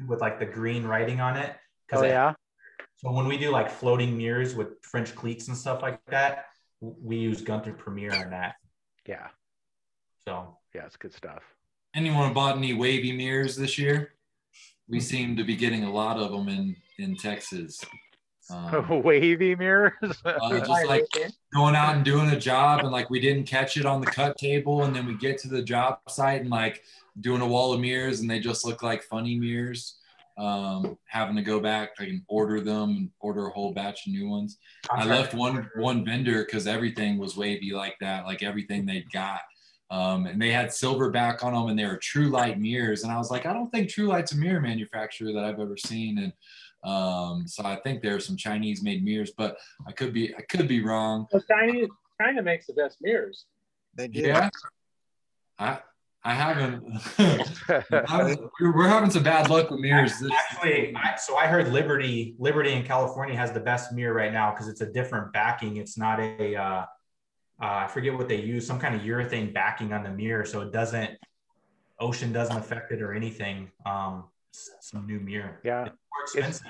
with 0.07 0.21
like 0.21 0.37
the 0.37 0.45
green 0.45 0.83
writing 0.85 1.19
on 1.19 1.35
it. 1.35 1.55
Oh 1.93 2.03
yeah. 2.03 2.33
So 2.97 3.11
when 3.11 3.27
we 3.27 3.37
do 3.39 3.49
like 3.49 3.71
floating 3.71 4.15
mirrors 4.15 4.53
with 4.53 4.83
French 4.83 5.15
cleats 5.15 5.47
and 5.47 5.57
stuff 5.57 5.81
like 5.81 5.99
that, 6.09 6.45
we 6.79 7.15
use 7.17 7.41
Gunther 7.41 7.73
Premier 7.73 8.13
on 8.13 8.29
that. 8.29 8.55
Yeah. 9.07 9.29
So 10.27 10.57
Yeah, 10.75 10.85
it's 10.85 10.97
good 10.97 11.13
stuff. 11.15 11.41
Anyone 11.93 12.33
bought 12.33 12.57
any 12.57 12.73
wavy 12.73 13.11
mirrors 13.11 13.55
this 13.55 13.77
year? 13.77 14.13
We 14.87 14.99
seem 14.99 15.35
to 15.37 15.43
be 15.43 15.55
getting 15.55 15.83
a 15.83 15.91
lot 15.91 16.17
of 16.17 16.31
them 16.31 16.47
in 16.47 16.75
in 16.97 17.15
Texas. 17.15 17.83
Um, 18.49 19.01
Wavy 19.03 19.55
mirrors. 19.55 19.93
uh, 20.25 20.59
just 20.59 20.85
like 20.85 21.05
going 21.53 21.75
out 21.75 21.95
and 21.95 22.03
doing 22.03 22.29
a 22.31 22.39
job 22.39 22.81
and 22.81 22.91
like 22.91 23.09
we 23.09 23.21
didn't 23.21 23.45
catch 23.45 23.77
it 23.77 23.85
on 23.85 24.01
the 24.01 24.07
cut 24.07 24.37
table 24.37 24.83
and 24.83 24.93
then 24.93 25.05
we 25.05 25.15
get 25.15 25.37
to 25.37 25.47
the 25.47 25.61
job 25.61 25.99
site 26.09 26.41
and 26.41 26.49
like 26.49 26.83
doing 27.21 27.39
a 27.39 27.47
wall 27.47 27.71
of 27.71 27.79
mirrors 27.79 28.19
and 28.19 28.29
they 28.29 28.39
just 28.39 28.65
look 28.65 28.83
like 28.83 29.03
funny 29.03 29.39
mirrors 29.39 29.99
um 30.37 30.97
having 31.05 31.35
to 31.35 31.41
go 31.41 31.59
back 31.59 31.91
like 31.99 32.09
and 32.09 32.23
order 32.27 32.61
them 32.61 32.89
and 32.89 33.09
order 33.19 33.47
a 33.47 33.51
whole 33.51 33.73
batch 33.73 34.07
of 34.07 34.13
new 34.13 34.27
ones 34.27 34.57
i 34.89 35.05
left 35.05 35.33
one 35.33 35.69
one 35.75 36.05
vendor 36.05 36.45
because 36.45 36.67
everything 36.67 37.17
was 37.17 37.35
wavy 37.35 37.71
like 37.71 37.95
that 37.99 38.25
like 38.25 38.41
everything 38.41 38.85
they 38.85 39.05
got 39.13 39.41
um, 39.91 40.25
and 40.25 40.41
they 40.41 40.51
had 40.51 40.73
silver 40.73 41.11
back 41.11 41.43
on 41.43 41.53
them 41.53 41.67
and 41.67 41.77
they 41.77 41.85
were 41.85 41.97
true 41.97 42.29
light 42.29 42.59
mirrors 42.59 43.03
and 43.03 43.11
i 43.11 43.17
was 43.17 43.29
like 43.29 43.45
i 43.45 43.53
don't 43.53 43.69
think 43.71 43.89
true 43.89 44.07
light's 44.07 44.31
a 44.31 44.37
mirror 44.37 44.59
manufacturer 44.61 45.31
that 45.31 45.43
i've 45.43 45.59
ever 45.59 45.77
seen 45.77 46.17
and 46.17 46.33
um, 46.83 47.45
so 47.45 47.63
i 47.65 47.75
think 47.83 48.01
there 48.01 48.15
are 48.15 48.19
some 48.19 48.35
chinese 48.37 48.81
made 48.81 49.03
mirrors 49.03 49.31
but 49.37 49.57
i 49.87 49.91
could 49.91 50.11
be 50.13 50.33
i 50.35 50.41
could 50.41 50.67
be 50.67 50.81
wrong 50.83 51.27
Well, 51.31 51.43
China, 51.47 51.85
China 52.19 52.41
makes 52.41 52.65
the 52.67 52.73
best 52.73 52.97
mirrors. 53.01 53.45
They 53.95 54.07
do. 54.07 54.21
yeah. 54.21 54.49
I 55.59 55.79
I 56.23 56.33
haven't. 56.35 56.83
I- 57.91 58.37
we're, 58.59 58.75
we're 58.77 58.87
having 58.87 59.09
some 59.09 59.23
bad 59.23 59.49
luck 59.49 59.71
with 59.71 59.79
mirrors. 59.79 60.19
This, 60.19 60.31
Actually, 60.31 60.95
I, 60.95 61.15
so 61.17 61.35
I 61.35 61.47
heard 61.47 61.69
Liberty 61.73 62.35
Liberty 62.37 62.73
in 62.73 62.83
California 62.83 63.35
has 63.35 63.51
the 63.51 63.59
best 63.59 63.91
mirror 63.91 64.13
right 64.13 64.31
now 64.31 64.51
because 64.51 64.67
it's 64.67 64.81
a 64.81 64.85
different 64.91 65.33
backing. 65.33 65.77
It's 65.77 65.97
not 65.97 66.19
a 66.19 66.55
uh, 66.55 66.85
uh, 67.61 67.83
I 67.85 67.87
forget 67.87 68.13
what 68.13 68.27
they 68.27 68.41
use, 68.41 68.65
some 68.65 68.79
kind 68.79 68.95
of 68.95 69.01
urethane 69.01 69.53
backing 69.53 69.93
on 69.93 70.03
the 70.03 70.09
mirror, 70.09 70.45
so 70.45 70.61
it 70.61 70.71
doesn't 70.71 71.11
ocean 71.99 72.33
doesn't 72.33 72.57
affect 72.57 72.91
it 72.91 73.01
or 73.01 73.13
anything. 73.13 73.69
Um, 73.85 74.25
some 74.51 75.05
new 75.05 75.19
mirror. 75.19 75.59
Yeah. 75.63 75.85
it's 75.85 75.95
more 76.11 76.23
expensive, 76.23 76.67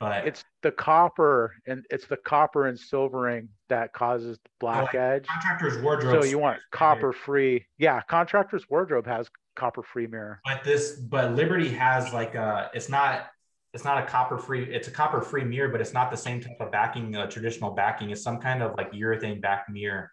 but 0.00 0.26
it's 0.26 0.42
the 0.62 0.72
copper 0.72 1.54
and 1.66 1.84
it's 1.90 2.06
the 2.06 2.16
copper 2.16 2.66
and 2.66 2.78
silvering 2.78 3.48
that 3.68 3.92
causes 3.92 4.38
the 4.42 4.50
black 4.58 4.94
Oh, 4.94 4.98
edge. 4.98 5.26
contractor's 5.26 5.80
wardrobe. 5.82 6.22
So 6.22 6.28
you 6.28 6.38
want 6.38 6.60
copper 6.72 7.12
free. 7.12 7.66
Yeah, 7.78 8.00
contractor's 8.02 8.68
wardrobe 8.68 9.06
has 9.06 9.28
copper 9.54 9.82
free 9.82 10.06
mirror. 10.06 10.40
but 10.46 10.64
this 10.64 10.92
but 10.92 11.34
liberty 11.34 11.68
has 11.68 12.12
like 12.14 12.34
a 12.34 12.70
it's 12.72 12.88
not 12.88 13.26
it's 13.74 13.84
not 13.84 14.02
a 14.02 14.06
copper 14.06 14.38
free 14.38 14.64
it's 14.64 14.88
a 14.88 14.90
copper 14.90 15.20
free 15.20 15.44
mirror 15.44 15.68
but 15.68 15.78
it's 15.80 15.92
not 15.92 16.10
the 16.10 16.16
same 16.16 16.40
type 16.40 16.56
of 16.58 16.72
backing 16.72 17.14
uh, 17.14 17.26
traditional 17.28 17.70
backing 17.72 18.08
it's 18.10 18.22
some 18.22 18.38
kind 18.38 18.62
of 18.62 18.74
like 18.78 18.90
urethane 18.92 19.42
back 19.42 19.66
mirror 19.68 20.10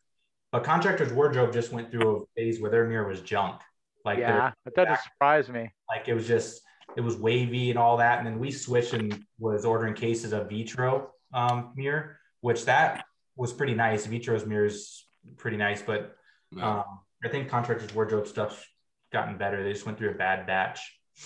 but 0.51 0.63
contractors 0.63 1.11
wardrobe 1.13 1.53
just 1.53 1.71
went 1.71 1.91
through 1.91 2.17
a 2.17 2.25
phase 2.35 2.59
where 2.59 2.71
their 2.71 2.87
mirror 2.87 3.07
was 3.07 3.21
junk. 3.21 3.61
Like 4.05 4.19
yeah, 4.19 4.51
that 4.65 4.75
doesn't 4.75 4.99
surprise 5.03 5.49
me. 5.49 5.71
like 5.89 6.07
it 6.07 6.13
was 6.13 6.27
just 6.27 6.61
it 6.97 7.01
was 7.01 7.17
wavy 7.17 7.69
and 7.69 7.77
all 7.77 7.97
that. 7.97 8.19
And 8.19 8.27
then 8.27 8.39
we 8.39 8.51
switched 8.51 8.93
and 8.93 9.23
was 9.37 9.65
ordering 9.65 9.93
cases 9.93 10.33
of 10.33 10.49
vitro 10.49 11.11
um, 11.33 11.73
mirror 11.75 12.17
which 12.41 12.63
that 12.65 13.03
was 13.35 13.51
pretty 13.51 13.73
nice. 13.73 14.05
Vitro's 14.05 14.45
mirror 14.45 14.65
is 14.65 15.05
pretty 15.35 15.57
nice 15.57 15.81
but 15.81 16.15
um, 16.61 16.83
i 17.23 17.27
think 17.27 17.49
contractors 17.49 17.93
wardrobe 17.93 18.25
stuff's 18.25 18.65
gotten 19.11 19.37
better. 19.37 19.63
They 19.63 19.73
just 19.73 19.85
went 19.85 19.97
through 19.97 20.11
a 20.11 20.15
bad 20.15 20.45
batch. 20.45 20.79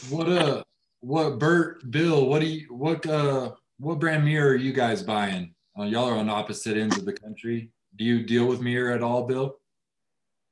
What 0.09 0.29
uh, 0.29 0.63
what 1.01 1.39
Bert, 1.39 1.89
Bill, 1.89 2.25
what 2.27 2.41
do 2.41 2.47
you, 2.47 2.73
what 2.73 3.05
uh, 3.05 3.51
what 3.77 3.99
brand 3.99 4.25
mirror 4.25 4.51
are 4.51 4.55
you 4.55 4.73
guys 4.73 5.03
buying? 5.03 5.53
Uh, 5.77 5.83
y'all 5.83 6.09
are 6.09 6.17
on 6.17 6.29
opposite 6.29 6.77
ends 6.77 6.97
of 6.97 7.05
the 7.05 7.13
country. 7.13 7.71
Do 7.95 8.03
you 8.05 8.23
deal 8.23 8.45
with 8.45 8.61
mirror 8.61 8.91
at 8.91 9.03
all, 9.03 9.25
Bill? 9.27 9.57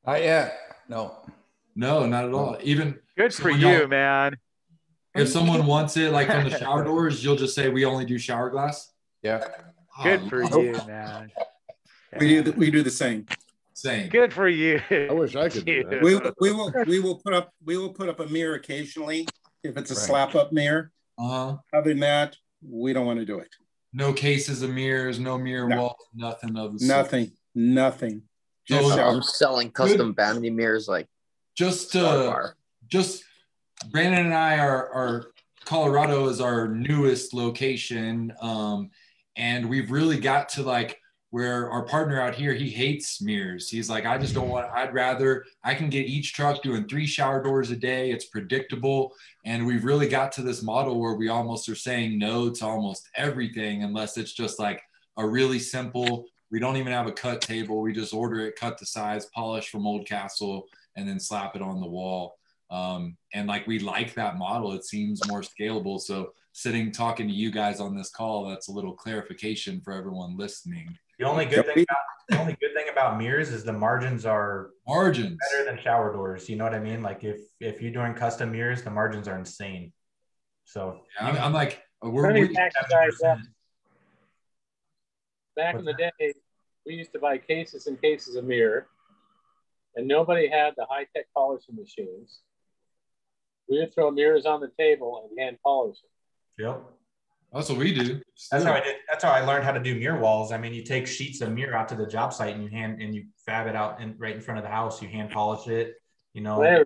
Not 0.06 0.22
yet. 0.22 0.58
No. 0.88 1.16
No, 1.76 2.06
not 2.06 2.26
at 2.26 2.34
all. 2.34 2.58
Even 2.62 3.00
Good 3.18 3.34
for 3.34 3.50
you, 3.50 3.88
man. 3.88 4.36
if 5.16 5.30
someone 5.30 5.66
wants 5.76 5.98
it, 5.98 6.12
like 6.12 6.28
from 6.28 6.44
the 6.50 6.58
shower 6.58 6.84
doors, 6.84 7.24
you'll 7.24 7.36
just 7.36 7.56
say 7.56 7.70
we 7.70 7.86
only 7.86 8.06
do 8.06 8.18
shower 8.18 8.50
glass. 8.50 8.92
Yeah. 9.24 9.48
Good 10.04 10.22
Oh, 10.26 10.30
for 10.30 10.42
Nope. 10.44 10.54
you, 10.64 10.74
man. 10.88 11.32
We 12.20 12.28
do, 12.28 12.42
the- 12.42 12.52
we 12.52 12.70
do 12.70 12.84
the 12.84 12.90
same. 12.90 13.26
Same. 13.74 14.10
Good 14.10 14.34
for 14.34 14.50
you. 14.50 14.82
I 14.92 15.14
wish 15.14 15.34
I 15.38 15.48
could 15.48 15.64
do 15.64 15.86
that. 15.86 16.02
We, 16.02 16.16
we 16.42 16.52
will, 16.52 16.74
we 16.86 17.00
will 17.00 17.16
put 17.24 17.34
up, 17.34 17.54
we 17.64 17.78
will 17.78 17.94
put 17.94 18.10
up 18.10 18.20
a 18.20 18.26
mirror 18.28 18.56
occasionally 18.56 19.26
if 19.64 19.78
it's 19.78 19.92
a 19.92 19.94
Right. 19.94 20.04
slap 20.04 20.36
up 20.36 20.52
mirror. 20.52 20.92
Uh 21.18 21.28
huh. 21.30 21.58
Other 21.74 21.92
than 21.92 22.02
that, 22.02 22.36
we 22.70 22.92
don't 22.92 23.06
want 23.06 23.20
to 23.20 23.26
do 23.26 23.40
it. 23.40 23.48
No 23.94 24.14
cases 24.14 24.62
of 24.62 24.70
mirrors, 24.70 25.20
no 25.20 25.38
mirror 25.38 25.68
No. 25.68 25.82
walls, 25.82 26.08
nothing 26.14 26.58
of 26.58 26.74
the 26.74 26.80
sort. 26.80 26.88
Nothing, 26.88 27.32
nothing. 27.54 28.22
So, 28.68 28.76
Just 28.78 28.96
shower. 28.96 29.10
I'm 29.16 29.22
selling 29.22 29.72
custom 29.72 30.16
vanity 30.16 30.50
mirrors 30.50 30.88
like 30.88 31.08
Just 31.56 31.96
uh, 31.96 32.48
just 32.88 33.24
Brandon 33.92 34.26
and 34.28 34.34
I 34.34 34.60
are 34.60 34.90
are 34.94 35.32
Colorado 35.66 36.28
is 36.30 36.40
our 36.40 36.68
newest 36.68 37.34
location, 37.34 38.34
um, 38.42 38.90
and 39.36 39.70
we've 39.70 39.92
really 39.92 40.20
got 40.20 40.50
to 40.50 40.64
like 40.64 41.00
where 41.32 41.70
our 41.72 41.84
partner 41.84 42.22
out 42.22 42.36
here 42.36 42.54
he 42.54 42.70
hates 42.70 43.22
mirrors. 43.22 43.70
He's 43.70 43.90
like, 43.90 44.06
I 44.06 44.18
just 44.18 44.34
don't 44.34 44.50
want. 44.50 44.70
I'd 44.72 44.94
rather 44.94 45.46
I 45.64 45.74
can 45.74 45.90
get 45.90 46.06
each 46.06 46.34
truck 46.34 46.62
doing 46.62 46.88
three 46.88 47.08
shower 47.08 47.42
doors 47.42 47.72
a 47.72 47.76
day. 47.76 48.12
It's 48.12 48.26
predictable, 48.26 49.14
and 49.46 49.66
we've 49.66 49.86
really 49.86 50.08
got 50.08 50.32
to 50.34 50.42
this 50.42 50.62
model 50.62 51.00
where 51.00 51.16
we 51.16 51.30
almost 51.30 51.68
are 51.70 51.76
saying 51.76 52.20
no 52.20 52.50
to 52.50 52.66
almost 52.66 53.10
everything 53.16 53.84
unless 53.84 54.18
it's 54.18 54.34
just 54.34 54.60
like 54.60 54.82
a 55.18 55.26
really 55.28 55.60
simple. 55.60 56.26
We 56.52 56.60
don't 56.60 56.76
even 56.76 56.92
have 56.92 57.08
a 57.08 57.14
cut 57.14 57.40
table. 57.40 57.82
We 57.82 57.94
just 57.94 58.14
order 58.14 58.42
it, 58.46 58.58
cut 58.58 58.78
the 58.78 58.86
size, 58.86 59.28
polish 59.28 59.70
from 59.70 59.88
Old 59.88 60.06
Castle, 60.06 60.68
and 60.98 61.08
then 61.08 61.20
slap 61.20 61.56
it 61.56 61.62
on 61.62 61.80
the 61.80 61.88
wall. 61.88 62.36
Um, 62.70 63.18
and 63.34 63.48
like 63.48 63.68
we 63.68 63.80
like 63.80 64.14
that 64.16 64.38
model. 64.38 64.74
It 64.74 64.84
seems 64.84 65.26
more 65.28 65.42
scalable. 65.42 66.00
So 66.00 66.34
sitting 66.52 66.92
talking 66.92 67.28
to 67.28 67.34
you 67.34 67.52
guys 67.52 67.80
on 67.80 67.96
this 67.96 68.10
call, 68.10 68.50
that's 68.50 68.68
a 68.68 68.74
little 68.74 68.94
clarification 68.94 69.80
for 69.82 69.94
everyone 69.94 70.38
listening. 70.38 70.98
The 71.22 71.28
only 71.28 71.46
good 71.46 71.68
thing 71.68 71.86
about 71.88 71.98
the 72.30 72.40
only 72.40 72.58
good 72.60 72.74
thing 72.74 72.90
about 72.92 73.20
mirrors 73.20 73.50
is 73.50 73.64
the 73.64 73.72
margins 73.72 74.26
are 74.26 74.72
Margins. 74.88 75.38
better 75.52 75.66
than 75.66 75.78
shower 75.84 76.12
doors. 76.12 76.50
You 76.50 76.56
know 76.56 76.64
what 76.64 76.74
I 76.74 76.80
mean? 76.80 77.04
Like 77.04 77.24
if 77.24 77.42
if 77.60 77.80
you're 77.80 77.92
doing 77.92 78.16
custom 78.16 78.52
mirrors, 78.52 78.82
the 78.82 78.90
margins 78.90 79.28
are 79.28 79.38
insane. 79.38 79.94
So 80.66 81.02
I'm, 81.20 81.38
I'm 81.38 81.54
like, 81.54 81.84
uh, 82.04 82.10
we're, 82.10 82.34
we, 82.34 82.48
back 82.54 82.72
you 82.82 82.88
guys 82.90 83.22
up. 83.22 83.38
70%. 83.38 83.42
Back 85.56 85.76
in 85.76 85.86
the 85.86 85.94
day, 85.94 86.34
we 86.88 86.96
used 86.96 87.12
to 87.14 87.20
buy 87.20 87.38
cases 87.38 87.86
and 87.86 88.02
cases 88.02 88.36
of 88.36 88.46
mirror, 88.46 88.88
and 89.96 90.08
nobody 90.08 90.48
had 90.48 90.74
the 90.76 90.88
high 90.90 91.06
tech 91.16 91.26
polishing 91.36 91.76
machines. 91.76 92.40
We 93.70 93.78
would 93.78 93.94
throw 93.94 94.10
mirrors 94.10 94.48
on 94.48 94.60
the 94.60 94.72
table 94.76 95.30
and 95.30 95.40
hand 95.40 95.58
polish 95.64 95.98
them. 96.58 96.66
Yep. 96.66 96.84
That's 97.52 97.70
what 97.70 97.78
we 97.78 97.94
do. 97.94 98.22
That's 98.50 98.64
how 98.64 98.74
I 98.74 98.80
did. 98.80 98.96
That's 99.10 99.24
how 99.24 99.32
I 99.32 99.42
learned 99.42 99.66
how 99.66 99.72
to 99.72 99.80
do 99.80 99.96
mirror 99.96 100.20
walls. 100.20 100.52
I 100.52 100.58
mean, 100.58 100.74
you 100.74 100.84
take 100.84 101.06
sheets 101.06 101.42
of 101.42 101.52
mirror 101.52 101.76
out 101.76 101.90
to 101.90 101.96
the 101.96 102.08
job 102.08 102.34
site 102.34 102.56
and 102.56 102.64
you 102.64 102.70
hand 102.70 103.02
and 103.02 103.14
you 103.14 103.26
fab 103.46 103.68
it 103.68 103.76
out 103.76 104.00
in, 104.00 104.16
right 104.18 104.36
in 104.36 104.42
front 104.42 104.58
of 104.58 104.64
the 104.64 104.70
house. 104.70 105.02
You 105.02 105.10
hand 105.10 105.32
polish 105.32 105.68
it. 105.68 105.96
You 106.34 106.42
know. 106.42 106.60
We 106.60 106.66
never, 106.66 106.86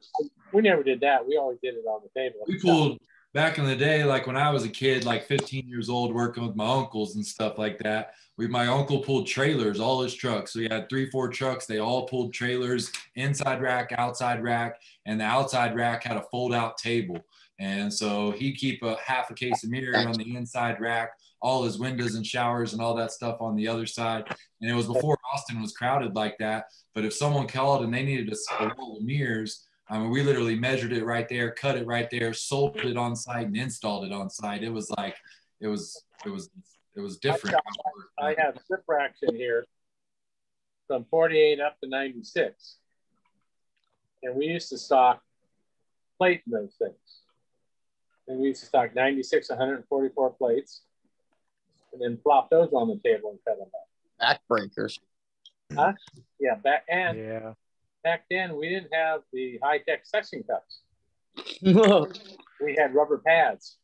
we 0.54 0.62
never 0.64 0.84
did 0.84 1.02
that. 1.02 1.28
We 1.28 1.38
always 1.38 1.60
did 1.62 1.76
it 1.76 1.86
on 1.86 2.02
the 2.02 2.20
table. 2.20 2.40
we 2.48 2.60
pulled 2.60 3.00
back 3.36 3.58
in 3.58 3.66
the 3.66 3.76
day, 3.76 4.06
like 4.06 4.26
when 4.26 4.38
I 4.38 4.50
was 4.50 4.64
a 4.64 4.70
kid, 4.70 5.04
like 5.06 5.28
15 5.28 5.68
years 5.68 5.90
old, 5.90 6.16
working 6.16 6.48
with 6.48 6.56
my 6.56 6.66
uncles 6.66 7.16
and 7.16 7.26
stuff 7.26 7.58
like 7.58 7.78
that. 7.80 8.14
We, 8.38 8.48
my 8.48 8.68
uncle 8.68 9.00
pulled 9.00 9.28
trailers, 9.28 9.80
all 9.80 10.02
his 10.02 10.14
trucks. 10.14 10.54
So 10.54 10.60
he 10.60 10.68
had 10.70 10.90
three, 10.90 11.10
four 11.10 11.28
trucks. 11.28 11.66
They 11.66 11.80
all 11.80 12.08
pulled 12.08 12.34
trailers, 12.34 12.92
inside 13.16 13.62
rack, 13.62 13.94
outside 13.98 14.42
rack, 14.42 14.80
and 15.06 15.20
the 15.20 15.26
outside 15.26 15.76
rack 15.76 16.04
had 16.04 16.18
a 16.18 16.24
fold-out 16.32 16.78
table. 16.78 17.20
And 17.60 17.94
so 17.94 18.32
he'd 18.32 18.58
keep 18.58 18.84
a 18.84 18.98
half 19.04 19.30
a 19.30 19.34
case 19.34 19.64
of 19.64 19.70
mirror 19.70 19.98
on 19.98 20.14
the 20.14 20.36
inside 20.36 20.80
rack, 20.82 21.12
all 21.42 21.64
his 21.64 21.80
windows 21.80 22.16
and 22.16 22.26
showers 22.26 22.74
and 22.74 22.82
all 22.82 22.96
that 22.96 23.12
stuff 23.12 23.38
on 23.40 23.56
the 23.56 23.68
other 23.68 23.86
side. 23.86 24.26
And 24.62 24.70
it 24.70 24.74
was 24.74 24.88
before 24.88 25.18
Austin 25.34 25.62
was 25.62 25.72
crowded 25.72 26.16
like 26.16 26.38
that. 26.40 26.66
But 26.94 27.06
if 27.06 27.14
someone 27.14 27.48
called 27.48 27.84
and 27.84 27.94
they 27.94 28.04
needed 28.04 28.34
a, 28.34 28.74
roll 28.78 28.98
of 28.98 29.04
mirrors, 29.04 29.66
I 29.90 30.00
mean, 30.00 30.10
we 30.10 30.24
literally 30.24 30.56
measured 30.56 30.92
it 30.92 31.06
right 31.06 31.30
there, 31.30 31.52
cut 31.52 31.78
it 31.78 31.86
right 31.86 32.10
there, 32.10 32.34
sold 32.34 32.78
it 32.78 32.98
on 32.98 33.16
site, 33.16 33.48
and 33.48 33.56
installed 33.56 34.06
it 34.06 34.12
on 34.12 34.30
site. 34.30 34.64
It 34.64 34.72
was 34.72 34.92
like, 34.98 35.16
it 35.62 35.68
was, 35.68 36.04
it 36.26 36.30
was, 36.30 36.50
it 36.96 37.02
was 37.02 37.18
different. 37.18 37.58
I 38.20 38.36
have 38.38 38.58
zip 38.68 38.84
racks 38.88 39.20
in 39.22 39.36
here 39.36 39.66
from 40.88 41.06
48 41.10 41.60
up 41.60 41.80
to 41.82 41.90
96. 41.90 42.78
And 44.24 44.36
we 44.36 44.48
used 44.48 44.70
to 44.70 44.78
stock 44.78 45.22
plate 46.18 46.42
in 46.46 46.52
those 46.52 46.74
things. 46.80 47.25
And 48.28 48.40
we 48.40 48.48
used 48.48 48.62
to 48.62 48.66
stock 48.68 48.96
96, 48.96 49.50
144 49.50 50.32
plates, 50.32 50.82
and 51.94 52.02
then 52.02 52.18
flop 52.24 52.50
those 52.50 52.70
on 52.74 52.88
the 52.88 53.00
table 53.08 53.32
and 53.32 53.40
cut 53.48 53.58
them 53.60 53.68
up. 53.74 54.40
Backbreakers. 54.50 55.00
Huh? 55.76 55.94
Yeah, 56.40 56.56
back 56.56 56.86
and 56.90 57.18
Yeah. 57.20 57.54
back 58.04 58.26
then 58.30 58.56
we 58.56 58.70
didn't 58.70 58.94
have 58.94 59.22
the 59.34 59.60
high 59.64 59.80
tech 59.80 60.06
section 60.06 60.44
cups. 60.44 60.82
We 62.62 62.74
had 62.80 62.96
rubber 62.96 63.18
pads. 63.18 63.78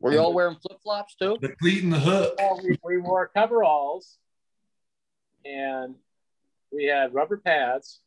Were 0.00 0.12
you 0.12 0.18
all 0.18 0.34
wearing 0.34 0.56
flip 0.56 0.80
flops 0.82 1.14
too? 1.14 1.38
The 1.40 1.56
cleat 1.56 1.82
and 1.82 1.90
the 1.92 1.98
hook. 1.98 2.34
Well, 2.38 2.60
we, 2.62 2.78
we 2.84 2.98
wore 2.98 3.26
coveralls, 3.34 4.18
and 5.46 5.94
we 6.70 6.84
had 6.84 7.14
rubber 7.14 7.38
pads, 7.38 8.00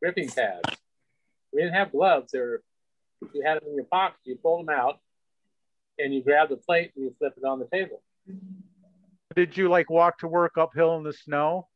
gripping 0.00 0.28
pads. 0.28 0.76
We 1.52 1.60
didn't 1.62 1.74
have 1.74 1.90
gloves. 1.90 2.30
They 2.30 2.38
were, 2.38 2.62
you 3.32 3.42
had 3.44 3.60
them 3.60 3.68
in 3.68 3.76
your 3.76 3.84
pocket. 3.84 4.18
You 4.24 4.36
pull 4.36 4.58
them 4.58 4.68
out, 4.68 4.98
and 5.98 6.14
you 6.14 6.22
grab 6.22 6.48
the 6.48 6.56
plate 6.56 6.92
and 6.96 7.04
you 7.04 7.14
flip 7.18 7.34
it 7.36 7.44
on 7.44 7.58
the 7.58 7.66
table. 7.66 8.02
Did 9.36 9.56
you 9.56 9.68
like 9.68 9.90
walk 9.90 10.18
to 10.18 10.28
work 10.28 10.58
uphill 10.58 10.96
in 10.96 11.04
the 11.04 11.12
snow? 11.12 11.68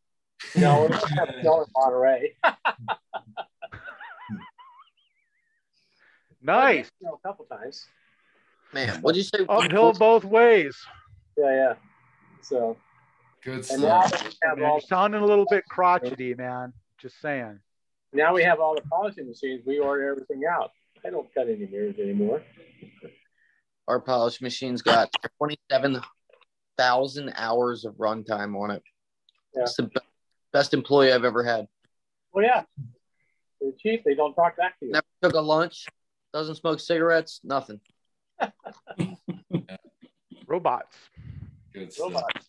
No, 0.57 0.83
we 0.83 0.89
don't 0.89 1.11
have 1.11 1.35
snow 1.41 1.63
in 1.63 1.67
Monterey. 1.77 2.33
Nice. 6.45 6.91
A 7.03 7.27
couple 7.27 7.47
times. 7.47 7.87
Man, 8.73 9.01
what'd 9.01 9.17
you 9.17 9.23
say? 9.23 9.47
Uphill 9.49 9.95
both 9.95 10.25
ways. 10.25 10.77
Yeah, 11.39 11.55
yeah. 11.55 11.75
So, 12.43 12.77
Good 13.43 13.71
and 13.71 13.83
now 13.83 14.07
stuff. 14.07 14.35
Man, 14.43 14.59
you're 14.59 14.81
sounding 14.81 15.23
a 15.23 15.27
little 15.27 15.47
bit 15.49 15.65
crotchety, 15.71 16.35
man. 16.35 16.75
Just 16.99 17.21
saying. 17.21 17.61
now 18.13 18.35
we 18.35 18.43
have 18.43 18.61
all 18.61 18.75
the 18.75 18.83
polishing 18.83 19.27
machines. 19.27 19.63
We 19.67 19.79
order 19.79 20.11
everything 20.11 20.43
out. 20.51 20.71
I 21.05 21.11
don't 21.11 21.33
cut 21.35 21.49
any 21.49 21.67
mirrors 21.67 21.99
anymore. 21.99 22.43
Our 23.87 24.01
polish 24.01 24.41
machine's 24.41 24.81
got 24.81 25.11
27,000 25.39 27.33
hours 27.37 27.85
of 27.85 27.95
runtime 27.97 28.59
on 28.61 28.71
it. 28.71 28.83
Yeah. 29.55 29.63
It's 29.63 29.77
the 29.77 29.85
be- 29.85 30.01
best 30.53 30.73
employee 30.73 31.13
I've 31.13 31.25
ever 31.25 31.45
had. 31.45 31.69
Well, 32.33 32.45
yeah, 32.45 32.63
they're 33.61 33.73
cheap. 33.79 34.05
They 34.05 34.15
don't 34.15 34.35
talk 34.35 34.57
back 34.57 34.79
to 34.81 34.87
you. 34.87 34.93
Never 34.93 35.05
took 35.23 35.35
a 35.35 35.41
lunch, 35.41 35.87
doesn't 36.33 36.55
smoke 36.57 36.81
cigarettes, 36.81 37.41
nothing. 37.45 37.81
Robots. 40.47 40.97
Good 41.73 41.93
stuff. 41.93 42.13
Robots. 42.13 42.47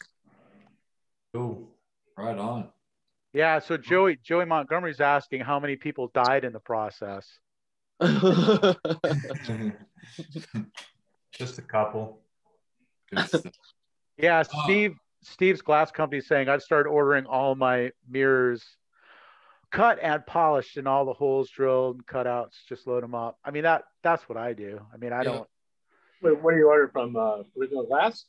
Ooh. 1.38 1.68
Right 2.18 2.38
on. 2.38 2.70
Yeah. 3.34 3.60
So 3.60 3.78
Joey 3.78 4.18
Joey 4.24 4.46
Montgomery's 4.46 5.02
asking 5.02 5.42
how 5.42 5.60
many 5.60 5.76
people 5.76 6.10
died 6.14 6.46
in 6.46 6.54
the 6.54 6.60
process. 6.60 7.28
Just 11.32 11.58
a 11.60 11.62
couple. 11.62 12.22
Good 13.12 13.28
stuff. 13.28 13.54
Yeah, 14.18 14.44
Oh. 14.54 14.64
Steve 14.64 14.96
Steve's 15.24 15.62
glass 15.62 15.92
company 15.92 16.22
saying 16.22 16.50
I've 16.50 16.62
started 16.62 16.90
ordering 16.90 17.26
all 17.26 17.56
my 17.56 17.92
mirrors 18.08 18.64
cut 19.72 19.98
and 20.02 20.26
polished 20.26 20.78
and 20.78 20.88
all 20.88 21.04
the 21.06 21.14
holes 21.14 21.50
drilled 21.50 21.96
and 21.96 22.06
cutouts, 22.06 22.54
just 22.70 22.86
load 22.88 23.04
them 23.04 23.16
up. 23.16 23.38
I 23.44 23.52
mean 23.52 23.64
that 23.64 23.84
that's 24.04 24.30
what 24.30 24.38
I 24.38 24.54
do. 24.54 24.80
I 24.94 24.98
mean 24.98 25.12
I 25.14 25.18
Yeah. 25.20 25.24
don't 25.24 25.48
Wait, 26.22 26.42
what 26.42 26.52
do 26.52 26.58
you 26.58 26.68
order 26.68 26.88
from 26.88 27.16
uh, 27.16 27.44
Original 27.60 27.86
Glass? 27.86 28.26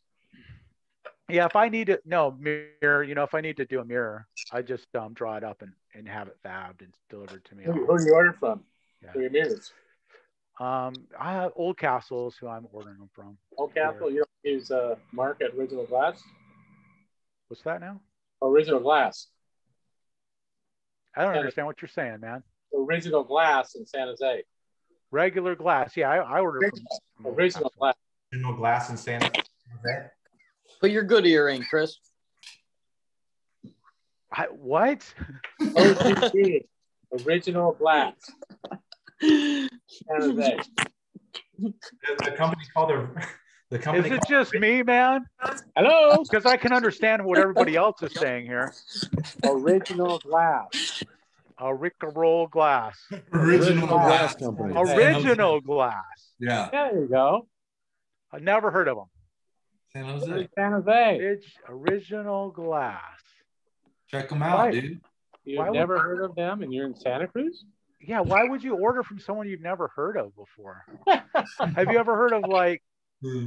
yeah, 1.29 1.47
if 1.47 1.55
I 1.57 1.69
need 1.69 1.87
to 1.87 2.01
no 2.05 2.31
mirror, 2.33 3.03
you 3.03 3.15
know, 3.15 3.23
if 3.23 3.35
I 3.35 3.41
need 3.41 3.57
to 3.59 3.65
do 3.65 3.81
a 3.81 3.85
mirror, 3.85 4.27
I 4.53 4.63
just 4.63 4.87
um 4.97 5.13
draw 5.15 5.37
it 5.37 5.45
up 5.45 5.63
and, 5.63 5.73
and 5.95 6.09
have 6.09 6.29
it 6.29 6.37
fabbed 6.45 6.81
and 6.81 6.93
delivered 7.11 7.45
to 7.47 7.55
me. 7.55 7.65
Who, 7.65 7.87
who 7.87 7.99
do 7.99 8.05
you 8.05 8.15
order 8.15 8.33
from 8.33 8.65
Yeah. 9.07 9.13
for 9.13 9.21
your 9.21 9.31
mirrors? 9.31 9.73
Um 10.61 10.95
I 11.19 11.33
have 11.33 11.53
Old 11.57 11.79
Castles 11.79 12.37
who 12.41 12.49
I'm 12.49 12.67
ordering 12.73 12.99
them 12.99 13.11
from. 13.15 13.37
Old 13.57 13.75
Castle. 13.75 14.11
You 14.11 14.19
don't 14.19 14.55
use 14.55 14.71
uh, 14.71 14.97
Mark 15.13 15.41
at 15.43 15.55
Original 15.55 15.85
Glass? 15.87 16.23
What's 17.49 17.63
that 17.63 17.81
now? 17.81 18.01
Original 18.43 18.81
Glass. 18.81 19.29
I 21.17 21.23
don't 21.25 21.35
Yeah. 21.35 21.41
understand 21.41 21.67
what 21.67 21.81
you're 21.81 21.89
saying, 21.89 22.21
man. 22.21 22.43
Original 22.75 23.23
Glass 23.25 23.75
in 23.75 23.87
San 23.87 24.09
Jose. 24.09 24.43
Regular 25.13 25.55
glass. 25.55 25.97
Yeah, 25.97 26.11
I, 26.11 26.17
I 26.17 26.41
order 26.41 26.61
from, 26.69 26.81
from 27.23 27.35
Original 27.35 27.73
Glass. 27.79 27.95
Original 28.33 28.55
glass 28.55 28.89
and 28.91 28.99
San 28.99 29.21
Jose. 29.23 30.07
Put 30.81 30.91
your 30.91 31.05
good 31.05 31.25
ear 31.27 31.49
in, 31.49 31.63
Chris. 31.63 31.97
I, 34.33 34.47
what? 34.51 35.05
OGG. 35.61 36.65
Original 37.25 37.73
Glass. 37.73 38.15
San 39.21 39.69
Jose. 40.21 40.59
The, 41.59 41.73
the 42.25 42.31
company's 42.33 42.69
called 42.69 42.91
the 43.71 43.79
company. 43.79 44.09
Is 44.09 44.15
it 44.17 44.23
just 44.29 44.55
me, 44.55 44.83
man? 44.83 45.25
Hello. 45.75 46.23
Because 46.23 46.47
I 46.47 46.57
can 46.57 46.73
understand 46.73 47.25
what 47.25 47.39
everybody 47.39 47.77
else 47.77 48.03
is 48.03 48.13
saying 48.15 48.47
here. 48.47 48.73
Original 49.45 50.19
Glass. 50.19 51.03
A 51.59 51.75
Roll 51.75 52.47
glass. 52.49 52.99
Original 53.33 53.87
Glass 53.87 54.35
Company. 54.35 54.75
Original 54.77 55.61
glass. 55.63 56.05
Yeah. 56.39 56.69
There 56.71 57.01
you 57.01 57.09
go. 57.09 57.49
I 58.31 58.41
never 58.41 58.71
heard 58.71 58.89
of 58.89 58.97
them. 58.99 59.07
San 59.95 60.05
Jose. 60.05 60.49
San 60.55 60.73
Jose. 60.73 61.19
It's 61.19 61.47
original 61.67 62.51
glass. 62.51 63.01
Check 64.11 64.29
them 64.29 64.43
out, 64.43 64.59
Right. 64.59 64.73
dude. 64.75 65.01
You've 65.45 65.59
Why 65.61 65.71
would- 65.71 65.79
never 65.79 65.99
heard 65.99 66.21
of 66.23 66.35
them 66.35 66.63
and 66.63 66.75
you're 66.75 66.87
in 66.87 66.95
Santa 66.95 67.27
Cruz? 67.27 67.65
Yeah, 68.07 68.21
why 68.21 68.45
would 68.45 68.63
you 68.63 68.77
order 68.77 69.03
from 69.03 69.19
someone 69.19 69.49
you've 69.49 69.61
never 69.61 69.89
heard 69.89 70.17
of 70.17 70.33
before? 70.37 70.85
Have 71.75 71.91
you 71.91 71.99
ever 71.99 72.15
heard 72.15 72.33
of 72.33 72.45
like 72.45 72.83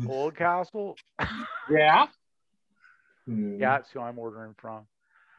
Old 0.07 0.35
Castle? 0.35 0.95
Yeah. 1.71 2.07
Yeah, 3.27 3.77
that's 3.77 3.91
who 3.91 3.99
I'm 3.99 4.17
ordering 4.17 4.55
from. 4.57 4.87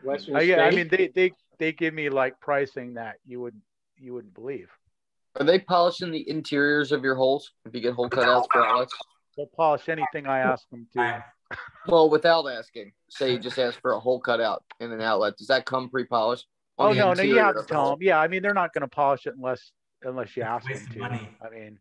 Western 0.01 0.37
Uh, 0.37 0.41
yeah, 0.41 0.61
I 0.61 0.71
mean 0.71 0.87
they, 0.89 1.11
they 1.13 1.33
they 1.59 1.73
give 1.73 1.93
me 1.93 2.09
like 2.09 2.39
pricing 2.39 2.95
that 2.95 3.17
you 3.27 3.41
would 3.41 3.61
you 3.97 4.15
wouldn't 4.15 4.33
believe. 4.33 4.71
Are 5.35 5.45
they 5.45 5.59
polishing 5.59 6.13
the 6.13 6.29
interiors 6.29 6.93
of 6.93 7.03
your 7.03 7.17
holes 7.17 7.51
if 7.65 7.75
you 7.75 7.81
get 7.81 7.95
hole 7.95 8.09
cutouts 8.09 8.47
for 8.53 8.65
outlets? 8.65 8.95
They'll 9.37 9.47
polish 9.47 9.89
anything 9.89 10.29
I 10.29 10.39
ask 10.39 10.69
them 10.71 10.87
to. 10.93 11.25
Well, 11.89 12.09
without 12.09 12.47
asking, 12.47 12.93
say 13.09 13.33
you 13.33 13.39
just 13.41 13.59
ask 13.59 13.81
for 13.81 13.93
a 13.93 13.99
hole 13.99 14.21
cutout 14.21 14.63
in 14.79 14.93
an 14.93 15.01
outlet. 15.01 15.37
Does 15.37 15.49
that 15.49 15.67
come 15.67 15.91
pre-polished? 15.91 16.47
On 16.81 16.91
Oh 16.91 16.93
the 16.95 16.99
no, 16.99 17.15
no, 17.15 17.23
you 17.23 17.39
have 17.39 17.57
to 17.57 17.65
tell 17.65 17.91
them. 17.91 17.99
Yeah, 18.03 18.19
I 18.21 18.29
mean 18.29 18.43
they're 18.43 18.55
not 18.55 18.73
going 18.73 18.83
to 18.83 18.89
polish 18.89 19.27
it 19.27 19.35
unless 19.37 19.73
unless 20.03 20.37
you 20.37 20.43
ask 20.43 20.69
waste 20.69 20.85
them 20.91 20.95
to. 20.95 21.01
money. 21.01 21.39
I 21.45 21.51
mean, 21.51 21.79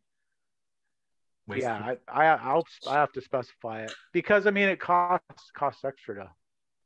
Waste 1.47 1.65
yeah, 1.65 1.79
of- 1.79 1.97
I, 2.07 2.25
I 2.25 2.35
I'll 2.35 2.67
I 2.87 2.93
have 2.95 3.11
to 3.13 3.21
specify 3.21 3.83
it 3.83 3.91
because 4.13 4.45
I 4.47 4.51
mean 4.51 4.69
it 4.69 4.79
costs 4.79 5.51
costs 5.57 5.83
extra 5.83 6.15
to 6.15 6.29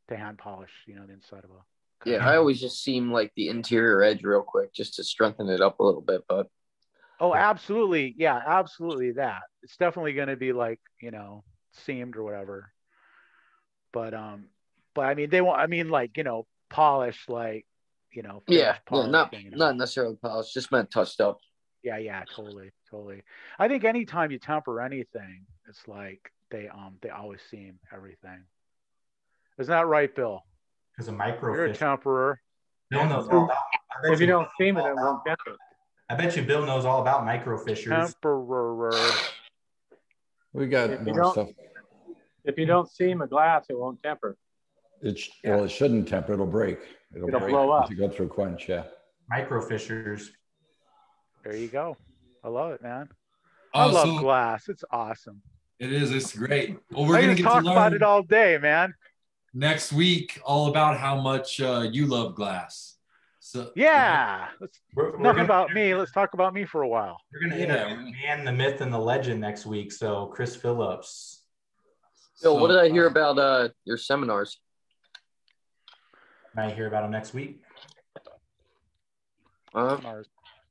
to 0.09 0.18
hand 0.18 0.38
polish, 0.38 0.72
you 0.86 0.95
know, 0.95 1.05
the 1.05 1.14
inside 1.14 1.43
of 1.43 1.51
a. 1.51 2.09
Yeah, 2.09 2.18
I 2.28 2.36
always 2.36 2.59
just 2.59 2.84
seam 2.84 3.11
like 3.11 3.32
the 3.36 3.47
interior 3.49 4.03
edge 4.03 4.24
real 4.24 4.43
quick 4.43 4.74
just 4.74 4.95
to 4.95 5.03
strengthen 5.03 5.49
it 5.49 5.61
up 5.61 5.80
a 5.80 5.84
little 5.84 6.01
bit. 6.01 6.24
But 6.28 6.47
Oh, 7.20 7.34
absolutely, 7.34 8.16
yeah, 8.18 8.41
absolutely 8.45 9.11
that. 9.14 9.43
It's 9.61 9.78
definitely 9.78 10.14
going 10.14 10.28
to 10.28 10.36
be 10.36 10.51
like 10.53 10.80
you 11.01 11.11
know 11.11 11.43
seamed 11.86 12.16
or 12.18 12.24
whatever. 12.24 12.72
But 13.93 14.14
um, 14.14 14.45
but 14.93 15.05
I 15.05 15.14
mean 15.14 15.30
they 15.30 15.41
want. 15.41 15.59
I 15.59 15.68
mean 15.68 15.89
like 15.89 16.18
you 16.18 16.24
know 16.24 16.45
polish 16.70 17.30
like 17.30 17.66
you 18.14 18.24
know. 18.24 18.43
yeah, 18.47 18.78
finished 18.88 19.05
yeah 19.05 19.11
not 19.11 19.34
you 19.34 19.51
know. 19.51 19.57
not 19.57 19.78
necessarily 19.78 20.16
polished, 20.16 20.53
just 20.53 20.72
meant 20.72 20.91
touched 20.91 21.22
up. 21.22 21.39
Yeah, 21.84 21.97
yeah, 21.97 22.24
totally, 22.34 22.72
totally. 22.89 23.24
I 23.59 23.68
think 23.68 23.84
anytime 23.84 24.32
you 24.32 24.39
temper 24.39 24.82
anything, 24.82 25.45
it's 25.68 25.88
like 25.88 26.32
they 26.49 26.70
um 26.70 26.97
they 27.01 27.09
always 27.09 27.41
seam 27.49 27.80
everything. 27.93 28.43
Isn't 29.59 29.72
that 29.72 29.88
right, 29.88 30.14
Bill? 30.16 30.43
Because 30.91 31.07
of 31.07 31.16
You're 31.16 31.24
a 31.24 31.70
microfish. 31.70 31.78
temperer. 31.78 32.41
Bill 32.89 33.05
knows 33.07 33.28
all 33.28 33.45
about. 33.45 33.57
If 34.05 34.20
you 34.20 34.28
don't 34.28 34.49
seam 34.57 34.78
it, 34.78 34.86
it 34.86 34.95
won't 34.95 35.24
temper. 35.26 35.57
I 36.09 36.16
bet 36.16 36.36
you 36.36 36.43
Bill 36.43 36.66
knows 36.66 36.86
all 36.86 37.01
about 37.01 37.26
microfissures. 37.26 37.89
Temperer. 37.89 39.11
We 40.53 40.68
got 40.68 40.91
If 40.91 41.01
more 41.01 41.32
stuff. 41.32 41.49
If 42.45 42.57
you 42.57 42.66
don't 42.66 42.89
seam 42.91 43.22
a 43.22 43.28
glass, 43.28 43.66
it 43.70 43.78
won't 43.78 44.01
temper. 44.03 44.38
It's 45.01 45.22
sh- 45.22 45.30
well, 45.43 45.64
it 45.64 45.70
shouldn't 45.72 46.07
temper. 46.07 46.34
It'll 46.34 46.45
break. 46.45 46.80
It'll 47.16 47.30
break 47.30 47.49
blow 47.51 47.72
up. 47.72 47.88
To 47.89 47.95
go 47.95 48.09
through 48.09 48.30
quench, 48.30 48.68
yeah. 48.70 48.84
Microfissures. 49.32 50.30
There 51.43 51.55
you 51.55 51.68
go. 51.68 51.97
I 52.43 52.49
love 52.49 52.72
it, 52.72 52.82
man. 52.82 53.09
I 53.74 53.86
Oh, 53.86 53.89
love 53.91 54.07
so 54.07 54.20
glass. 54.20 54.70
It's 54.70 54.84
awesome. 54.91 55.41
it 55.80 55.91
is. 55.91 56.11
It's 56.11 56.36
great. 56.36 56.78
Well, 56.91 57.05
we're 57.07 57.22
gonna 57.22 57.36
talk 57.36 57.64
about 57.64 57.93
it 57.93 58.01
all 58.03 58.24
day, 58.24 58.57
man. 58.61 58.93
next 59.55 59.93
week 59.93 60.41
all 60.43 60.68
about 60.68 60.97
how 60.97 61.20
much 61.22 61.61
uh, 61.61 61.88
you 61.91 62.07
love 62.07 62.34
glass. 62.36 62.95
So 63.39 63.72
Yeah. 63.76 64.47
Let's 64.59 64.80
We're, 64.95 65.11
we're 65.11 65.32
enough 65.32 65.38
about 65.45 65.74
me. 65.74 65.93
Let's 65.93 66.11
talk 66.11 66.34
about 66.34 66.53
me 66.53 66.66
for 66.66 66.82
a 66.82 66.88
while. 66.88 67.18
we're 67.32 67.41
gonna 67.49 67.61
Yeah. 67.61 67.66
interview 67.89 68.05
the 68.05 68.11
man, 68.11 68.45
the 68.45 68.51
myth, 68.51 68.82
and 68.82 68.91
the 68.93 68.97
legend 68.99 69.41
next 69.41 69.66
week. 69.66 69.91
So 69.91 70.28
Chris 70.28 70.55
Phillips. 70.55 71.41
Bill, 72.41 72.59
what 72.59 72.70
did 72.70 72.80
I 72.80 72.89
hear 72.89 73.05
uh, 73.07 73.11
about 73.11 73.38
uh, 73.38 73.70
your 73.86 73.97
seminars? 73.97 74.59
Might 76.56 76.76
hear 76.76 76.88
about 76.88 77.04
him 77.04 77.12
next 77.12 77.34
week. 77.34 77.62
Uh, 79.74 79.97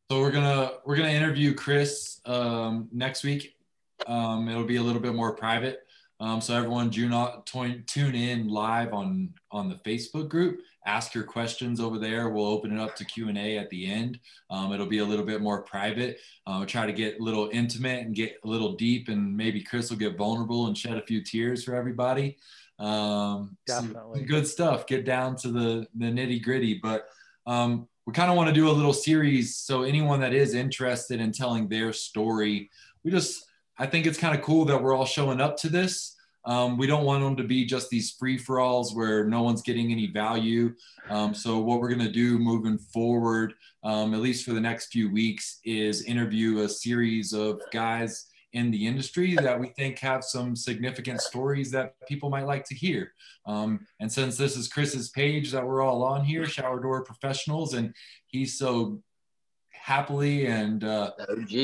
So 0.09 0.21
we're 0.21 0.31
gonna 0.31 0.73
we're 0.85 0.97
gonna 0.97 1.09
interview 1.09 1.55
Chris 1.55 2.21
um, 2.25 2.89
next 2.93 3.25
week. 3.25 3.57
Um, 4.07 4.49
it'll 4.49 4.65
be 4.65 4.77
a 4.77 4.83
little 4.83 5.01
bit 5.01 5.15
more 5.15 5.35
private. 5.35 5.81
Um, 6.23 6.41
so 6.41 6.57
everyone, 6.57 6.89
do 6.89 7.09
not 7.09 7.47
tune 7.47 7.83
tune 7.89 8.15
in 8.15 8.47
live 8.47 8.95
on 8.95 9.35
on 9.51 9.69
the 9.69 9.75
Facebook 9.75 10.29
group. 10.29 10.61
Ask 10.87 11.17
your 11.17 11.25
questions 11.25 11.81
over 11.81 11.99
there. 11.99 12.29
We'll 12.29 12.47
open 12.47 12.73
it 12.73 12.81
up 12.81 12.95
to 12.97 13.05
Q 13.05 13.29
and 13.29 13.37
A 13.37 13.59
at 13.59 13.69
the 13.71 13.91
end. 13.91 14.21
Um, 14.49 14.73
it'll 14.73 14.87
be 14.87 14.99
a 14.99 15.05
little 15.05 15.27
bit 15.27 15.41
more 15.41 15.63
private. 15.63 16.19
Uh, 16.47 16.59
we'll 16.59 16.67
try 16.67 16.87
to 16.87 16.93
get 16.93 17.19
a 17.19 17.23
little 17.23 17.51
intimate 17.53 18.07
and 18.07 18.15
get 18.15 18.37
a 18.45 18.49
little 18.49 18.75
deep, 18.75 19.09
and 19.09 19.37
maybe 19.37 19.65
Chris 19.65 19.91
will 19.91 19.97
get 19.97 20.17
vulnerable 20.17 20.69
and 20.69 20.79
shed 20.79 20.97
a 20.97 21.03
few 21.03 21.25
tears 21.25 21.65
for 21.65 21.75
everybody. 21.75 22.37
Um, 22.79 23.57
Definitely. 23.67 24.23
good 24.23 24.47
stuff. 24.47 24.87
Get 24.87 25.05
down 25.05 25.35
to 25.39 25.49
the 25.49 25.89
the 25.97 26.07
nitty 26.07 26.41
gritty, 26.41 26.79
but 26.81 27.07
um, 27.49 27.89
we 28.07 28.13
kind 28.13 28.31
of 28.31 28.37
want 28.37 28.47
to 28.47 28.55
do 28.55 28.71
a 28.71 28.71
little 28.71 28.93
series. 28.93 29.57
So 29.57 29.83
anyone 29.83 30.21
that 30.21 30.35
is 30.35 30.55
interested 30.55 31.21
in 31.21 31.33
telling 31.33 31.69
their 31.69 31.93
story, 31.93 32.71
we 33.03 33.11
just 33.11 33.45
I 33.79 33.87
think 33.87 34.07
it's 34.07 34.19
kind 34.19 34.37
of 34.37 34.45
cool 34.45 34.65
that 34.67 34.81
we're 34.81 34.95
all 34.95 35.05
showing 35.05 35.41
up 35.41 35.57
to 35.59 35.69
this. 35.69 36.12
Um, 36.45 36.77
we 36.77 36.87
don't 36.87 37.05
want 37.05 37.23
them 37.23 37.37
to 37.37 37.45
be 37.45 37.65
just 37.65 37.89
these 37.91 38.11
free 38.13 38.37
for 38.37 38.61
alls 38.61 38.95
where 38.95 39.25
no 39.25 39.43
one's 39.43 39.63
getting 39.63 39.93
any 39.93 40.09
value. 40.09 40.75
Um, 41.09 41.35
so 41.35 41.59
what 41.59 41.81
we're 41.81 41.89
going 41.89 42.07
to 42.07 42.13
do 42.13 42.39
moving 42.39 42.79
forward, 42.79 43.55
um, 43.85 44.15
at 44.15 44.21
least 44.21 44.45
for 44.45 44.53
the 44.53 44.61
next 44.61 44.87
few 44.87 45.11
weeks, 45.11 45.61
is 45.65 46.05
interview 46.05 46.61
a 46.61 46.69
series 46.69 47.33
of 47.33 47.61
guys 47.73 48.27
in 48.53 48.71
the 48.71 48.87
industry 48.87 49.35
that 49.37 49.59
we 49.59 49.69
think 49.69 49.99
have 49.99 50.23
some 50.23 50.55
significant 50.55 51.21
stories 51.21 51.71
that 51.71 51.95
people 52.07 52.29
might 52.29 52.47
like 52.47 52.65
to 52.65 52.75
hear. 52.75 53.13
Um, 53.47 53.87
and 54.01 54.13
since 54.13 54.37
this 54.37 54.57
is 54.57 54.69
Chris's 54.69 55.09
page 55.11 55.51
that 55.53 55.67
we're 55.67 55.83
all 55.83 56.03
on 56.03 56.25
here, 56.25 56.45
Shower 56.45 56.81
Door 56.81 57.05
Professionals, 57.05 57.75
and 57.75 57.95
he's 58.27 58.59
so 58.59 59.01
happily 59.83 60.47
and 60.47 60.85
uh, 60.85 61.11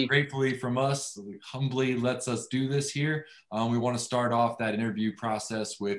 gratefully 0.09 0.59
from 0.59 0.77
us, 0.77 1.17
humbly 1.41 1.95
lets 1.95 2.27
us 2.27 2.49
do 2.49 2.69
this 2.69 2.91
here. 2.91 3.25
Um, 3.53 3.71
we 3.71 3.79
want 3.79 3.97
to 3.97 4.03
start 4.03 4.33
off 4.33 4.59
that 4.59 4.75
interview 4.75 5.15
process 5.15 5.79
with 5.79 5.99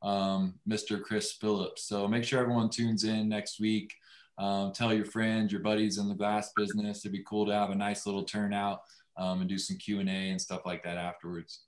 um, 0.00 0.54
Mr. 0.68 1.02
Chris 1.02 1.32
Phillips. 1.32 1.82
So 1.82 2.06
make 2.06 2.22
sure 2.22 2.40
everyone 2.40 2.70
tunes 2.70 3.02
in 3.02 3.28
next 3.28 3.58
week. 3.58 3.92
Um, 4.38 4.70
tell 4.72 4.94
your 4.94 5.06
friends, 5.06 5.50
your 5.50 5.60
buddies 5.60 5.98
in 5.98 6.08
the 6.08 6.14
glass 6.14 6.52
business. 6.54 7.00
It'd 7.00 7.10
be 7.10 7.24
cool 7.26 7.46
to 7.46 7.52
have 7.52 7.70
a 7.70 7.74
nice 7.74 8.06
little 8.06 8.22
turnout 8.22 8.82
um, 9.16 9.40
and 9.40 9.48
do 9.48 9.58
some 9.58 9.76
Q 9.76 9.98
and 9.98 10.08
A 10.08 10.12
and 10.12 10.40
stuff 10.40 10.60
like 10.64 10.84
that 10.84 10.96
afterwards. 10.96 11.62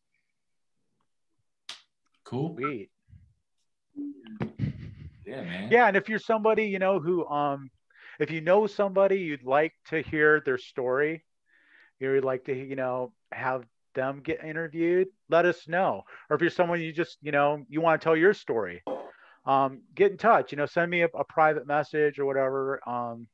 Cool. 2.22 2.55
Sweet. 2.57 2.90
Yeah, 5.26 5.42
man. 5.42 5.68
Yeah, 5.72 5.88
and 5.88 5.96
if 5.96 6.09
you're 6.09 6.20
somebody, 6.20 6.66
you 6.66 6.78
know, 6.78 7.01
who 7.01 7.26
um 7.26 7.68
if 8.18 8.30
you 8.30 8.40
know 8.40 8.66
somebody 8.66 9.18
you'd 9.18 9.44
like 9.44 9.72
to 9.88 10.02
hear 10.02 10.40
their 10.44 10.58
story, 10.58 11.24
you'd 12.00 12.24
like 12.24 12.44
to, 12.44 12.54
you 12.54 12.76
know, 12.76 13.12
have 13.32 13.64
them 13.94 14.20
get 14.22 14.44
interviewed, 14.44 15.08
let 15.28 15.44
us 15.44 15.66
know. 15.68 16.02
Or 16.30 16.36
if 16.36 16.40
you're 16.42 16.50
someone 16.50 16.80
you 16.80 16.92
just, 16.92 17.18
you 17.22 17.32
know, 17.32 17.64
you 17.68 17.80
want 17.80 18.00
to 18.00 18.04
tell 18.04 18.16
your 18.16 18.34
story, 18.34 18.82
um, 19.46 19.82
get 19.94 20.10
in 20.12 20.18
touch, 20.18 20.52
you 20.52 20.58
know, 20.58 20.66
send 20.66 20.90
me 20.90 21.02
a, 21.02 21.06
a 21.06 21.24
private 21.24 21.66
message 21.66 22.18
or 22.18 22.26
whatever. 22.26 22.80
Um, 22.88 23.26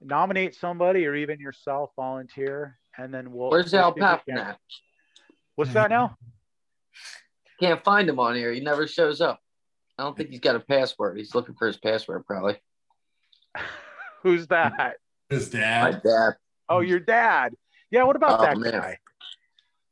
nominate 0.00 0.54
somebody 0.54 1.06
or 1.06 1.14
even 1.14 1.40
yourself, 1.40 1.90
volunteer, 1.96 2.78
and 2.96 3.12
then 3.12 3.32
we'll 3.32 3.50
Where's 3.50 3.72
we'll 3.72 3.82
Al 3.82 3.94
see 3.94 4.00
if 4.00 4.20
we 4.26 4.32
can- 4.32 4.38
Papanak? 4.44 4.56
What's 5.54 5.72
that 5.72 5.90
now? 5.90 6.16
Can't 7.60 7.82
find 7.82 8.06
him 8.08 8.20
on 8.20 8.34
here. 8.34 8.52
He 8.52 8.60
never 8.60 8.86
shows 8.86 9.22
up. 9.22 9.40
I 9.98 10.02
don't 10.02 10.14
think 10.14 10.28
he's 10.28 10.40
got 10.40 10.56
a 10.56 10.60
password. 10.60 11.16
He's 11.16 11.34
looking 11.34 11.54
for 11.54 11.66
his 11.66 11.78
password, 11.78 12.26
probably. 12.26 12.56
Who's 14.26 14.48
that? 14.48 14.96
His 15.30 15.48
dad. 15.50 15.82
My 15.82 15.90
dad. 15.92 16.02
dad. 16.04 16.30
Oh, 16.68 16.80
your 16.80 16.98
dad. 16.98 17.54
Yeah, 17.92 18.02
what 18.02 18.16
about 18.16 18.40
Oh, 18.40 18.42
that 18.42 18.58
man. 18.58 18.72
guy? 18.72 18.98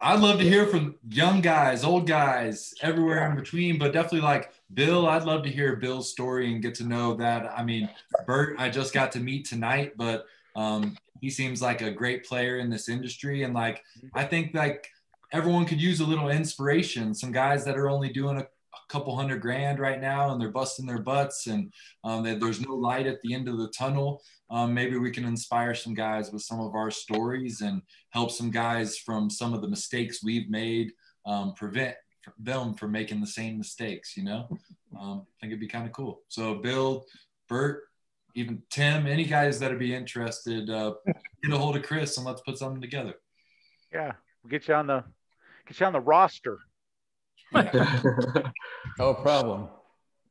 I'd 0.01 0.19
love 0.19 0.39
to 0.39 0.45
hear 0.45 0.67
from 0.67 0.97
young 1.09 1.41
guys, 1.41 1.85
old 1.85 2.09
guys, 2.09 2.75
everywhere 2.83 3.31
in 3.31 3.37
between, 3.37 3.79
but 3.79 3.93
definitely 3.93 4.23
like 4.23 4.51
Bill. 4.75 5.07
I'd 5.09 5.23
love 5.23 5.45
to 5.45 5.51
hear 5.51 5.77
Bill's 5.77 6.11
story 6.11 6.53
and 6.53 6.61
get 6.61 6.75
to 6.77 6.85
know 6.85 7.15
that. 7.15 7.47
I 7.57 7.63
mean, 7.63 7.89
Bert, 8.27 8.57
I 8.59 8.71
just 8.71 8.93
got 8.93 9.13
to 9.13 9.21
meet 9.21 9.47
tonight, 9.47 9.93
but 9.97 10.27
um, 10.57 10.97
he 11.21 11.31
seems 11.31 11.63
like 11.63 11.81
a 11.81 11.93
great 11.93 12.27
player 12.27 12.59
in 12.59 12.71
this 12.71 12.89
industry. 12.89 13.45
And 13.45 13.55
like, 13.55 13.85
I 14.15 14.25
think 14.25 14.53
like 14.53 14.89
everyone 15.33 15.65
could 15.65 15.81
use 15.81 16.01
a 16.01 16.05
little 16.05 16.29
inspiration. 16.29 17.15
Some 17.15 17.31
guys 17.31 17.65
that 17.67 17.79
are 17.79 17.89
only 17.89 18.09
doing 18.09 18.39
a, 18.39 18.41
a 18.41 18.47
couple 18.89 19.17
hundred 19.17 19.41
grand 19.41 19.79
right 19.79 20.01
now 20.01 20.31
and 20.31 20.41
they're 20.41 20.51
busting 20.51 20.87
their 20.87 21.01
butts 21.01 21.47
and 21.47 21.73
um, 22.05 22.23
there's 22.23 22.61
no 22.61 22.75
light 22.75 23.07
at 23.07 23.21
the 23.23 23.35
end 23.35 23.49
of 23.49 23.59
the 23.59 23.69
tunnel. 23.69 24.23
Um, 24.51 24.75
maybe 24.75 24.97
we 24.97 25.11
can 25.11 25.25
inspire 25.25 25.75
some 25.75 25.95
guys 25.95 26.31
with 26.31 26.43
some 26.43 26.61
of 26.61 26.75
our 26.75 26.91
stories 26.91 27.61
and 27.61 27.83
help 28.11 28.31
some 28.31 28.51
guys 28.51 28.99
from 28.99 29.31
some 29.31 29.55
of 29.55 29.63
the 29.63 29.69
mistakes 29.69 30.23
we've 30.23 30.49
made 30.51 30.93
um, 31.27 31.55
prevent 31.55 31.97
them 32.39 32.75
from 32.75 32.93
making 32.93 33.21
the 33.21 33.27
same 33.27 33.59
mistakes 33.59 34.17
you 34.17 34.25
know 34.25 34.49
um, 34.99 35.27
i 35.27 35.33
think 35.41 35.51
it'd 35.51 35.61
be 35.61 35.67
kind 35.67 35.85
of 35.85 35.93
cool 35.93 36.23
so 36.29 36.55
bill 36.55 37.05
bert 37.51 37.83
even 38.35 38.63
tim 38.71 39.07
any 39.07 39.25
guys 39.25 39.59
that'd 39.59 39.79
be 39.79 39.95
interested 39.95 40.71
uh, 40.71 40.95
get 41.43 41.53
a 41.53 41.59
hold 41.59 41.77
of 41.77 41.83
chris 41.83 42.17
and 42.17 42.25
let's 42.25 42.41
put 42.41 42.57
something 42.57 42.81
together 42.81 43.15
Yeah, 43.93 44.13
we'll 44.43 44.51
get 44.51 44.67
you 44.67 44.75
on 44.75 44.89
the 44.89 45.05
get 45.69 45.79
you 45.79 45.87
on 45.87 45.93
the 45.93 46.01
roster. 46.01 46.59
No 48.99 49.15
problem. 49.15 49.69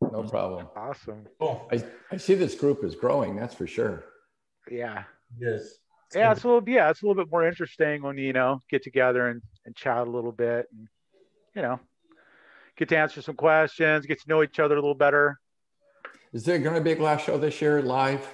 No 0.02 0.24
problem. 0.24 0.68
Awesome. 0.76 1.26
Cool. 1.40 1.68
I, 1.72 1.84
I 2.12 2.18
see 2.18 2.36
this 2.36 2.56
group 2.56 2.84
is 2.84 2.96
growing, 2.96 3.36
that's 3.36 3.56
for 3.56 3.68
sure. 3.68 4.06
Yeah. 4.70 5.04
Yes. 5.38 5.80
Yeah, 6.14 6.32
it's 6.32 6.44
a 6.44 6.48
little 6.48 6.70
yeah, 6.70 6.90
it's 6.92 7.02
a 7.02 7.06
little 7.08 7.24
bit 7.24 7.32
more 7.32 7.48
interesting 7.48 8.04
when 8.04 8.18
you 8.18 8.34
know 8.34 8.60
get 8.70 8.84
together 8.84 9.28
and, 9.30 9.42
and 9.66 9.76
chat 9.76 10.08
a 10.08 10.10
little 10.10 10.32
bit 10.32 10.68
and 10.72 10.88
you 11.56 11.64
know 11.64 11.80
get 12.78 12.90
to 12.90 12.98
answer 12.98 13.22
some 13.22 13.36
questions, 13.36 14.06
get 14.06 14.22
to 14.22 14.30
know 14.30 14.44
each 14.44 14.60
other 14.60 14.76
a 14.76 14.80
little 14.80 14.94
better. 14.94 15.40
Is 16.32 16.44
there 16.44 16.60
going 16.60 16.76
to 16.76 16.82
be 16.82 16.92
a 16.92 16.96
glass 16.96 17.24
show 17.24 17.38
this 17.38 17.62
year 17.62 17.82
live? 17.82 18.28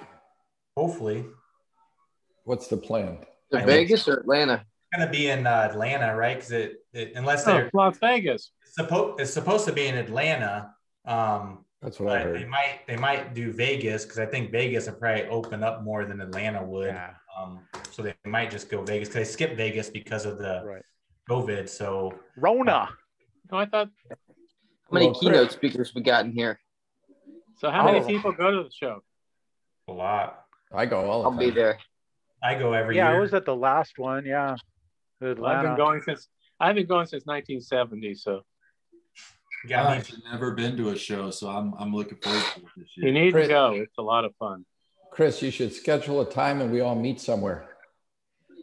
Hopefully, 0.76 1.26
What's 2.50 2.66
the 2.66 2.78
plan? 2.78 3.20
To 3.52 3.64
Vegas 3.64 4.08
or 4.08 4.22
Atlanta? 4.22 4.54
it's 4.66 4.98
gonna 5.00 5.12
be 5.12 5.30
in 5.30 5.46
uh, 5.46 5.70
Atlanta, 5.70 6.16
right? 6.16 6.36
Because 6.36 6.52
it, 6.52 6.79
it 6.94 7.14
unless 7.16 7.48
Oh, 7.48 7.54
they're 7.54 7.70
Las 7.74 7.98
Vegas. 8.00 8.52
supposed 8.66 9.20
it's 9.20 9.32
supposed 9.34 9.66
to 9.66 9.74
be 9.74 9.88
in 9.88 9.96
Atlanta. 9.96 10.74
Um, 11.06 11.66
That's 11.82 12.00
what 12.00 12.18
I 12.18 12.24
but 12.24 12.34
they 12.34 12.40
heard. 12.42 12.50
might 12.50 12.80
they 12.88 12.98
might 12.98 13.34
do 13.34 13.52
Vegas 13.54 14.04
because 14.04 14.20
I 14.20 14.26
think 14.26 14.52
Vegas 14.52 14.88
would 14.88 15.00
probably 15.00 15.26
open 15.28 15.64
up 15.64 15.84
more 15.84 16.06
than 16.06 16.22
Atlanta 16.22 16.64
would. 16.64 16.88
Yeah. 16.88 17.14
Um, 17.38 17.62
so 17.92 18.02
they 18.02 18.14
might 18.26 18.52
just 18.52 18.70
go 18.70 18.82
Vegas 18.84 19.10
because 19.10 19.28
they 19.28 19.32
skipped 19.32 19.56
Vegas 19.56 19.90
because 19.90 20.26
of 20.26 20.38
the 20.38 20.62
Right. 20.66 20.84
COVID. 21.30 21.70
So 21.70 22.14
Rona. 22.38 22.90
No, 23.52 23.58
I 23.60 23.66
thought. 23.66 23.90
How 24.10 24.16
many 24.92 25.06
Well, 25.08 25.16
Chris- 25.16 25.22
keynote 25.32 25.52
speakers 25.52 25.94
we 25.96 26.02
got 26.02 26.26
in 26.26 26.32
here? 26.32 26.60
So 27.58 27.70
how 27.70 27.84
many 27.86 28.00
Oh. 28.00 28.08
people 28.08 28.32
go 28.32 28.52
to 28.52 28.64
the 28.64 28.72
show? 28.72 29.02
a 29.88 29.92
lot. 29.94 30.46
I 30.72 30.86
go 30.86 31.00
all 31.10 31.24
the 31.24 31.26
I'll 31.30 31.32
time. 31.32 31.40
be 31.40 31.50
there. 31.50 31.80
I 32.44 32.54
go 32.54 32.74
every 32.74 32.96
Yeah, 32.96 33.10
year. 33.10 33.18
I 33.18 33.20
was 33.20 33.34
at 33.34 33.44
the 33.44 33.56
last 33.56 33.98
one. 33.98 34.24
Yeah. 34.26 34.56
I've 35.22 35.36
been 35.36 35.76
going 35.76 36.02
since 36.04 36.30
I've 36.60 36.76
been 36.76 36.88
going 36.88 37.06
since 37.06 37.26
1970. 37.26 38.16
So 38.16 38.42
You 39.64 39.70
got 39.70 39.88
i've 39.88 40.12
never 40.32 40.52
been 40.52 40.78
to 40.78 40.90
a 40.90 40.96
show 40.98 41.32
so 41.32 41.50
i'm, 41.50 41.74
I'm 41.78 41.94
looking 41.94 42.18
forward 42.18 42.42
to 42.56 42.60
it 42.62 42.66
this 42.78 42.90
you 42.96 43.12
need 43.12 43.34
Chris- 43.34 43.48
to 43.48 43.54
go. 43.54 43.72
It's 43.74 43.98
a 43.98 44.02
lot 44.02 44.24
of 44.26 44.34
fun. 44.36 44.66
Chris, 45.12 45.42
you 45.42 45.52
should 45.52 45.74
schedule 45.74 46.22
a 46.22 46.30
time 46.30 46.62
and 46.62 46.72
we 46.72 46.82
all 46.82 46.96
meet 46.96 47.20
somewhere. 47.20 47.68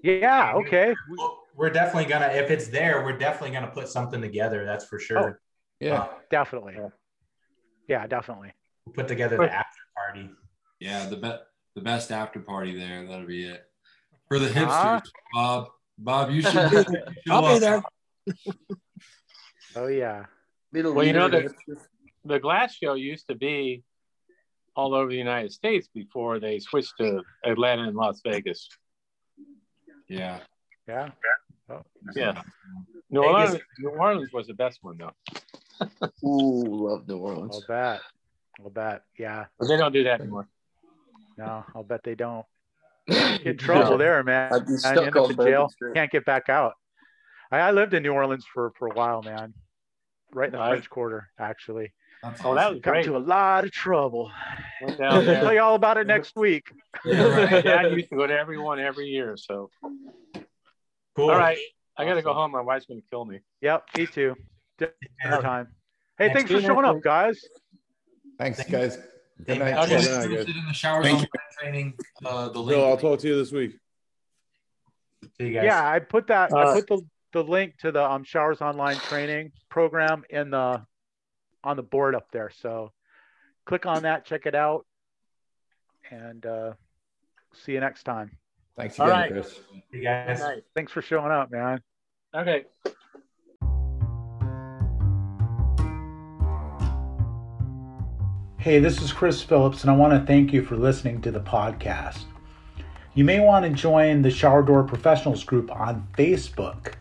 Yeah, 0.03 0.53
okay. 0.55 0.95
We're 1.57 1.71
definitely 1.71 2.09
gonna 2.09 2.27
if 2.29 2.51
it's 2.51 2.69
there, 2.69 3.05
we're 3.05 3.19
definitely 3.19 3.51
gonna 3.51 3.73
put 3.73 3.89
something 3.89 4.21
together. 4.21 4.65
That's 4.65 4.85
for 4.87 4.99
sure. 4.99 5.41
Yeah. 5.81 6.03
Uh, 6.03 6.09
Definitely. 6.31 6.77
Yeah, 7.89 8.07
definitely. 8.07 8.53
we'll 8.87 8.95
put 8.95 9.09
together 9.09 9.37
the 9.39 9.53
after 9.53 9.81
party. 9.97 10.31
yeah 10.81 11.09
the 11.09 11.17
best 11.17 11.43
the 11.75 11.81
best 11.83 12.11
after 12.13 12.41
party 12.41 12.77
there 12.79 13.07
that'll 13.07 13.27
be 13.27 13.45
it 13.45 13.65
for 14.29 14.39
the 14.39 14.49
hipsters 14.49 15.03
bob 15.35 15.69
bob 15.99 16.31
you 16.31 16.43
should, 16.43 16.55
you 16.73 16.85
should 16.85 17.15
I'll 17.31 17.55
be 17.55 17.59
there. 17.59 17.83
Oh 19.75 19.89
yeah. 19.89 20.25
Be 20.73 20.83
Well, 20.83 21.05
you 21.05 21.13
know 21.13 21.27
leader. 21.27 21.51
that 21.69 21.79
the 22.25 22.39
glass 22.41 22.75
show 22.75 22.95
used 22.95 23.27
to 23.29 23.35
be 23.35 23.83
all 24.75 24.95
over 24.95 25.11
the 25.11 25.17
United 25.19 25.53
States 25.53 25.87
before 25.93 26.41
they 26.41 26.59
switched 26.61 26.95
to 26.99 27.23
Atlanta 27.45 27.83
and 27.85 27.95
Las 27.97 28.21
Vegas. 28.25 28.69
Yeah. 30.09 30.39
Yeah. 30.89 31.11
Oh, 31.69 31.83
Yeah. 32.15 32.41
New 33.11 33.21
Vegas. 33.21 33.35
Orleans, 33.35 33.61
New 33.79 33.89
Orleans 33.91 34.33
was 34.33 34.47
the 34.47 34.55
best 34.55 34.79
one 34.83 34.97
though. 34.99 35.13
Ooh, 36.25 36.89
love 36.89 37.07
New 37.07 37.19
Orleans. 37.19 37.55
I'll 37.55 37.67
bet. 37.69 38.01
I'll 38.63 38.71
bet. 38.71 39.03
Yeah. 39.19 39.45
But 39.59 39.69
they 39.69 39.77
don't 39.77 39.93
do 39.93 40.05
that 40.05 40.21
anymore. 40.21 40.49
No, 41.37 41.65
I'll 41.75 41.83
bet 41.85 42.03
they 42.03 42.15
don't. 42.15 42.47
Get 43.09 43.43
in 43.47 43.57
trouble 43.57 43.99
there, 43.99 44.23
man. 44.25 44.53
I'd 44.53 44.67
be 44.67 44.77
stuck 44.77 44.97
you 44.97 45.03
end 45.03 45.17
up 45.17 45.31
in 45.31 45.37
jail. 45.37 45.69
Street. 45.69 45.95
Can't 45.95 46.11
get 46.11 46.25
back 46.25 46.49
out. 46.49 46.75
I, 47.51 47.59
I 47.59 47.71
lived 47.71 47.95
in 47.95 48.03
New 48.03 48.13
Orleans 48.13 48.45
for, 48.53 48.73
for 48.79 48.89
a 48.89 48.95
while, 48.95 49.23
man. 49.23 49.55
Right 50.33 50.47
in 50.47 50.53
the 50.53 50.61
I- 50.61 50.71
French 50.71 50.91
Quarter, 50.91 51.29
actually. 51.39 51.93
That's 52.23 52.41
Oh, 52.45 52.55
that 52.55 52.71
was 52.73 52.81
great. 52.81 52.83
Got 52.83 52.91
great. 52.93 53.07
into 53.07 53.17
a 53.19 53.21
lot 53.21 53.65
of 53.65 53.71
trouble. 53.73 54.33
Went 54.83 55.01
I'll 55.03 55.23
tell 55.23 55.53
you 55.53 55.61
all 55.61 55.75
about 55.75 55.99
it 55.99 56.07
next 56.07 56.35
week. 56.35 56.65
Yeah, 57.05 57.23
right. 57.25 57.63
Dad 57.65 57.93
used 57.93 58.09
to 58.09 58.17
go 58.17 58.27
to 58.27 58.33
every 58.37 58.59
one 58.59 58.81
every 58.81 59.07
year. 59.07 59.37
So 59.37 59.71
Cool. 61.15 61.31
all 61.31 61.37
right, 61.37 61.59
I 61.97 62.05
gotta 62.05 62.23
go 62.23 62.33
home. 62.35 62.53
My 62.53 62.63
wife's 62.63 62.87
gonna 62.87 63.01
kill 63.11 63.25
me. 63.27 63.41
Yep, 63.61 63.85
me 63.99 64.07
too. 64.07 64.35
Dinner 64.79 65.41
time. 65.43 65.69
Hey, 66.19 66.29
Next 66.29 66.39
thanks 66.49 66.53
for 66.53 66.61
showing 66.61 66.85
up, 66.87 67.01
guys. 67.03 67.39
Thanks, 68.39 68.63
guys. 68.65 68.99
Good 69.45 69.59
night. 69.59 69.75
Okay. 69.75 69.89
Good 69.89 69.91
night, 69.91 69.91
you're 69.91 70.03
guys. 70.03 70.25
interested 70.25 70.57
in 70.57 70.67
the 70.67 70.73
showers 70.73 71.05
Thank 71.05 71.17
online 71.17 71.29
training, 71.61 71.95
uh, 72.25 72.49
the 72.49 72.63
Bill, 72.63 72.85
I'll 72.85 72.97
talk 72.97 73.19
to 73.21 73.29
you 73.29 73.37
this 73.37 73.53
week. 73.53 73.77
See 75.39 75.49
you 75.49 75.53
guys. 75.55 75.65
Yeah, 75.65 75.89
I 75.89 75.99
put 75.99 76.29
that. 76.29 76.53
I 76.53 76.63
Uh, 76.63 76.75
put 76.75 76.87
the 76.87 77.03
the 77.33 77.45
link 77.45 77.77
to 77.79 77.93
the 77.93 78.03
um 78.03 78.25
showers 78.25 78.61
online 78.63 78.97
training 78.97 79.53
program 79.69 80.25
in 80.31 80.51
the 80.51 80.85
on 81.65 81.77
the 81.77 81.83
board 81.83 82.15
up 82.15 82.31
there. 82.31 82.51
So 82.51 82.93
click 83.67 83.85
on 83.85 84.03
that, 84.05 84.25
check 84.25 84.47
it 84.47 84.55
out, 84.55 84.87
and 86.11 86.45
uh, 86.47 86.73
see 87.53 87.73
you 87.73 87.81
next 87.81 88.05
time. 88.05 88.31
Thanks 88.77 88.95
again, 88.97 89.09
right. 89.09 89.31
Chris. 89.33 89.53
See 89.93 89.99
you 89.99 90.03
guys. 90.03 90.43
Thanks 90.75 90.93
for 90.93 91.03
showing 91.03 91.33
up, 91.33 91.51
man. 91.51 91.81
Okay. 92.35 92.65
Hey, 98.67 98.81
this 98.81 99.01
is 99.01 99.13
Chris 99.13 99.41
Phillips, 99.41 99.83
and 99.83 99.93
I 99.93 99.95
want 99.95 100.13
to 100.13 100.27
thank 100.27 100.53
you 100.53 100.61
for 100.61 100.75
listening 100.75 101.21
to 101.21 101.31
the 101.31 101.39
podcast. 101.39 102.25
You 103.15 103.23
may 103.23 103.39
want 103.39 103.65
to 103.65 103.71
join 103.71 104.23
the 104.23 104.31
Shower 104.33 104.61
Door 104.61 104.89
Professionals 104.89 105.45
group 105.45 105.71
on 105.71 106.09
Facebook. 106.19 106.95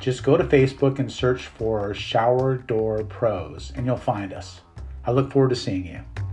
Just 0.00 0.24
go 0.24 0.36
to 0.36 0.42
Facebook 0.42 0.98
and 0.98 1.12
search 1.12 1.46
for 1.46 1.94
Shower 1.94 2.56
Door 2.56 3.04
Pros, 3.04 3.72
and 3.76 3.86
you'll 3.86 3.96
find 3.96 4.32
us. 4.32 4.62
I 5.06 5.12
look 5.12 5.30
forward 5.30 5.50
to 5.50 5.54
seeing 5.54 5.86
you. 5.86 6.23